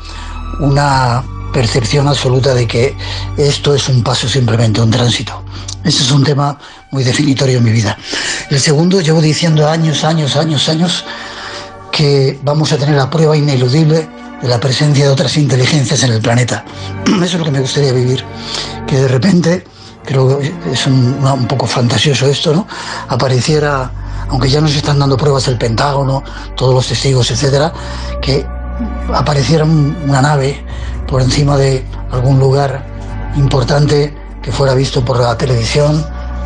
[0.59, 2.95] una percepción absoluta de que
[3.37, 5.43] esto es un paso simplemente, un tránsito.
[5.83, 6.57] Ese es un tema
[6.91, 7.97] muy definitorio en mi vida.
[8.49, 11.05] El segundo, llevo diciendo años, años, años, años
[11.91, 14.07] que vamos a tener la prueba ineludible
[14.41, 16.63] de la presencia de otras inteligencias en el planeta.
[17.05, 18.23] Eso es lo que me gustaría vivir,
[18.87, 19.65] que de repente,
[20.05, 22.67] creo que es un, un poco fantasioso esto, ¿no?
[23.07, 23.91] Apareciera,
[24.29, 26.23] aunque ya nos están dando pruebas del Pentágono,
[26.55, 27.71] todos los testigos, etcétera,
[28.21, 28.45] que
[29.13, 30.63] apareciera un- una nave
[31.07, 32.83] por encima de algún lugar
[33.35, 36.05] importante que fuera visto por la televisión,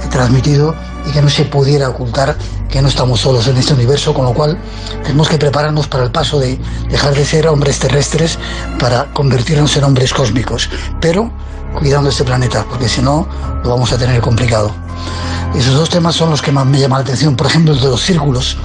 [0.09, 0.75] transmitido
[1.07, 2.37] y que no se pudiera ocultar
[2.69, 4.57] que no estamos solos en este universo, con lo cual
[5.03, 6.59] tenemos que prepararnos para el paso de
[6.89, 8.39] dejar de ser hombres terrestres
[8.79, 10.69] para convertirnos en hombres cósmicos,
[10.99, 11.31] pero
[11.77, 13.27] cuidando este planeta, porque si no
[13.63, 14.73] lo vamos a tener complicado.
[15.55, 17.89] Esos dos temas son los que más me llaman la atención, por ejemplo el de
[17.89, 18.57] los círculos.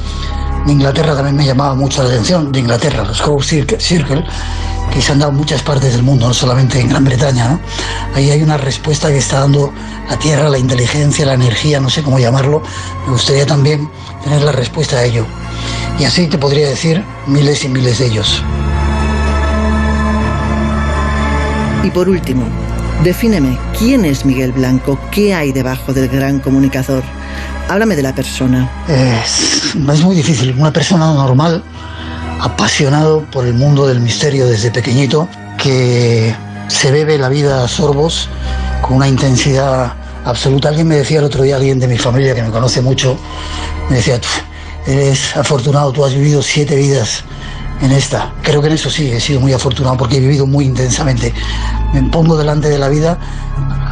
[0.67, 4.25] De Inglaterra también me llamaba mucho la atención, de Inglaterra, los Crow Circle,
[4.91, 7.59] que se han dado en muchas partes del mundo, no solamente en Gran Bretaña.
[8.15, 9.73] Ahí hay una respuesta que está dando
[10.09, 12.63] la Tierra, la inteligencia, la energía, no sé cómo llamarlo.
[13.07, 13.89] Me gustaría también
[14.23, 15.27] tener la respuesta a ello.
[15.99, 18.43] Y así te podría decir miles y miles de ellos.
[21.83, 22.45] Y por último,
[23.05, 24.99] defíneme, ¿quién es Miguel Blanco?
[25.11, 27.03] ¿Qué hay debajo del gran comunicador?
[27.69, 28.71] Háblame de la persona.
[28.89, 30.55] Es, muy difícil.
[30.59, 31.63] Una persona normal,
[32.41, 36.35] apasionado por el mundo del misterio desde pequeñito, que
[36.69, 38.29] se bebe la vida a sorbos
[38.83, 39.93] con una intensidad
[40.25, 40.69] absoluta.
[40.69, 43.19] Alguien me decía el otro día, alguien de mi familia que me conoce mucho,
[43.89, 44.41] me decía, "Tuf,
[44.87, 47.25] eres afortunado, tú has vivido siete vidas
[47.81, 48.33] en esta.
[48.43, 51.33] Creo que en eso sí, he sido muy afortunado porque he vivido muy intensamente.
[51.93, 53.19] Me pongo delante de la vida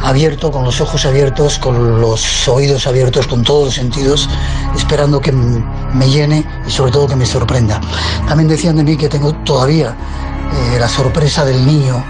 [0.03, 4.29] abierto, con los ojos abiertos, con los oídos abiertos, con todos los sentidos,
[4.75, 7.81] esperando que me llene y sobre todo que me sorprenda.
[8.27, 12.03] También decían de mí que tengo todavía eh, la sorpresa del niño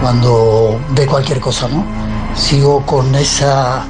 [0.00, 1.84] cuando ve cualquier cosa, ¿no?
[2.34, 3.86] Sigo con esa,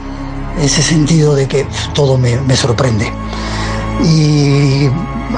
[0.60, 3.12] ese sentido de que todo me, me sorprende.
[4.04, 4.88] Y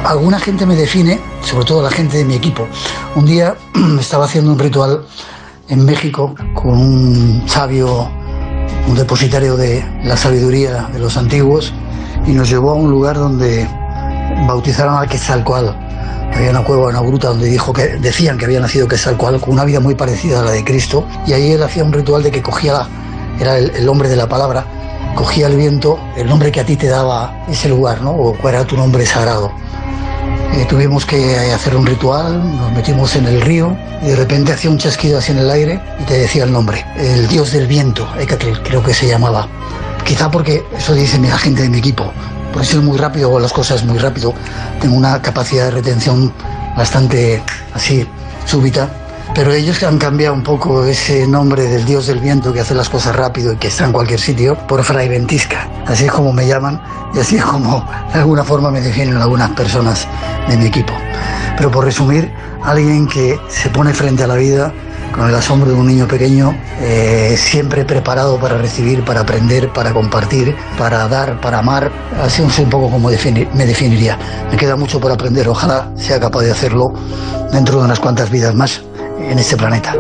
[0.04, 2.66] alguna gente me define, sobre todo la gente de mi equipo.
[3.14, 3.56] Un día
[4.00, 5.04] estaba haciendo un ritual
[5.68, 8.10] en México con un sabio,
[8.88, 11.72] un depositario de la sabiduría de los antiguos,
[12.26, 13.68] y nos llevó a un lugar donde
[14.46, 15.70] bautizaron a Quetzalcoatl.
[16.34, 19.64] Había una cueva, una gruta donde dijo que decían que había nacido Quetzalcoatl con una
[19.64, 22.42] vida muy parecida a la de Cristo, y ahí él hacía un ritual de que
[22.42, 22.86] cogía,
[23.40, 24.66] era el hombre de la palabra,
[25.14, 28.10] cogía el viento, el nombre que a ti te daba ese lugar, ¿no?
[28.10, 29.52] O cuál era tu nombre sagrado.
[30.54, 34.70] Eh, tuvimos que hacer un ritual, nos metimos en el río y de repente hacía
[34.70, 36.84] un chasquido así en el aire y te decía el nombre.
[36.96, 39.46] El dios del viento, Ecatl, creo que se llamaba.
[40.04, 42.10] Quizá porque eso dice mi gente de mi equipo.
[42.52, 44.32] Por eso es muy rápido, hago las cosas muy rápido.
[44.80, 46.32] Tengo una capacidad de retención
[46.76, 47.42] bastante
[47.74, 48.06] así,
[48.46, 48.88] súbita.
[49.38, 52.88] Pero ellos han cambiado un poco ese nombre del dios del viento que hace las
[52.88, 55.70] cosas rápido y que está en cualquier sitio por Fray Ventisca.
[55.86, 56.82] Así es como me llaman
[57.14, 60.08] y así es como de alguna forma me definen algunas personas
[60.48, 60.92] de mi equipo.
[61.56, 62.32] Pero por resumir,
[62.64, 64.72] alguien que se pone frente a la vida
[65.14, 69.92] con el asombro de un niño pequeño, eh, siempre preparado para recibir, para aprender, para
[69.92, 71.92] compartir, para dar, para amar.
[72.20, 74.18] Así es un poco como me definiría.
[74.50, 76.92] Me queda mucho por aprender, ojalá sea capaz de hacerlo
[77.52, 78.82] dentro de unas cuantas vidas más
[79.28, 79.96] en este planeta.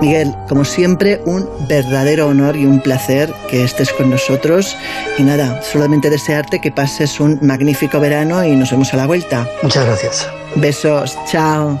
[0.00, 4.76] Miguel, como siempre, un verdadero honor y un placer que estés con nosotros.
[5.18, 9.48] Y nada, solamente desearte que pases un magnífico verano y nos vemos a la vuelta.
[9.62, 10.28] Muchas gracias.
[10.54, 11.80] Besos, chao.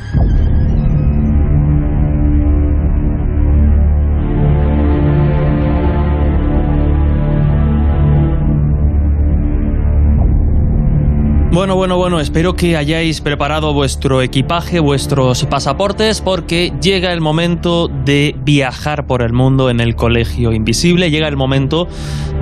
[11.53, 17.89] Bueno, bueno, bueno, espero que hayáis preparado vuestro equipaje, vuestros pasaportes, porque llega el momento
[17.89, 21.89] de viajar por el mundo en el Colegio Invisible, llega el momento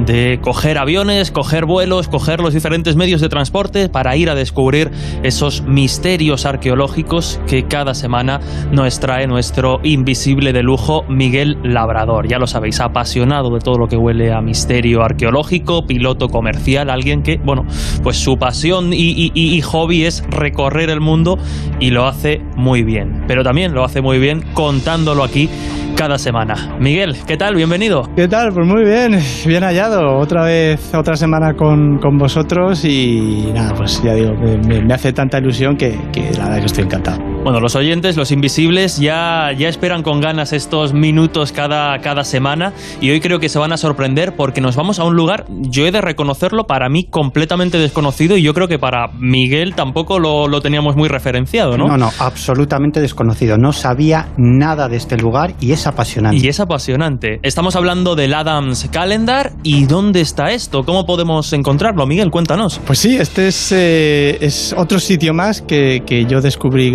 [0.06, 4.91] de coger aviones, coger vuelos, coger los diferentes medios de transporte para ir a descubrir
[5.23, 8.40] esos misterios arqueológicos que cada semana
[8.72, 12.27] nos trae nuestro invisible de lujo Miguel Labrador.
[12.27, 17.23] Ya lo sabéis, apasionado de todo lo que huele a misterio arqueológico, piloto comercial, alguien
[17.23, 17.65] que, bueno,
[18.03, 21.38] pues su pasión y, y, hobby es recorrer el mundo
[21.80, 23.23] y lo hace muy bien.
[23.27, 25.49] Pero también lo hace muy bien contándolo aquí
[25.95, 26.77] cada semana.
[26.80, 27.55] Miguel, ¿qué tal?
[27.55, 28.03] Bienvenido.
[28.15, 28.53] ¿Qué tal?
[28.53, 30.17] Pues muy bien, bien hallado.
[30.17, 35.13] Otra vez, otra semana con, con vosotros y nada, pues ya digo, me, me hace
[35.13, 37.28] tanta ilusión que, que la verdad que estoy encantado.
[37.41, 42.74] Bueno, los oyentes, los invisibles, ya, ya esperan con ganas estos minutos cada, cada semana
[42.99, 45.88] y hoy creo que se van a sorprender porque nos vamos a un lugar, yo
[45.88, 50.49] he de reconocerlo, para mí completamente desconocido y yo creo que para Miguel tampoco lo,
[50.49, 51.88] lo teníamos muy referenciado, ¿no?
[51.88, 53.57] No, no, absolutamente desconocido.
[53.57, 56.45] No sabía nada de este lugar y es apasionante.
[56.45, 57.40] Y es apasionante.
[57.41, 60.84] Estamos hablando del Adams Calendar y ¿dónde está esto?
[60.84, 62.06] ¿Cómo podemos encontrarlo?
[62.06, 62.82] Miguel, cuéntanos.
[62.86, 66.91] Pues sí, este es, eh, es otro sitio más que, que yo descubrí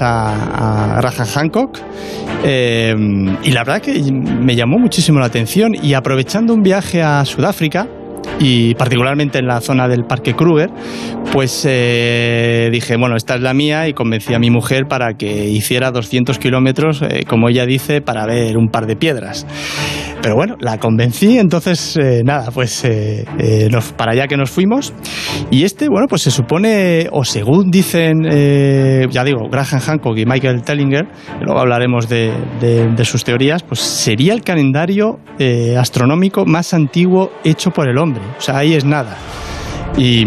[0.00, 1.78] a Raja Hancock.
[2.44, 2.94] Eh,
[3.42, 7.86] y la verdad que me llamó muchísimo la atención y aprovechando un viaje a Sudáfrica
[8.38, 10.70] y particularmente en la zona del Parque Kruger,
[11.32, 15.48] pues eh, dije, bueno, esta es la mía y convencí a mi mujer para que
[15.48, 19.46] hiciera 200 kilómetros, eh, como ella dice, para ver un par de piedras.
[20.24, 24.50] Pero bueno, la convencí, entonces eh, nada, pues eh, eh, nos, para allá que nos
[24.50, 24.94] fuimos.
[25.50, 28.22] Y este, bueno, pues se supone, o según dicen,
[29.10, 31.08] ya digo, Graham Hancock y Michael Tellinger,
[31.42, 35.18] luego hablaremos de, de, de sus teorías, pues sería el calendario
[35.78, 38.13] astronómico más antiguo hecho por el hombre.
[38.38, 39.16] O sea, ahí es nada.
[39.96, 40.26] Y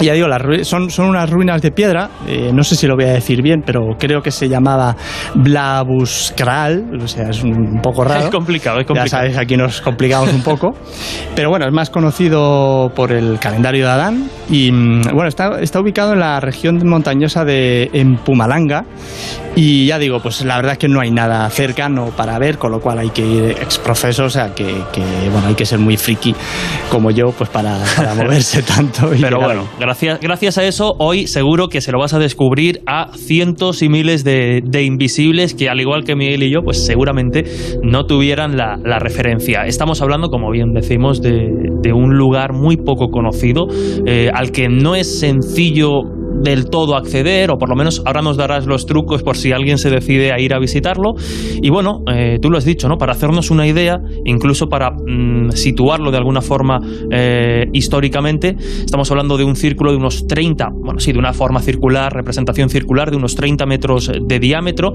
[0.00, 3.04] ya digo, las son, son unas ruinas de piedra, eh, no sé si lo voy
[3.04, 4.96] a decir bien, pero creo que se llamaba
[5.34, 8.24] Blabuskral, o sea, es un poco raro.
[8.24, 9.06] Es complicado, es complicado.
[9.06, 10.72] Ya sabéis, aquí nos complicamos un poco.
[11.34, 16.12] pero bueno, es más conocido por el calendario de Adán y bueno, está, está ubicado
[16.12, 18.84] en la región montañosa de Empumalanga
[19.56, 22.72] Y ya digo, pues la verdad es que no hay nada cercano para ver, con
[22.72, 25.96] lo cual hay que ir exprofeso, o sea que, que, bueno, hay que ser muy
[25.96, 26.34] friki
[26.90, 29.14] como yo, pues para, para moverse tanto.
[29.14, 32.80] y Pero bueno, gracias, gracias a eso, hoy seguro que se lo vas a descubrir
[32.86, 37.44] a cientos y miles de, invisibles que, al igual que Miguel y yo, pues seguramente
[37.82, 39.66] no tuvieran la, referencia.
[39.66, 41.50] Estamos hablando, como bien decimos, de,
[41.82, 43.66] de un lugar muy poco conocido,
[44.06, 46.02] eh, al que no es sencillo
[46.42, 49.78] del todo acceder, o por lo menos ahora nos darás los trucos por si alguien
[49.78, 51.14] se decide a ir a visitarlo.
[51.62, 52.96] Y bueno, eh, tú lo has dicho, ¿no?
[52.96, 56.78] Para hacernos una idea, incluso para mm, situarlo de alguna forma
[57.10, 61.60] eh, históricamente, estamos hablando de un círculo de unos 30, bueno, sí, de una forma
[61.60, 64.92] circular, representación circular de unos 30 metros de diámetro,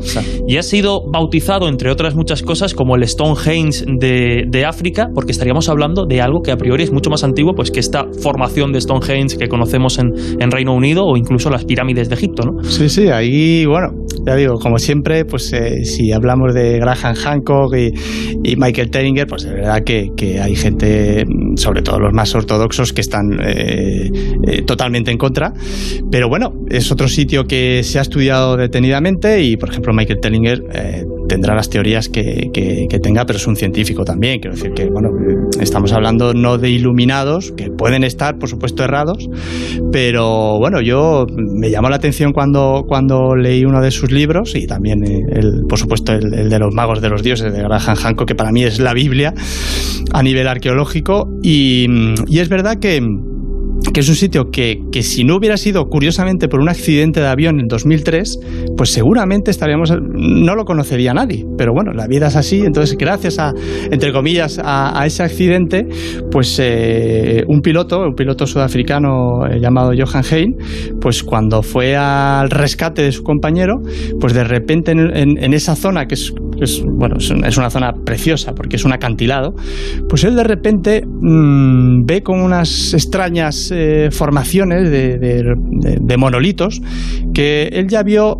[0.47, 5.31] y ha sido bautizado, entre otras muchas cosas, como el Stonehenge de, de África, porque
[5.31, 8.71] estaríamos hablando de algo que a priori es mucho más antiguo pues, que esta formación
[8.71, 12.63] de Stonehenge que conocemos en, en Reino Unido o incluso las pirámides de Egipto, ¿no?
[12.63, 13.89] Sí, sí, ahí, bueno,
[14.25, 17.93] ya digo, como siempre, pues eh, si hablamos de Graham Hancock y,
[18.43, 21.25] y Michael Tellinger, pues de verdad que, que, hay gente,
[21.55, 24.09] sobre todo los más ortodoxos, que están eh,
[24.47, 25.53] eh, totalmente en contra.
[26.11, 30.63] Pero bueno, es otro sitio que se ha estudiado detenidamente y, por ejemplo, Michael Tellinger
[30.73, 34.39] eh, tendrá las teorías que, que, que, tenga, pero es un científico también.
[34.39, 35.09] Quiero decir que, bueno,
[35.61, 39.29] estamos hablando no de iluminados, que pueden estar, por supuesto, errados,
[39.91, 44.67] pero bueno, yo me llamó la atención cuando, cuando leí uno de sus libros y
[44.67, 48.27] también, el, por supuesto, el, el de los magos de los dioses de Graham Hancock,
[48.27, 49.33] que para mí es la Biblia
[50.13, 51.27] a nivel arqueológico.
[51.41, 51.87] Y,
[52.27, 53.01] y es verdad que
[53.99, 57.59] es un sitio que, que, si no hubiera sido curiosamente por un accidente de avión
[57.59, 58.39] en 2003,
[58.77, 63.39] pues seguramente estaríamos, no lo conocería nadie, pero bueno, la vida es así, entonces gracias
[63.39, 63.53] a,
[63.91, 65.87] entre comillas, a, ese accidente,
[66.31, 70.55] pues eh, un piloto, un piloto sudafricano eh, llamado Johan Hein,
[71.01, 73.75] pues cuando fue al rescate de su compañero,
[74.19, 76.33] pues de repente en, esa zona que es,
[76.85, 79.53] bueno, es una zona preciosa porque es un acantilado,
[80.07, 86.81] pues él de repente mmm, ve con unas extrañas eh, formaciones de, monolitos
[87.33, 88.37] que él ya vio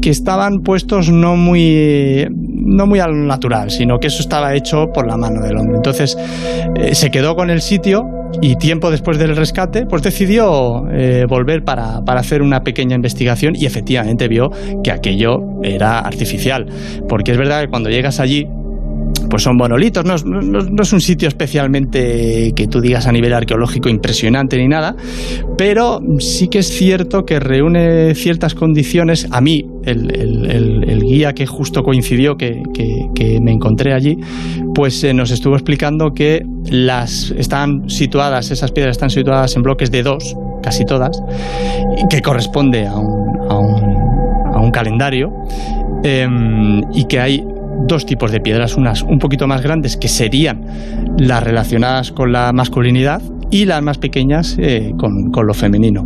[0.00, 5.06] que estaban puestos no muy no muy al natural, sino que eso estaba hecho por
[5.06, 5.76] la mano del hombre.
[5.76, 6.16] Entonces
[6.76, 8.02] eh, se quedó con el sitio
[8.42, 13.54] y tiempo después del rescate, pues decidió eh, volver para, para, hacer una pequeña investigación
[13.56, 14.50] y efectivamente vio
[14.84, 16.66] que aquello era artificial.
[17.08, 18.46] Porque es verdad que cuando llegas allí,
[19.28, 24.56] pues son monolitos, no, es un sitio especialmente que tú digas a nivel arqueológico impresionante
[24.56, 24.94] ni nada,
[25.56, 29.28] pero sí que es cierto que reúne ciertas condiciones.
[29.30, 32.62] A mí, el, guía que justo coincidió, que,
[33.40, 34.16] me encontré allí,
[34.74, 39.90] pues eh, nos estuvo explicando que las están situadas, esas piedras están situadas en bloques
[39.90, 41.20] de dos, casi todas,
[42.10, 45.30] que corresponde a un, a un, a un calendario,
[46.04, 46.26] eh,
[46.94, 47.44] y que hay
[47.86, 50.60] dos tipos de piedras, unas un poquito más grandes que serían
[51.18, 56.02] las relacionadas con la masculinidad y las más pequeñas eh, con, con, lo femenino.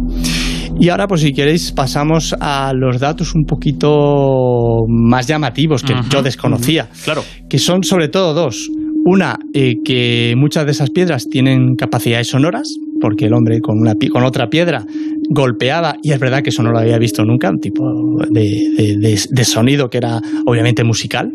[0.79, 6.23] Y ahora, pues si queréis, pasamos a los datos un poquito más llamativos que yo
[6.23, 7.23] desconocía, claro.
[7.49, 8.71] que son sobre todo dos.
[9.05, 13.95] Una, eh, que muchas de esas piedras tienen capacidades sonoras, porque el hombre con, una,
[14.13, 14.87] con otra piedra
[15.29, 17.85] golpeaba, y es verdad que eso no lo había visto nunca, un tipo
[18.31, 21.33] de, de, sonido que era obviamente musical.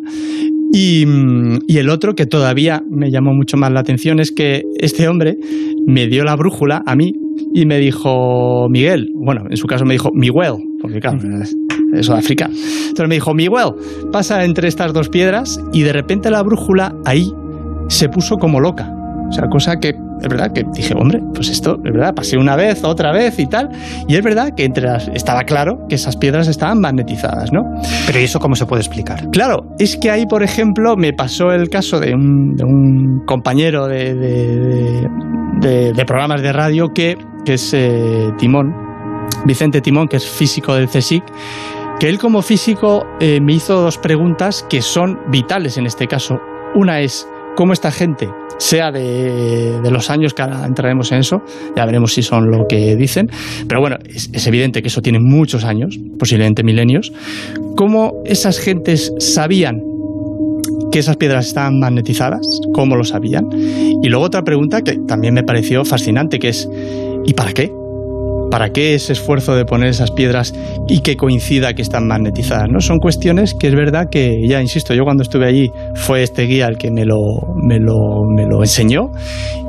[0.72, 1.06] Y,
[1.68, 5.38] y, el otro que todavía me llamó mucho más la atención es que este hombre
[5.86, 7.14] me dio la brújula a mí
[7.54, 11.20] y me dijo Miguel, bueno, en su caso me dijo Miguel, porque claro,
[11.94, 12.46] es Sudáfrica.
[12.46, 13.74] Entonces me dijo Miguel,
[14.12, 17.32] pasa entre estas dos piedras y de repente la brújula ahí
[17.88, 18.92] se puso como loca.
[19.30, 22.56] O sea, cosa que es verdad que dije, hombre, pues esto, es verdad, pasé una
[22.56, 23.70] vez, otra vez y tal.
[24.08, 27.62] Y es verdad que entre las, estaba claro que esas piedras estaban magnetizadas, ¿no?
[28.06, 29.30] Pero ¿y eso cómo se puede explicar?
[29.32, 33.88] Claro, es que ahí, por ejemplo, me pasó el caso de un, de un compañero
[33.88, 35.08] de, de,
[35.62, 38.74] de, de, programas de radio que, que es eh, Timón,
[39.46, 41.24] Vicente Timón, que es físico del CSIC,
[42.00, 46.40] que él como físico eh, me hizo dos preguntas que son vitales en este caso.
[46.76, 47.28] Una es,
[47.58, 48.30] ¿cómo esta gente
[48.60, 51.42] sea de, los años que ahora entraremos en eso,
[51.76, 53.30] ya veremos si son lo que dicen,
[53.68, 57.12] pero bueno, es, es evidente que eso tiene muchos años, posiblemente milenios,
[57.76, 59.82] cómo esas gentes sabían
[60.92, 65.44] que esas piedras estaban magnetizadas, cómo lo sabían, y luego otra pregunta que también me
[65.44, 66.70] pareció fascinante, que es,
[67.26, 67.72] ¿y para qué?
[68.50, 70.54] ¿Para qué ese esfuerzo de poner esas piedras
[70.88, 72.70] y que coincida que están magnetizadas?
[72.70, 72.80] ¿no?
[72.80, 76.68] Son cuestiones que es verdad que, ya insisto, yo cuando estuve allí fue este guía
[76.68, 77.18] el que me lo,
[77.56, 79.12] me lo, me lo enseñó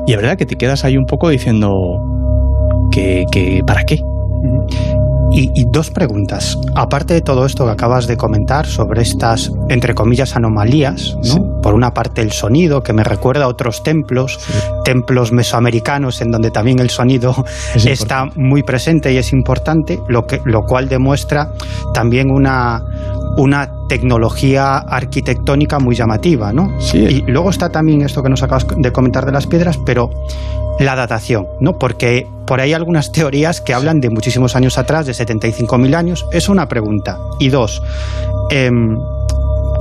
[0.07, 1.69] y es verdad que te quedas ahí un poco diciendo
[2.91, 3.99] que, que ¿para qué?
[5.31, 6.57] Y, y, dos preguntas.
[6.75, 11.23] Aparte de todo esto que acabas de comentar sobre estas, entre comillas, anomalías, ¿no?
[11.23, 11.39] Sí.
[11.61, 14.53] Por una parte el sonido, que me recuerda a otros templos, sí.
[14.83, 17.35] templos mesoamericanos, en donde también el sonido
[17.75, 21.51] es está muy presente y es importante, lo, que, lo cual demuestra
[21.93, 22.83] también una,
[23.37, 26.79] una tecnología arquitectónica muy llamativa, ¿no?
[26.79, 26.99] Sí.
[26.99, 30.09] Y luego está también esto que nos acabas de comentar de las piedras, pero
[30.79, 31.77] la datación, ¿no?
[31.77, 36.25] Porque por ahí hay algunas teorías que hablan de muchísimos años atrás, de 75.000 años.
[36.31, 37.17] Es una pregunta.
[37.39, 37.83] Y dos,
[38.49, 38.71] eh,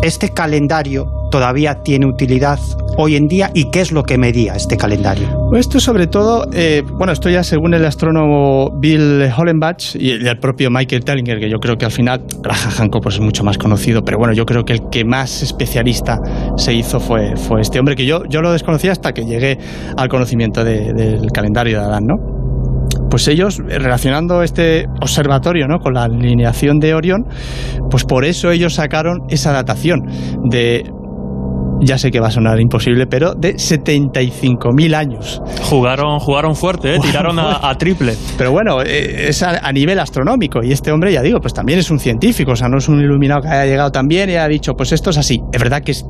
[0.03, 2.59] ¿este calendario todavía tiene utilidad
[2.97, 5.29] hoy en día y qué es lo que medía este calendario?
[5.55, 10.71] Esto sobre todo, eh, bueno, esto ya según el astrónomo Bill Hollenbach y el propio
[10.71, 14.03] Michael Tellinger, que yo creo que al final, Graham Hancock pues, es mucho más conocido,
[14.03, 16.19] pero bueno, yo creo que el que más especialista
[16.57, 19.59] se hizo fue, fue este hombre, que yo, yo lo desconocía hasta que llegué
[19.97, 22.38] al conocimiento de, del calendario de Adán, ¿no?
[23.11, 25.79] Pues ellos, relacionando este observatorio ¿no?
[25.79, 27.27] con la alineación de Orión,
[27.91, 30.01] pues por eso ellos sacaron esa datación
[30.51, 30.85] de
[31.81, 35.41] ya sé que va a sonar imposible, pero de 75.000 años.
[35.63, 36.99] Jugaron, jugaron fuerte, ¿eh?
[37.01, 38.15] tiraron a, a, triple.
[38.37, 40.61] Pero bueno, eh, es a, a, nivel astronómico.
[40.63, 43.01] Y este hombre, ya digo, pues también es un científico, o sea, no es un
[43.01, 45.41] iluminado que haya llegado también y haya dicho, pues esto es así.
[45.53, 46.05] Es verdad que es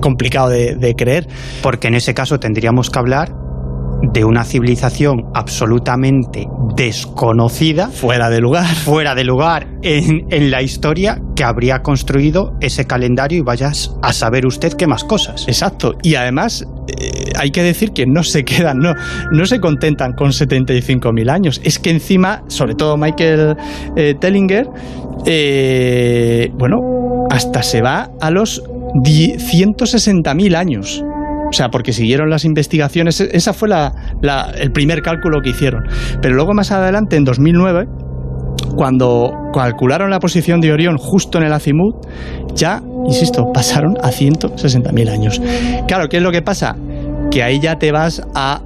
[0.00, 1.26] complicado de, de creer.
[1.62, 3.43] Porque en ese caso tendríamos que hablar
[4.02, 6.46] de una civilización absolutamente
[6.76, 7.88] desconocida.
[7.88, 8.66] Fuera de lugar.
[8.66, 14.12] Fuera de lugar en, en, la historia que habría construido ese calendario y vayas a
[14.12, 15.46] saber usted qué más cosas.
[15.48, 15.94] Exacto.
[16.02, 18.94] Y además eh, hay que decir que no se quedan, no,
[19.32, 21.60] no se contentan con 75.000 años.
[21.64, 23.56] Es que encima, sobre todo Michael
[23.96, 24.68] eh, Tellinger,
[25.26, 28.62] eh, bueno, hasta se va a los
[28.94, 31.04] 160.000 años.
[31.54, 33.20] O sea, porque siguieron las investigaciones.
[33.20, 33.92] Esa fue la,
[34.58, 35.84] el primer cálculo que hicieron.
[36.20, 37.86] Pero luego más adelante, en 2009,
[38.74, 41.94] cuando calcularon la posición de Orión justo en el azimut,
[42.56, 45.40] ya, insisto, pasaron a 160.000 años.
[45.86, 46.74] Claro, ¿qué es lo que pasa?
[47.30, 48.60] Que ahí ya te vas a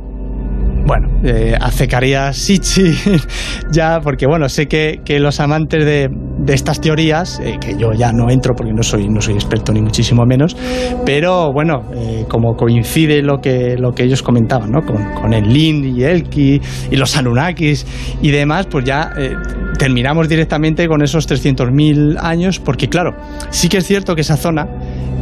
[0.86, 2.94] bueno, eh, acercaría Sichi
[3.70, 6.08] ya, porque bueno, sé que, que los amantes de,
[6.48, 9.70] de estas teorías, eh, que yo ya no entro porque no soy, no soy experto
[9.70, 10.56] ni muchísimo menos,
[11.04, 14.80] pero bueno, eh, como coincide lo que, lo que ellos comentaban, ¿no?
[14.80, 16.58] Con, con el Lin y Elki
[16.90, 17.86] y los Anunnakis
[18.22, 19.34] y demás, pues ya eh,
[19.78, 23.14] terminamos directamente con esos 300.000 años, porque claro,
[23.50, 24.66] sí que es cierto que esa zona,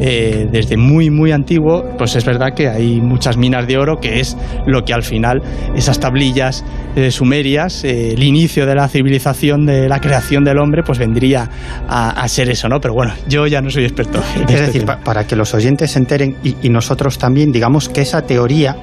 [0.00, 4.20] eh, desde muy, muy antiguo, pues es verdad que hay muchas minas de oro, que
[4.20, 4.36] es
[4.66, 5.40] lo que al final
[5.74, 6.64] esas tablillas
[6.96, 11.48] eh, sumerias, eh, el inicio de la civilización, de la creación del hombre, pues vendría
[11.88, 12.78] a, a ser eso, ¿no?
[12.80, 14.18] Pero bueno, yo ya no soy experto.
[14.18, 17.88] Es este decir, pa para que los oyentes se enteren y, y nosotros también, digamos
[17.88, 18.76] que esa teoría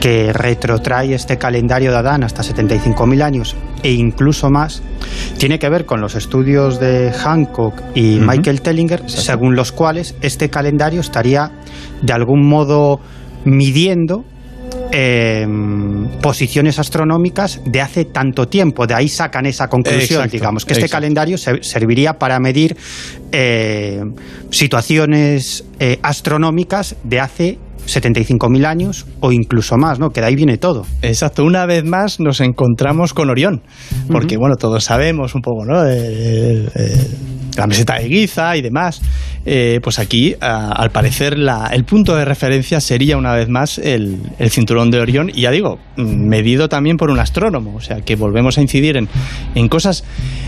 [0.00, 4.82] que retrotrae este calendario de Adán hasta 75.000 años e incluso más,
[5.38, 8.28] tiene que ver con los estudios de Hancock y uh -huh.
[8.28, 11.50] Michael Tellinger, según los cuales este calendario estaría
[12.02, 13.00] de algún modo
[13.44, 14.24] midiendo
[14.90, 15.46] eh,
[16.22, 18.86] posiciones astronómicas de hace tanto tiempo.
[18.86, 20.96] De ahí sacan esa conclusión, exacto, digamos, que este exacto.
[21.02, 22.76] calendario se, serviría para medir
[23.32, 24.00] eh,
[24.50, 27.58] situaciones eh, astronómicas de hace
[27.88, 30.10] 75.000 años o incluso más, ¿no?
[30.10, 30.84] Que de ahí viene todo.
[31.02, 33.62] Exacto, una vez más nos encontramos con Orión,
[34.10, 34.40] porque uh -huh.
[34.40, 35.84] bueno, todos sabemos un poco, ¿no?
[35.86, 37.08] Eh, eh,
[37.47, 39.00] la meseta de Giza y demás.
[39.46, 44.18] Eh, pues aquí, al parecer, la, el punto de referencia sería una vez más el,
[44.50, 48.58] cinturón de Orión, y ya digo, medido también por un astrónomo, o sea que volvemos
[48.58, 49.08] a incidir en,
[49.54, 50.04] en cosas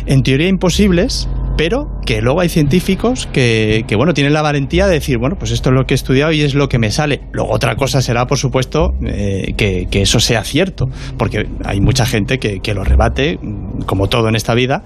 [0.06, 5.18] en teoría imposibles, pero que luego hay científicos que, bueno, tienen la valentía de decir,
[5.18, 7.20] bueno, pues esto es lo que he estudiado y es lo que me sale.
[7.32, 10.86] Luego otra cosa será, por supuesto, eh, que, eso sea cierto,
[11.18, 13.38] porque hay mucha gente que, que, lo rebate,
[13.84, 14.82] como todo en esta vida,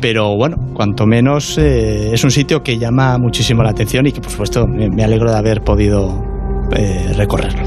[0.00, 4.20] pero bueno, cuanto menos eh, es un sitio que llama muchísimo la atención y que,
[4.20, 6.22] por supuesto, me, alegro de haber podido
[6.76, 7.62] eh, recorrerlo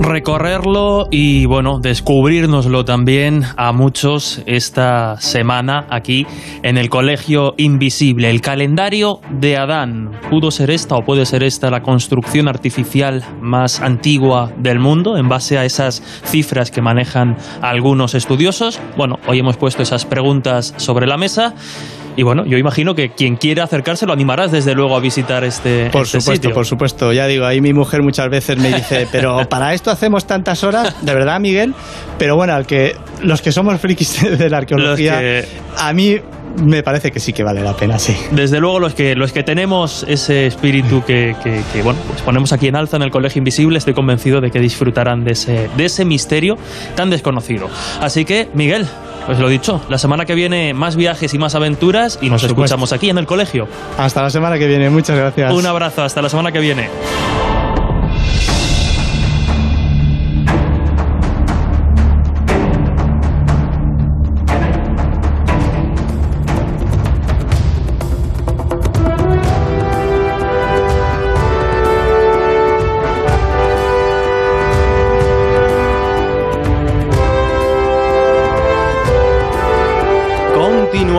[0.00, 6.24] recorrerlo y bueno, descubrirnoslo también a muchos esta semana aquí
[6.62, 8.30] en el Colegio Invisible.
[8.30, 10.12] El calendario de Adán.
[10.30, 15.28] ¿Pudo ser esta o puede ser esta la construcción artificial más antigua del mundo en
[15.28, 18.80] base a esas cifras que manejan algunos estudiosos?
[18.96, 21.54] Bueno, hoy hemos puesto esas preguntas sobre la mesa.
[22.18, 25.88] Y bueno, yo imagino que quien quiera acercarse lo animarás desde luego a visitar este
[25.92, 26.52] Por este supuesto, sitio.
[26.52, 27.12] por supuesto.
[27.12, 30.96] Ya digo, ahí mi mujer muchas veces me dice, pero para esto hacemos tantas horas,
[31.00, 31.74] de verdad, Miguel.
[32.18, 35.44] Pero bueno, al que los que somos frikis de la arqueología, que...
[35.76, 36.16] a mí
[36.56, 38.16] me parece que sí que vale la pena, sí.
[38.32, 42.52] Desde luego, los que, los que tenemos ese espíritu que, que, que, bueno, pues ponemos
[42.52, 45.84] aquí en alza en el Colegio Invisible, estoy convencido de que disfrutarán de ese, de
[45.84, 46.56] ese misterio
[46.96, 47.68] tan desconocido.
[48.00, 48.88] Así que, Miguel,
[49.28, 52.94] pues lo dicho, la semana que viene más viajes y más aventuras y nos escuchamos
[52.94, 53.68] aquí en el colegio.
[53.98, 55.52] Hasta la semana que viene, muchas gracias.
[55.52, 56.88] Un abrazo, hasta la semana que viene.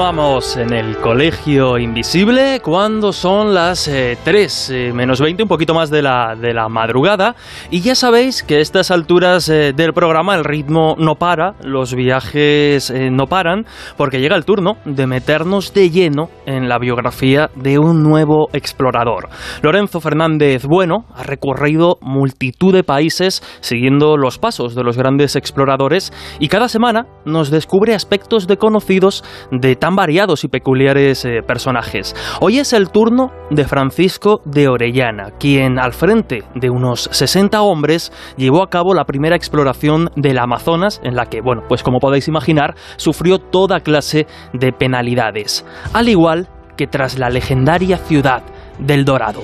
[0.10, 5.76] Continuamos en el Colegio Invisible cuando son las eh, 3 eh, menos 20, un poquito
[5.76, 7.36] más de la, de la madrugada.
[7.69, 11.94] Y ya sabéis que a estas alturas eh, del programa el ritmo no para, los
[11.94, 13.68] viajes eh, no paran,
[13.98, 19.30] porque llega el turno de meternos de lleno en la biografía de un nuevo explorador.
[19.61, 26.11] Lorenzo Fernández Bueno ha recorrido multitud de países siguiendo los pasos de los grandes exploradores
[26.40, 32.15] y cada semana nos descubre aspectos de conocidos de tan variados y peculiares eh, personajes.
[32.39, 38.13] Hoy es el turno de Francisco de Orellana, quien al frente de unos 60 hombres
[38.38, 42.30] llevó a cabo la primera exploración del Amazonas, en la que, bueno, pues como podéis
[42.30, 46.47] imaginar, sufrió toda clase de penalidades, al igual
[46.77, 48.41] que tras la legendaria ciudad
[48.77, 49.41] del Dorado.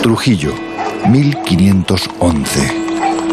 [0.00, 0.54] Trujillo,
[1.10, 2.87] 1511.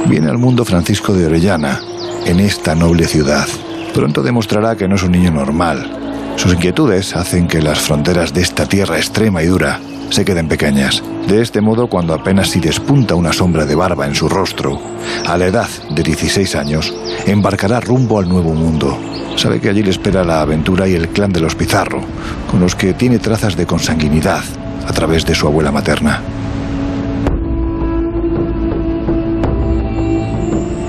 [0.08, 1.82] Viene al mundo Francisco de Orellana,
[2.26, 3.48] en esta noble ciudad.
[3.94, 5.90] Pronto demostrará que no es un niño normal.
[6.36, 9.80] Sus inquietudes hacen que las fronteras de esta tierra extrema y dura
[10.12, 11.02] se queden pequeñas.
[11.28, 14.80] De este modo, cuando apenas si despunta una sombra de barba en su rostro,
[15.26, 16.94] a la edad de 16 años,
[17.26, 19.00] embarcará rumbo al nuevo mundo.
[19.38, 22.02] Sabe que allí le espera la aventura y el clan de los Pizarro,
[22.50, 24.44] con los que tiene trazas de consanguinidad
[24.88, 26.22] a través de su abuela materna.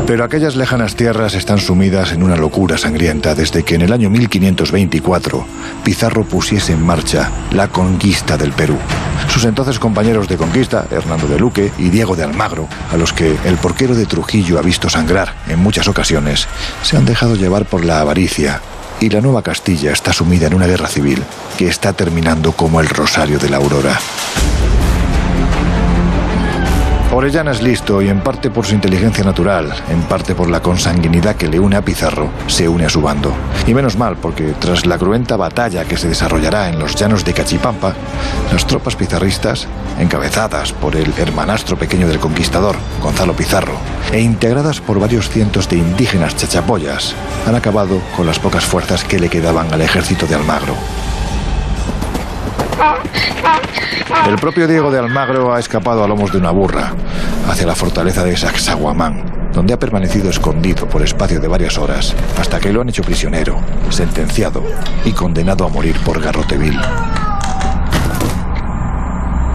[0.06, 4.08] Pero aquellas lejanas tierras están sumidas en una locura sangrienta desde que en el año
[4.08, 5.44] 1524
[5.84, 8.78] Pizarro pusiese en marcha la conquista del Perú.
[9.28, 13.36] Sus entonces compañeros de conquista, Hernando de Luque y Diego de Almagro, a los que
[13.44, 16.46] el porquero de Trujillo ha visto sangrar en muchas ocasiones,
[16.82, 18.60] se han dejado llevar por la avaricia
[19.00, 21.22] y la Nueva Castilla está sumida en una guerra civil
[21.58, 23.98] que está terminando como el Rosario de la Aurora.
[27.16, 31.34] Orellana es listo y en parte por su inteligencia natural, en parte por la consanguinidad
[31.34, 33.32] que le une a Pizarro, se une a su bando.
[33.66, 37.32] Y menos mal, porque tras la cruenta batalla que se desarrollará en los llanos de
[37.32, 37.94] Cachipampa,
[38.52, 39.66] las tropas pizarristas,
[39.98, 43.78] encabezadas por el hermanastro pequeño del conquistador, Gonzalo Pizarro,
[44.12, 47.14] e integradas por varios cientos de indígenas chachapoyas,
[47.46, 50.74] han acabado con las pocas fuerzas que le quedaban al ejército de Almagro.
[54.28, 56.92] El propio Diego de Almagro ha escapado a lomos de una burra
[57.48, 62.58] hacia la fortaleza de Sacsayhuamán, donde ha permanecido escondido por espacio de varias horas hasta
[62.58, 63.56] que lo han hecho prisionero,
[63.88, 64.62] sentenciado
[65.04, 66.78] y condenado a morir por garrote vil.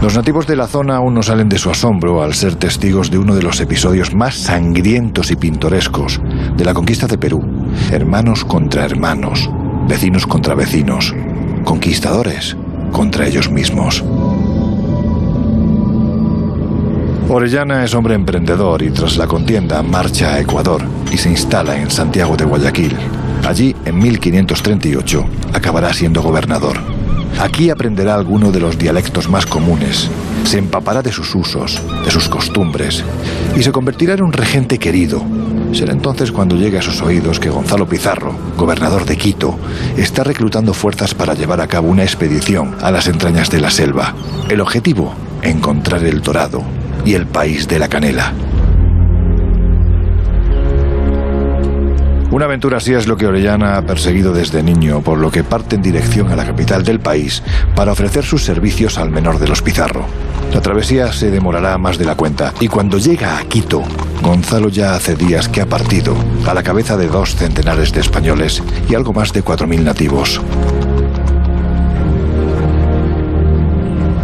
[0.02, 3.20] Los nativos de la zona aún no salen de su asombro al ser testigos de
[3.20, 6.20] uno de los episodios más sangrientos y pintorescos
[6.56, 7.42] de la conquista de Perú.
[7.92, 9.48] Hermanos contra hermanos,
[9.88, 11.14] vecinos contra vecinos,
[11.64, 12.58] conquistadores
[12.92, 14.04] contra ellos mismos.
[17.30, 21.90] Orellana es hombre emprendedor y tras la contienda marcha a Ecuador y se instala en
[21.90, 22.96] Santiago de Guayaquil.
[23.48, 26.78] Allí, en 1538, acabará siendo gobernador.
[27.40, 30.10] Aquí aprenderá alguno de los dialectos más comunes,
[30.44, 33.04] se empapará de sus usos, de sus costumbres
[33.56, 35.24] y se convertirá en un regente querido.
[35.74, 39.58] Será entonces cuando llegue a sus oídos que Gonzalo Pizarro, gobernador de Quito,
[39.98, 44.14] está reclutando fuerzas para llevar a cabo una expedición a las entrañas de la selva.
[44.50, 46.64] El objetivo, encontrar el dorado
[47.06, 48.34] y el país de la canela.
[52.32, 55.76] Una aventura así es lo que Orellana ha perseguido desde niño, por lo que parte
[55.76, 57.44] en dirección a la capital del país
[57.76, 60.06] para ofrecer sus servicios al menor de los Pizarro.
[60.54, 63.84] La travesía se demorará más de la cuenta y cuando llega a Quito,
[64.22, 66.16] Gonzalo ya hace días que ha partido
[66.48, 70.40] a la cabeza de dos centenares de españoles y algo más de cuatro mil nativos.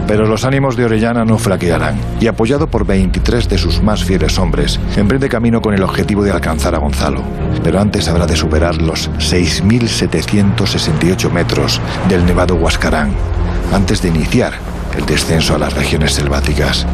[0.07, 4.39] Pero los ánimos de Orellana no flaquearán y apoyado por 23 de sus más fieles
[4.39, 7.23] hombres, emprende camino con el objetivo de alcanzar a Gonzalo.
[7.63, 13.11] Pero antes habrá de superar los 6.768 metros del Nevado Huascarán,
[13.73, 14.53] antes de iniciar
[14.97, 16.85] el descenso a las regiones selváticas.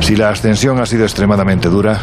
[0.00, 2.00] Si la ascensión ha sido extremadamente dura,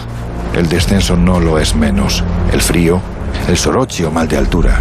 [0.56, 2.24] el descenso no lo es menos.
[2.52, 3.02] El frío,
[3.48, 4.80] el soroche o mal de altura,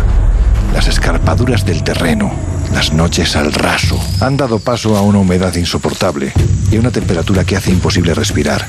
[0.73, 2.33] las escarpaduras del terreno,
[2.73, 6.33] las noches al raso han dado paso a una humedad insoportable
[6.71, 8.67] y una temperatura que hace imposible respirar.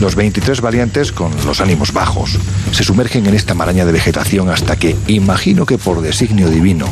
[0.00, 2.38] Los 23 valientes, con los ánimos bajos,
[2.70, 6.86] se sumergen en esta maraña de vegetación hasta que, imagino que por designio divino,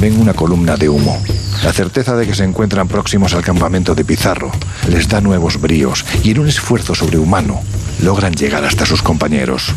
[0.00, 1.20] ven una columna de humo.
[1.64, 4.52] La certeza de que se encuentran próximos al campamento de Pizarro
[4.88, 7.60] les da nuevos bríos y en un esfuerzo sobrehumano
[8.02, 9.74] logran llegar hasta sus compañeros.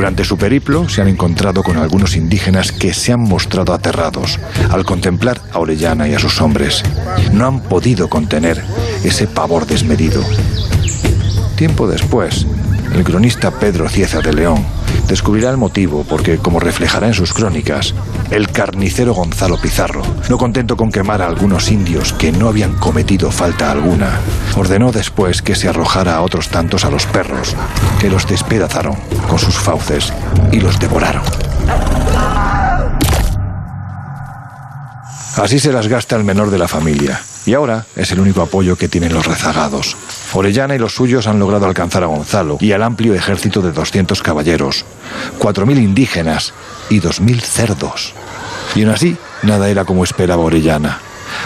[0.00, 4.38] Durante su periplo se han encontrado con algunos indígenas que se han mostrado aterrados
[4.70, 6.82] al contemplar a Orellana y a sus hombres.
[7.34, 8.64] No han podido contener
[9.04, 10.24] ese pavor desmedido.
[11.54, 12.46] Tiempo después,
[12.94, 14.64] el cronista Pedro Cieza de León
[15.08, 17.94] descubrirá el motivo porque, como reflejará en sus crónicas,
[18.30, 23.30] el carnicero Gonzalo Pizarro, no contento con quemar a algunos indios que no habían cometido
[23.30, 24.20] falta alguna,
[24.56, 27.56] ordenó después que se arrojara a otros tantos a los perros,
[28.00, 28.96] que los despedazaron
[29.28, 30.12] con sus fauces
[30.52, 31.24] y los devoraron.
[35.36, 38.76] Así se las gasta el menor de la familia, y ahora es el único apoyo
[38.76, 39.96] que tienen los rezagados.
[40.32, 44.22] Orellana y los suyos han logrado alcanzar a Gonzalo y al amplio ejército de 200
[44.22, 44.84] caballeros,
[45.38, 46.52] 4.000 indígenas
[46.88, 48.14] y 2.000 cerdos.
[48.74, 51.00] Y aún así, nada era como esperaba Orellana.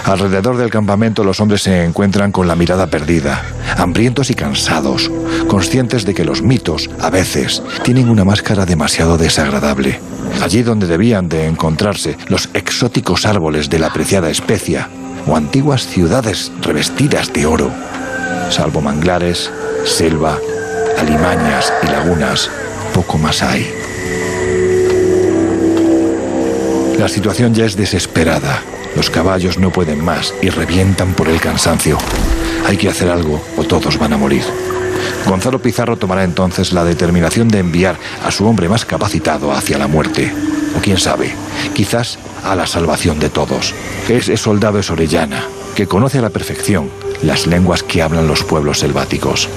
[0.04, 3.42] Alrededor del campamento los hombres se encuentran con la mirada perdida,
[3.76, 5.10] hambrientos y cansados,
[5.48, 10.00] conscientes de que los mitos, a veces, tienen una máscara demasiado desagradable.
[10.42, 14.88] Allí donde debían de encontrarse los exóticos árboles de la apreciada especia,
[15.26, 17.70] o antiguas ciudades revestidas de oro,
[18.50, 19.50] salvo manglares,
[19.84, 20.38] selva,
[20.98, 22.50] alimañas y lagunas,
[22.92, 23.70] poco más hay.
[26.98, 28.62] La situación ya es desesperada.
[28.96, 31.98] Los caballos no pueden más y revientan por el cansancio.
[32.66, 34.44] Hay que hacer algo o todos van a morir.
[35.26, 39.88] Gonzalo Pizarro tomará entonces la determinación de enviar a su hombre más capacitado hacia la
[39.88, 40.32] muerte.
[40.76, 41.34] O quién sabe,
[41.74, 43.74] quizás a la salvación de todos.
[44.08, 45.44] Ese soldado es Orellana,
[45.74, 46.90] que conoce a la perfección
[47.22, 49.48] las lenguas que hablan los pueblos selváticos.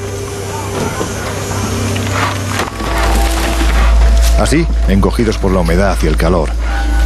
[4.39, 6.49] Así, encogidos por la humedad y el calor,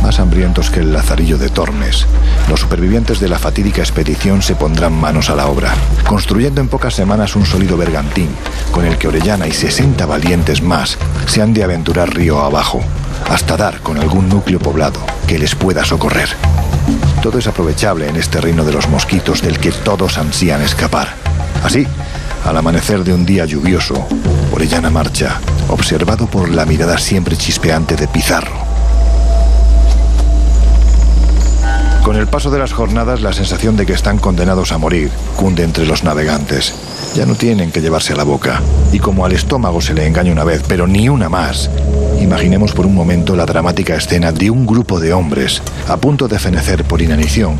[0.04, 2.06] más hambrientos que el lazarillo de Tormes,
[2.50, 5.74] los supervivientes de la fatídica expedición se pondrán manos a la obra,
[6.06, 8.30] construyendo en pocas semanas un sólido bergantín
[8.72, 12.82] con el que Orellana y 60 valientes más se han de aventurar río abajo,
[13.30, 16.30] hasta dar con algún núcleo poblado que les pueda socorrer.
[17.22, 21.14] Todo es aprovechable en este reino de los mosquitos del que todos ansían escapar.
[21.64, 21.88] Así,
[22.46, 24.08] al amanecer de un día lluvioso,
[24.52, 25.40] Orellana marcha,
[25.70, 28.72] observado por la mirada siempre chispeante de Pizarro.
[32.04, 35.64] Con el paso de las jornadas, la sensación de que están condenados a morir cunde
[35.64, 36.74] entre los navegantes.
[37.16, 38.62] Ya no tienen que llevarse a la boca.
[38.92, 41.70] Y como al estómago se le engaña una vez, pero ni una más,
[42.22, 46.40] imaginemos por un momento la dramática escena de un grupo de hombres a punto de
[46.40, 47.58] fenecer por inanición,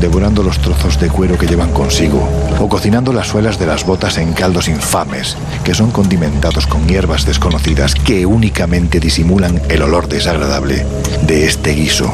[0.00, 2.28] devorando los trozos de cuero que llevan consigo,
[2.60, 7.26] o cocinando las suelas de las botas en caldos infames, que son condimentados con hierbas
[7.26, 10.84] desconocidas que únicamente disimulan el olor desagradable
[11.26, 12.12] de este guiso,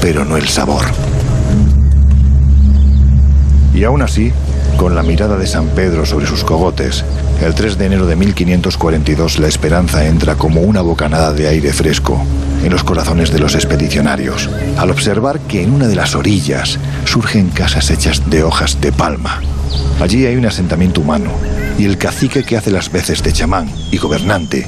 [0.00, 0.84] pero no el sabor.
[3.74, 4.32] Y aún así,
[4.76, 7.04] con la mirada de San Pedro sobre sus cogotes,
[7.40, 12.22] el 3 de enero de 1542 la esperanza entra como una bocanada de aire fresco
[12.62, 17.48] en los corazones de los expedicionarios, al observar que en una de las orillas surgen
[17.48, 19.40] casas hechas de hojas de palma.
[20.00, 21.30] Allí hay un asentamiento humano,
[21.78, 24.66] y el cacique que hace las veces de chamán y gobernante,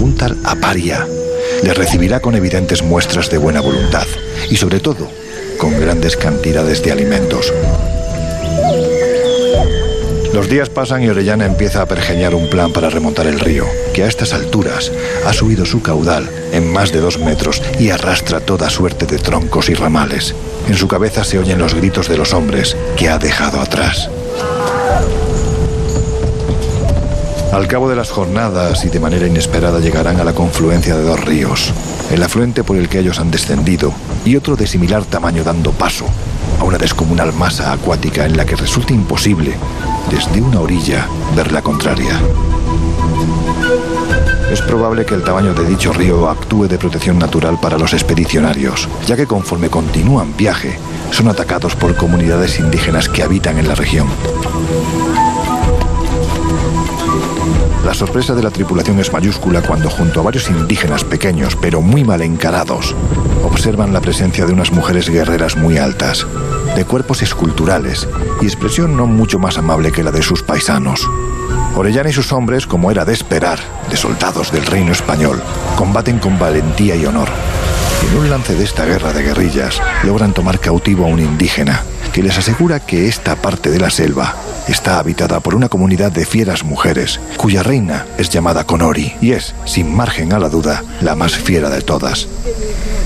[0.00, 1.06] un tal Aparia,
[1.62, 4.06] le recibirá con evidentes muestras de buena voluntad,
[4.50, 5.10] y sobre todo,
[5.58, 7.52] con grandes cantidades de alimentos.
[10.34, 14.02] Los días pasan y Orellana empieza a pergeñar un plan para remontar el río, que
[14.02, 14.90] a estas alturas
[15.24, 19.68] ha subido su caudal en más de dos metros y arrastra toda suerte de troncos
[19.68, 20.34] y ramales.
[20.66, 24.10] En su cabeza se oyen los gritos de los hombres que ha dejado atrás.
[27.52, 31.24] Al cabo de las jornadas y de manera inesperada llegarán a la confluencia de dos
[31.24, 31.72] ríos,
[32.10, 33.94] el afluente por el que ellos han descendido
[34.24, 36.06] y otro de similar tamaño dando paso
[36.58, 39.54] a una descomunal masa acuática en la que resulta imposible,
[40.10, 42.20] desde una orilla, ver la contraria.
[44.50, 48.88] Es probable que el tamaño de dicho río actúe de protección natural para los expedicionarios,
[49.06, 50.78] ya que conforme continúan viaje,
[51.10, 54.06] son atacados por comunidades indígenas que habitan en la región.
[57.84, 62.02] La sorpresa de la tripulación es mayúscula cuando junto a varios indígenas pequeños pero muy
[62.02, 62.94] mal encarados,
[63.44, 66.26] observan la presencia de unas mujeres guerreras muy altas,
[66.76, 68.08] de cuerpos esculturales
[68.40, 71.08] y expresión no mucho más amable que la de sus paisanos.
[71.76, 73.58] Orellana y sus hombres, como era de esperar,
[73.90, 75.42] de soldados del reino español,
[75.76, 77.28] combaten con valentía y honor.
[78.10, 81.82] En un lance de esta guerra de guerrillas, logran tomar cautivo a un indígena,
[82.12, 84.36] que les asegura que esta parte de la selva
[84.68, 89.54] está habitada por una comunidad de fieras mujeres, cuya reina es llamada Conori y es,
[89.64, 92.28] sin margen a la duda, la más fiera de todas.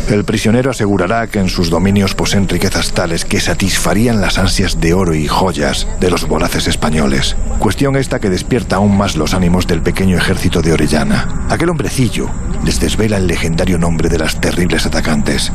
[0.08, 4.94] El prisionero asegurará que en sus dominios poseen riquezas tales que satisfarían las ansias de
[4.94, 7.36] oro y joyas de los voraces españoles.
[7.58, 11.46] Cuestión esta que despierta aún más los ánimos del pequeño ejército de Orellana.
[11.50, 12.30] Aquel hombrecillo
[12.64, 15.52] les desvela el legendario nombre de las terribles atacantes.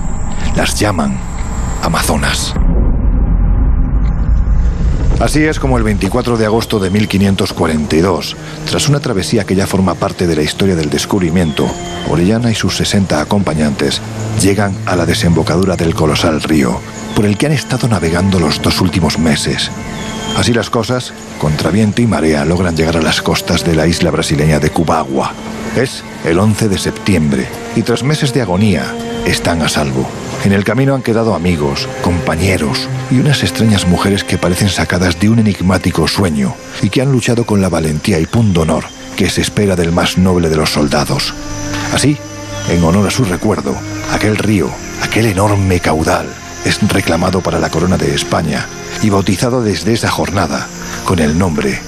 [0.56, 1.18] Las llaman
[1.82, 2.54] Amazonas.
[5.20, 8.36] Así es como el 24 de agosto de 1542,
[8.70, 11.68] tras una travesía que ya forma parte de la historia del descubrimiento,
[12.10, 14.02] Orellana y sus 60 acompañantes
[14.42, 16.80] llegan a la desembocadura del colosal río,
[17.16, 19.70] por el que han estado navegando los dos últimos meses.
[20.38, 24.12] Así las cosas, contra viento y marea logran llegar a las costas de la isla
[24.12, 25.32] brasileña de Cubagua.
[25.76, 28.84] Es el 11 de septiembre y tras meses de agonía
[29.26, 30.08] están a salvo.
[30.44, 35.30] En el camino han quedado amigos, compañeros y unas extrañas mujeres que parecen sacadas de
[35.30, 38.84] un enigmático sueño y que han luchado con la valentía y pundonor
[39.16, 41.34] que se espera del más noble de los soldados.
[41.94, 42.18] Así,
[42.69, 43.76] en honor a su recuerdo,
[44.11, 44.69] aquel río,
[45.02, 46.27] aquel enorme caudal,
[46.65, 48.68] es reclamado para la corona de España
[49.02, 50.68] y bautizado desde esa jornada
[51.06, 51.80] con el nombre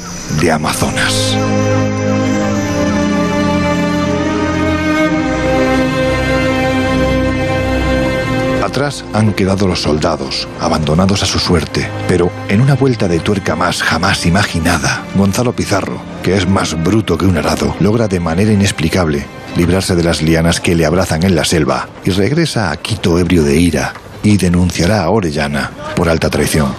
[0.41, 1.37] de Amazonas.
[8.75, 13.55] Atrás han quedado los soldados, abandonados a su suerte, pero en una vuelta de tuerca
[13.55, 18.51] más jamás imaginada, Gonzalo Pizarro, que es más bruto que un arado, logra de manera
[18.51, 23.17] inexplicable librarse de las lianas que le abrazan en la selva y regresa a Quito
[23.17, 23.93] ebrio de ira
[24.23, 26.75] y denunciará a Orellana por alta traición.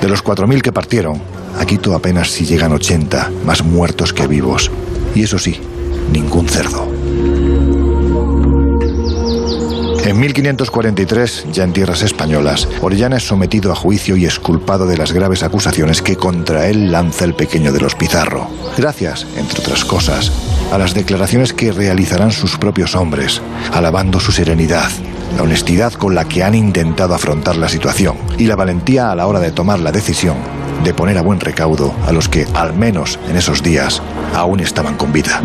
[0.00, 1.22] De los 4.000 que partieron,
[1.56, 4.72] a Quito apenas si llegan 80, más muertos que vivos.
[5.14, 5.60] Y eso sí,
[6.10, 6.95] ningún cerdo.
[10.06, 15.10] En 1543, ya en tierras españolas, Orellana es sometido a juicio y esculpado de las
[15.10, 18.48] graves acusaciones que contra él lanza el pequeño de los Pizarro.
[18.78, 20.30] Gracias, entre otras cosas,
[20.70, 23.42] a las declaraciones que realizarán sus propios hombres,
[23.72, 24.90] alabando su serenidad,
[25.36, 29.26] la honestidad con la que han intentado afrontar la situación y la valentía a la
[29.26, 30.36] hora de tomar la decisión
[30.84, 34.00] de poner a buen recaudo a los que, al menos en esos días,
[34.34, 35.42] aún estaban con vida.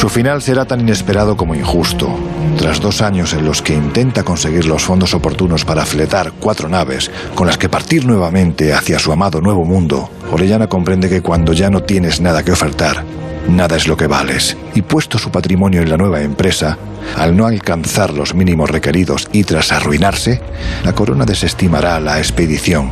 [0.00, 2.08] Su final será tan inesperado como injusto.
[2.56, 7.10] Tras dos años en los que intenta conseguir los fondos oportunos para fletar cuatro naves
[7.34, 11.68] con las que partir nuevamente hacia su amado nuevo mundo, Orellana comprende que cuando ya
[11.68, 13.04] no tienes nada que ofertar,
[13.46, 14.56] nada es lo que vales.
[14.74, 16.78] Y puesto su patrimonio en la nueva empresa,
[17.18, 20.40] al no alcanzar los mínimos requeridos y tras arruinarse,
[20.82, 22.90] la corona desestimará la expedición,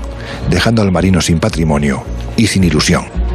[0.51, 2.03] dejando al marino sin patrimonio
[2.37, 3.28] y sin ilusión.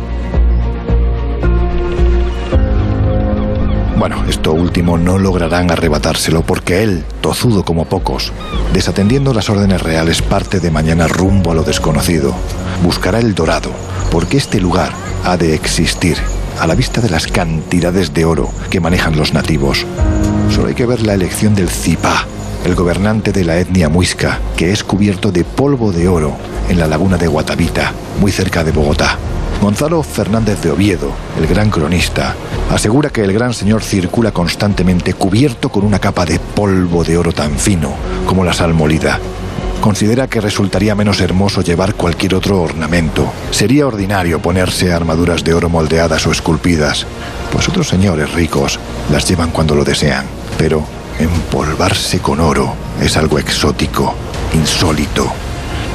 [3.98, 8.34] Bueno, esto último no lograrán arrebatárselo porque él, tozudo como pocos,
[8.74, 12.34] desatendiendo las órdenes reales, parte de mañana rumbo a lo desconocido.
[12.84, 13.70] Buscará el dorado,
[14.12, 14.92] porque este lugar
[15.24, 16.18] ha de existir
[16.60, 19.86] a la vista de las cantidades de oro que manejan los nativos.
[20.54, 22.26] Solo hay que ver la elección del Zipá,
[22.66, 26.36] el gobernante de la etnia muisca, que es cubierto de polvo de oro
[26.68, 29.18] en la laguna de Guatavita, muy cerca de Bogotá.
[29.62, 32.36] Gonzalo Fernández de Oviedo, el gran cronista,
[32.70, 37.32] asegura que el gran señor circula constantemente cubierto con una capa de polvo de oro
[37.32, 37.94] tan fino
[38.26, 39.20] como la sal molida.
[39.80, 43.32] Considera que resultaría menos hermoso llevar cualquier otro ornamento.
[43.52, 47.06] Sería ordinario ponerse armaduras de oro moldeadas o esculpidas,
[47.52, 48.80] pues otros señores ricos
[49.12, 50.26] las llevan cuando lo desean.
[50.58, 50.86] Pero
[51.20, 54.16] empolvarse con oro es algo exótico,
[54.54, 55.32] insólito,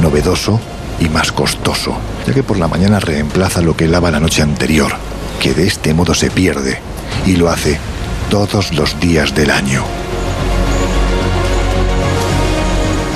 [0.03, 0.61] novedoso
[1.01, 1.97] y más costoso,
[2.27, 4.93] ya que por la mañana reemplaza lo que lava la noche anterior,
[5.41, 6.81] que de este modo se pierde,
[7.27, 7.79] y lo hace
[8.31, 9.85] todos los días del año.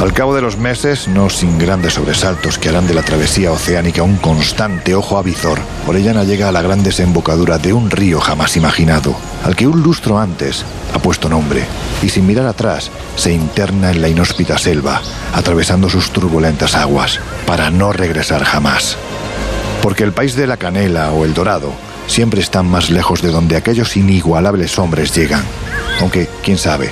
[0.03, 4.03] Al cabo de los meses, no sin grandes sobresaltos que harán de la travesía oceánica
[4.03, 9.15] un constante ojo avizor, Orellana llega a la gran desembocadura de un río jamás imaginado,
[9.45, 11.65] al que un lustro antes ha puesto nombre,
[12.03, 15.01] y sin mirar atrás se interna en la inhóspita selva,
[15.35, 18.97] atravesando sus turbulentas aguas, para no regresar jamás.
[19.83, 21.73] Porque el país de la canela o el dorado
[22.09, 25.45] siempre están más lejos de donde aquellos inigualables hombres llegan,
[26.01, 26.91] aunque, quién sabe,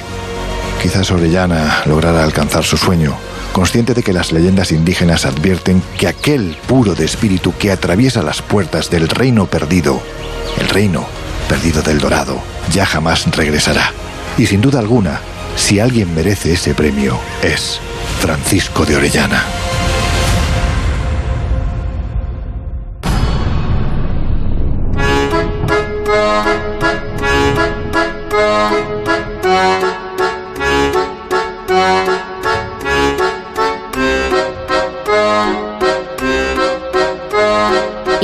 [0.82, 3.14] Quizás Orellana lograra alcanzar su sueño,
[3.52, 8.40] consciente de que las leyendas indígenas advierten que aquel puro de espíritu que atraviesa las
[8.40, 10.00] puertas del reino perdido,
[10.58, 11.06] el reino
[11.50, 12.40] perdido del dorado,
[12.72, 13.92] ya jamás regresará.
[14.38, 15.20] Y sin duda alguna,
[15.54, 17.78] si alguien merece ese premio, es
[18.20, 19.44] Francisco de Orellana.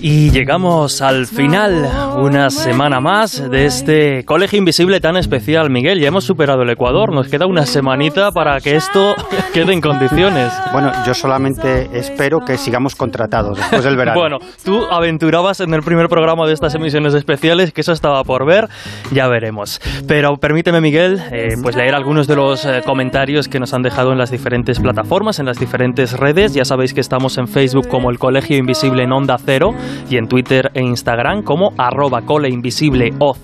[0.00, 5.98] Y llegamos al final, una semana más de este Colegio Invisible tan especial, Miguel.
[5.98, 9.16] Ya hemos superado el Ecuador, nos queda una semanita para que esto
[9.52, 10.52] quede en condiciones.
[10.72, 14.20] Bueno, yo solamente espero que sigamos contratados después del verano.
[14.20, 18.46] bueno, tú aventurabas en el primer programa de estas emisiones especiales que eso estaba por
[18.46, 18.68] ver,
[19.10, 19.80] ya veremos.
[20.06, 24.12] Pero permíteme, Miguel, eh, pues leer algunos de los eh, comentarios que nos han dejado
[24.12, 26.54] en las diferentes plataformas, en las diferentes redes.
[26.54, 29.74] Ya sabéis que estamos en Facebook como el Colegio Invisible en Onda Cero
[30.10, 33.38] y en Twitter e Instagram como arroba coleinvisibleoc.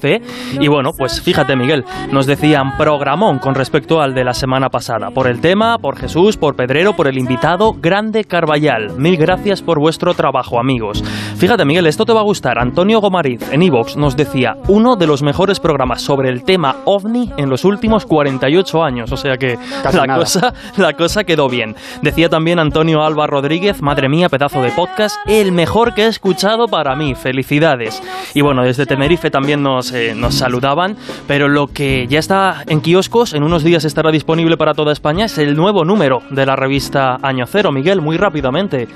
[0.60, 5.10] Y bueno, pues fíjate Miguel, nos decían programón con respecto al de la semana pasada.
[5.10, 8.96] Por el tema, por Jesús, por Pedrero, por el invitado, Grande Carballal.
[8.98, 11.02] Mil gracias por vuestro trabajo, amigos.
[11.36, 12.58] Fíjate Miguel, esto te va a gustar.
[12.58, 17.32] Antonio Gomariz en Evox nos decía, uno de los mejores programas sobre el tema ovni
[17.36, 19.12] en los últimos 48 años.
[19.12, 19.58] O sea que
[19.92, 21.74] la cosa, la cosa quedó bien.
[22.02, 26.34] Decía también Antonio Alba Rodríguez, madre mía, pedazo de podcast, el mejor que he escuchado
[26.70, 27.15] para mí.
[27.15, 28.02] Felicidades.
[28.35, 30.97] Y bueno, desde Tenerife también nos, eh, nos saludaban,
[31.27, 35.27] pero lo que ya está en kioscos, en unos días estará disponible para toda España,
[35.27, 37.70] es el nuevo número de la revista Año Cero.
[37.73, 38.89] Miguel, muy rápidamente.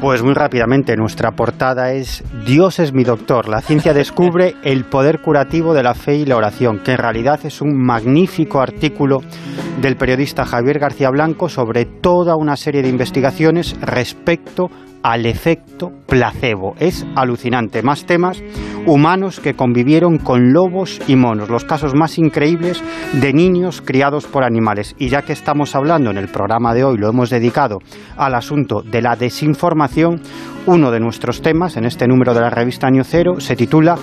[0.00, 3.48] Pues muy rápidamente, nuestra portada es Dios es mi doctor.
[3.48, 7.40] La ciencia descubre el poder curativo de la fe y la oración, que en realidad
[7.44, 9.20] es un magnífico artículo
[9.80, 14.70] del periodista Javier García Blanco sobre toda una serie de investigaciones respecto
[15.04, 16.74] al efecto placebo.
[16.80, 17.82] Es alucinante.
[17.82, 18.42] Más temas
[18.86, 21.50] humanos que convivieron con lobos y monos.
[21.50, 22.82] Los casos más increíbles
[23.12, 24.96] de niños criados por animales.
[24.98, 27.78] Y ya que estamos hablando en el programa de hoy, lo hemos dedicado
[28.16, 30.20] al asunto de la desinformación,
[30.66, 33.96] uno de nuestros temas en este número de la revista Año Cero se titula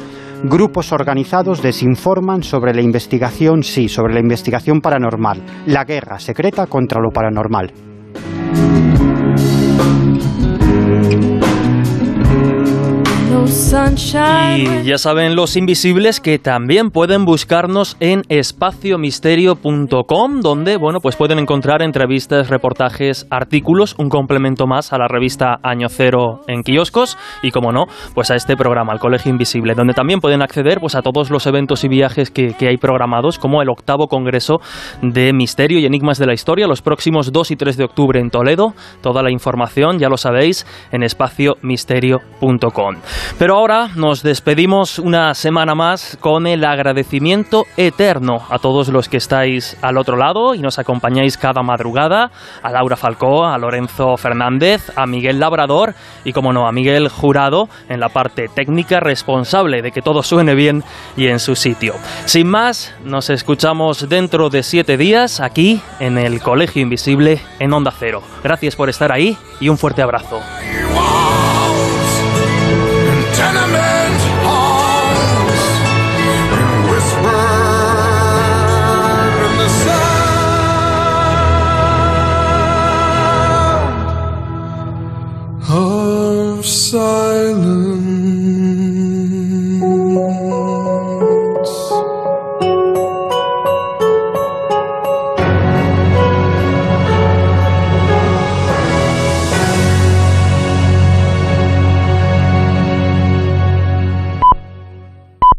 [0.43, 6.99] Grupos organizados desinforman sobre la investigación, sí, sobre la investigación paranormal, la guerra secreta contra
[6.99, 7.71] lo paranormal.
[13.71, 21.39] Y ya saben los invisibles que también pueden buscarnos en espaciomisterio.com, donde bueno, pues pueden
[21.39, 27.51] encontrar entrevistas, reportajes, artículos, un complemento más a la revista Año Cero en kioscos y
[27.51, 31.01] como no, pues a este programa, el Colegio Invisible, donde también pueden acceder pues a
[31.01, 34.59] todos los eventos y viajes que, que hay programados, como el octavo congreso
[35.01, 38.31] de Misterio y Enigmas de la Historia, los próximos 2 y 3 de octubre en
[38.31, 38.73] Toledo.
[39.01, 42.97] Toda la información, ya lo sabéis, en espaciomisterio.com.
[43.39, 49.17] Pero ahora nos despedimos una semana más con el agradecimiento eterno a todos los que
[49.17, 52.31] estáis al otro lado y nos acompañáis cada madrugada,
[52.63, 55.93] a Laura Falcó, a Lorenzo Fernández, a Miguel Labrador
[56.25, 60.55] y, como no, a Miguel Jurado en la parte técnica responsable de que todo suene
[60.55, 60.83] bien
[61.15, 61.93] y en su sitio.
[62.25, 67.93] Sin más, nos escuchamos dentro de siete días aquí en el Colegio Invisible en Onda
[67.95, 68.23] Cero.
[68.43, 70.41] Gracias por estar ahí y un fuerte abrazo.
[86.91, 88.00] silence.